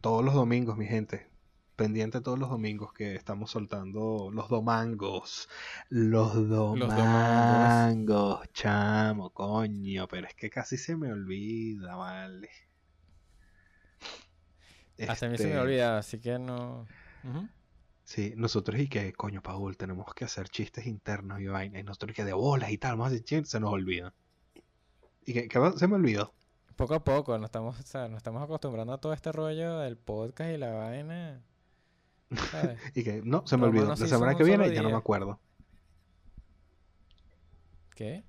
todos 0.00 0.24
los 0.24 0.34
domingos, 0.34 0.76
mi 0.76 0.86
gente, 0.86 1.28
pendiente 1.76 2.20
todos 2.20 2.38
los 2.38 2.50
domingos 2.50 2.92
que 2.92 3.14
estamos 3.14 3.50
soltando 3.50 4.30
los 4.32 4.48
domangos. 4.48 5.48
Los 5.88 6.34
domangos. 6.48 6.96
domangos, 6.96 8.52
chamo, 8.52 9.30
coño, 9.30 10.06
pero 10.08 10.26
es 10.26 10.34
que 10.34 10.50
casi 10.50 10.76
se 10.76 10.96
me 10.96 11.12
olvida, 11.12 11.96
vale. 11.96 12.50
Hasta 15.06 15.26
a 15.26 15.28
mí 15.28 15.38
se 15.38 15.48
me 15.48 15.54
Este, 15.54 15.58
olvida, 15.58 15.98
así 15.98 16.20
que 16.20 16.38
no. 16.38 16.86
Sí, 18.04 18.34
nosotros 18.36 18.78
y 18.80 18.88
que, 18.88 19.12
coño, 19.14 19.42
Paul, 19.42 19.76
tenemos 19.76 20.14
que 20.14 20.26
hacer 20.26 20.48
chistes 20.48 20.86
internos 20.86 21.40
y 21.40 21.46
vaina. 21.46 21.80
Y 21.80 21.82
nosotros 21.82 22.14
que 22.14 22.24
de 22.24 22.34
bolas 22.34 22.70
y 22.70 22.78
tal, 22.78 22.92
vamos 22.92 23.06
a 23.06 23.08
hacer 23.08 23.24
chistes, 23.24 23.50
se 23.50 23.60
nos 23.60 23.72
olvida. 23.72 24.12
Y 25.24 25.32
que, 25.32 25.48
se 25.76 25.88
me 25.88 25.94
olvidó. 25.94 26.32
Poco 26.76 26.94
a 26.94 27.04
poco 27.04 27.38
nos 27.38 27.48
estamos, 27.48 27.78
o 27.78 27.82
sea, 27.82 28.08
nos 28.08 28.18
estamos 28.18 28.42
acostumbrando 28.42 28.92
a 28.92 28.98
todo 28.98 29.12
este 29.12 29.32
rollo 29.32 29.78
del 29.78 29.96
podcast 29.96 30.50
y 30.50 30.58
la 30.58 30.72
vaina. 30.72 31.42
¿Sabes? 32.50 32.78
Y 32.94 33.04
que, 33.04 33.22
no, 33.24 33.46
se 33.46 33.56
me 33.56 33.66
olvidó. 33.66 33.88
La 33.88 33.96
semana 33.96 34.36
que 34.36 34.44
viene 34.44 34.72
ya 34.74 34.82
no 34.82 34.90
me 34.90 34.96
acuerdo. 34.96 35.40
¿Qué? 37.94 38.24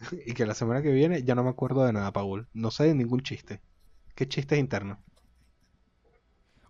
Y 0.26 0.34
que 0.34 0.46
la 0.46 0.54
semana 0.54 0.82
que 0.82 0.90
viene 0.90 1.22
ya 1.22 1.34
no 1.34 1.44
me 1.44 1.50
acuerdo 1.50 1.84
de 1.84 1.92
nada, 1.92 2.12
Paul. 2.12 2.48
No 2.52 2.72
sé 2.72 2.84
de 2.84 2.94
ningún 2.94 3.20
chiste. 3.20 3.60
¿Qué 4.16 4.26
chiste 4.26 4.56
es 4.56 4.60
interno? 4.60 5.00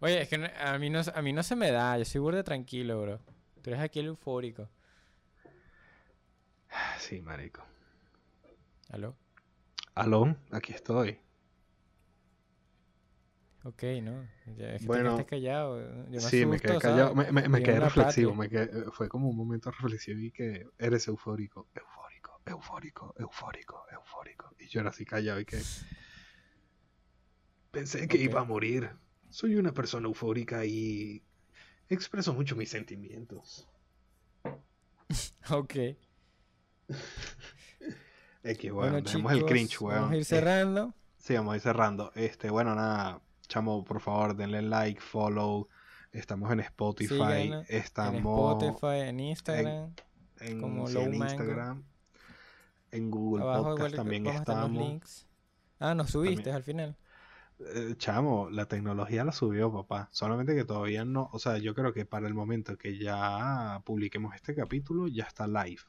Oye, 0.01 0.23
es 0.23 0.29
que 0.29 0.37
a 0.37 0.79
mí 0.79 0.91
no, 0.91 1.01
a 1.15 1.23
mí 1.23 1.33
no 1.33 1.43
se 1.43 1.57
me 1.57 1.71
da, 1.71 1.99
yo 1.99 2.05
soy 2.05 2.21
burde 2.21 2.43
tranquilo, 2.45 3.01
bro. 3.03 3.21
Tú 3.63 3.71
eres 3.71 3.81
aquí 3.83 3.99
el 4.01 4.07
eufórico. 4.07 4.69
Sí, 6.99 7.21
marico. 7.23 7.63
¿Aló? 8.91 9.17
Aló, 9.95 10.35
aquí 10.51 10.73
estoy. 10.73 11.21
Ok, 13.65 13.83
no. 14.03 14.27
Ya, 14.57 14.75
es 14.75 14.83
que 14.83 14.87
Bueno, 14.87 15.17
te 15.17 15.27
callado. 15.27 15.81
Yo 16.11 16.21
me 16.23 16.31
sí, 16.31 16.47
me 16.47 16.59
quedé 16.61 16.79
callado. 16.79 17.15
¿sabes? 17.15 17.33
Me, 17.33 17.33
me- 17.43 17.49
me 17.49 17.59
Vivo 17.59 17.67
quedé 17.67 17.81
reflexivo. 17.81 18.35
Me 18.35 18.49
quedé- 18.49 18.91
fue 18.93 19.09
como 19.09 19.29
un 19.29 19.37
momento 19.37 19.71
reflexivo 19.71 20.21
y 20.21 20.31
que 20.33 20.67
eres 20.79 21.07
eufórico, 21.09 21.69
eufórico, 21.75 22.41
eufórico, 22.47 23.15
eufórico, 23.19 23.85
eufórico. 23.93 24.55
Y 24.59 24.69
yo 24.69 24.81
era 24.81 24.91
así 24.91 25.05
callado 25.05 25.41
y 25.41 25.45
que 25.45 25.69
pensé 27.71 28.07
que 28.09 28.19
iba 28.19 28.41
a 28.41 28.45
morir. 28.45 28.91
Soy 29.31 29.57
una 29.57 29.73
persona 29.73 30.07
eufórica 30.09 30.65
y 30.65 31.23
expreso 31.89 32.33
mucho 32.35 32.57
mis 32.57 32.71
sentimientos. 32.71 33.69
Ok. 35.51 35.75
Es 38.43 38.57
que 38.59 38.71
Bueno, 38.71 38.93
bueno, 38.93 39.05
dejemos 39.07 39.33
el 39.33 39.45
cringe, 39.45 39.81
weón. 39.81 39.97
vamos 39.97 40.13
a 40.13 40.17
ir 40.17 40.23
Eh, 40.23 40.25
cerrando. 40.25 40.95
Sí, 41.17 41.35
vamos 41.35 41.53
a 41.53 41.57
ir 41.57 41.63
cerrando. 41.63 42.13
Este, 42.15 42.51
bueno, 42.51 42.75
nada, 42.75 43.21
chamo, 43.49 43.85
por 43.85 44.01
favor, 44.01 44.37
denle 44.37 44.63
like, 44.63 45.01
follow. 45.01 45.69
Estamos 46.13 46.51
en 46.53 46.61
Spotify, 46.61 47.09
Síganos 47.15 47.67
estamos 47.69 48.63
En 48.63 48.69
Spotify, 48.71 49.01
en 49.09 49.21
Instagram. 49.21 49.95
en, 50.41 50.61
como 50.61 50.87
sí, 50.87 50.95
Low 50.95 51.03
en 51.03 51.19
Mango. 51.19 51.25
Instagram, 51.25 51.85
en 52.93 53.11
Google 53.11 53.43
Abajo 53.45 53.63
Podcast 53.65 53.79
igual 53.79 53.93
también 53.97 54.27
estamos. 54.29 55.27
Ah, 55.81 55.95
nos 55.95 56.11
subiste 56.11 56.51
También. 56.51 56.57
al 56.57 56.63
final. 56.63 56.97
Eh, 57.61 57.95
chamo, 57.97 58.49
la 58.51 58.67
tecnología 58.67 59.25
la 59.25 59.33
subió, 59.33 59.73
papá. 59.73 60.09
Solamente 60.13 60.55
que 60.55 60.65
todavía 60.65 61.05
no, 61.05 61.29
o 61.33 61.39
sea, 61.39 61.59
yo 61.59 61.75
creo 61.75 61.93
que 61.93 62.07
para 62.07 62.29
el 62.29 62.35
momento 62.35 62.79
que 62.79 62.99
ya 62.99 63.83
publiquemos 63.85 64.35
este 64.35 64.55
capítulo, 64.55 65.09
ya 65.09 65.25
está 65.25 65.47
live 65.47 65.83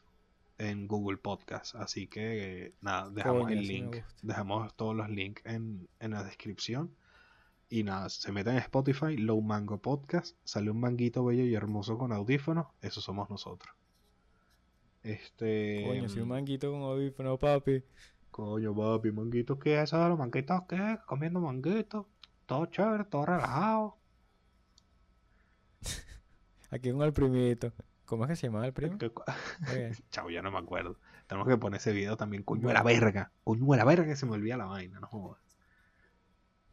en 0.58 0.88
Google 0.88 1.18
Podcast. 1.18 1.76
Así 1.76 2.08
que 2.08 2.74
nada, 2.82 3.10
dejamos 3.10 3.44
Coño, 3.44 3.60
el 3.60 3.68
link, 3.68 3.98
dejamos 4.24 4.76
todos 4.76 4.96
los 4.96 5.10
links 5.10 5.44
en, 5.46 5.88
en 6.00 6.12
la 6.12 6.24
descripción. 6.24 6.96
Y 7.70 7.84
nada, 7.84 8.10
se 8.10 8.32
meten 8.32 8.54
en 8.54 8.60
Spotify, 8.60 9.16
Low 9.16 9.42
Mango 9.42 9.80
Podcast, 9.80 10.36
sale 10.44 10.72
un 10.72 10.80
manguito 10.80 11.24
bello 11.24 11.44
y 11.44 11.54
hermoso 11.54 12.00
con 12.00 12.12
audífonos, 12.12 12.66
eso 12.82 13.00
somos 13.00 13.30
nosotros. 13.30 13.76
Este. 15.04 15.84
Coño, 15.86 16.10
soy 16.10 16.22
un 16.22 16.30
manguito 16.30 16.72
con 16.72 16.82
audífono, 16.82 17.38
papi. 17.38 17.84
Coño, 18.40 18.74
papi, 18.74 19.12
manguitos, 19.12 19.60
¿qué 19.60 19.76
es 19.76 19.84
eso 19.84 20.02
de 20.02 20.08
los 20.10 20.18
manguitos? 20.18 20.62
¿Qué? 20.70 20.98
Comiendo 21.06 21.42
manguitos. 21.42 22.06
Todo 22.46 22.68
chévere, 22.68 23.04
todo 23.04 23.26
relajado. 23.26 23.98
Aquí 26.72 26.92
con 26.92 27.02
el 27.02 27.12
primito. 27.12 27.74
¿Cómo 28.06 28.24
es 28.24 28.30
que 28.30 28.36
se 28.38 28.48
llamaba 28.48 28.66
el 28.66 28.72
primo? 28.74 28.98
¿Qué 28.98 29.10
cu- 29.10 29.24
Oye, 29.72 29.92
Chavo, 30.10 30.30
ya 30.30 30.42
no 30.42 30.52
me 30.52 30.58
acuerdo. 30.58 30.98
Tenemos 31.28 31.50
que 31.50 31.58
poner 31.58 31.80
ese 31.82 31.92
video 31.92 32.16
también. 32.16 32.44
Coño, 32.44 32.68
de 32.70 32.74
la 32.74 32.82
verga. 32.82 33.32
Coño, 33.44 33.66
de 33.72 33.78
la 33.78 33.84
verga 33.84 34.06
que 34.06 34.16
se 34.16 34.26
me 34.26 34.32
olvida 34.32 34.56
la 34.56 34.66
vaina, 34.68 35.02
no 35.02 35.08
jodas. 35.08 35.42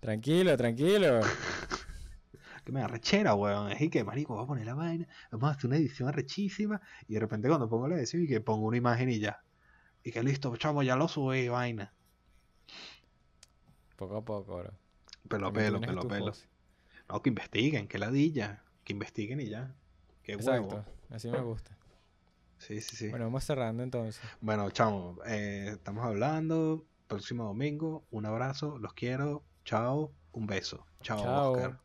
Tranquilo, 0.00 0.56
tranquilo. 0.56 1.20
Que 2.64 2.72
me 2.72 2.80
da 2.80 2.88
rechera, 2.88 3.34
weón. 3.36 3.70
Es 3.70 3.90
que, 3.90 4.02
marico, 4.02 4.34
voy 4.34 4.42
a 4.42 4.46
poner 4.48 4.66
la 4.66 4.74
vaina. 4.74 5.06
Vamos 5.30 5.50
a 5.50 5.52
hacer 5.52 5.66
una 5.68 5.76
edición 5.76 6.08
arrechísima. 6.08 6.80
Y 7.06 7.14
de 7.14 7.20
repente 7.20 7.46
cuando 7.46 7.68
pongo 7.68 7.86
la 7.86 7.94
edición 7.96 8.24
y 8.24 8.26
que 8.26 8.40
pongo 8.40 8.66
una 8.66 8.76
imagen 8.76 9.08
y 9.08 9.20
ya. 9.20 9.40
Y 10.06 10.12
que 10.12 10.22
listo, 10.22 10.56
chavo, 10.56 10.84
ya 10.84 10.94
lo 10.94 11.08
subí, 11.08 11.48
vaina. 11.48 11.92
Poco 13.96 14.18
a 14.18 14.24
poco, 14.24 14.58
bro. 14.58 14.70
Pelo 15.28 15.52
pelo, 15.52 15.80
pelo 15.80 16.06
pelo. 16.06 16.26
voz. 16.26 16.46
No, 17.08 17.20
que 17.20 17.30
investiguen, 17.30 17.88
que 17.88 17.98
ladilla. 17.98 18.62
Que 18.84 18.92
investiguen 18.92 19.40
y 19.40 19.48
ya. 19.48 19.74
Qué 20.22 20.36
huevo. 20.36 20.66
Exacto, 20.66 20.84
así 21.10 21.28
me 21.28 21.40
gusta. 21.40 21.76
Sí, 22.58 22.80
sí, 22.80 22.94
sí. 22.94 23.08
Bueno, 23.08 23.24
vamos 23.24 23.42
cerrando 23.42 23.82
entonces. 23.82 24.22
Bueno, 24.40 24.70
chamo, 24.70 25.18
eh, 25.26 25.70
estamos 25.72 26.04
hablando. 26.04 26.86
Próximo 27.08 27.42
domingo, 27.42 28.04
un 28.12 28.26
abrazo, 28.26 28.78
los 28.78 28.92
quiero. 28.92 29.42
Chao, 29.64 30.12
un 30.30 30.46
beso. 30.46 30.86
Chao, 31.02 31.18
Chao. 31.20 31.52
Oscar. 31.52 31.80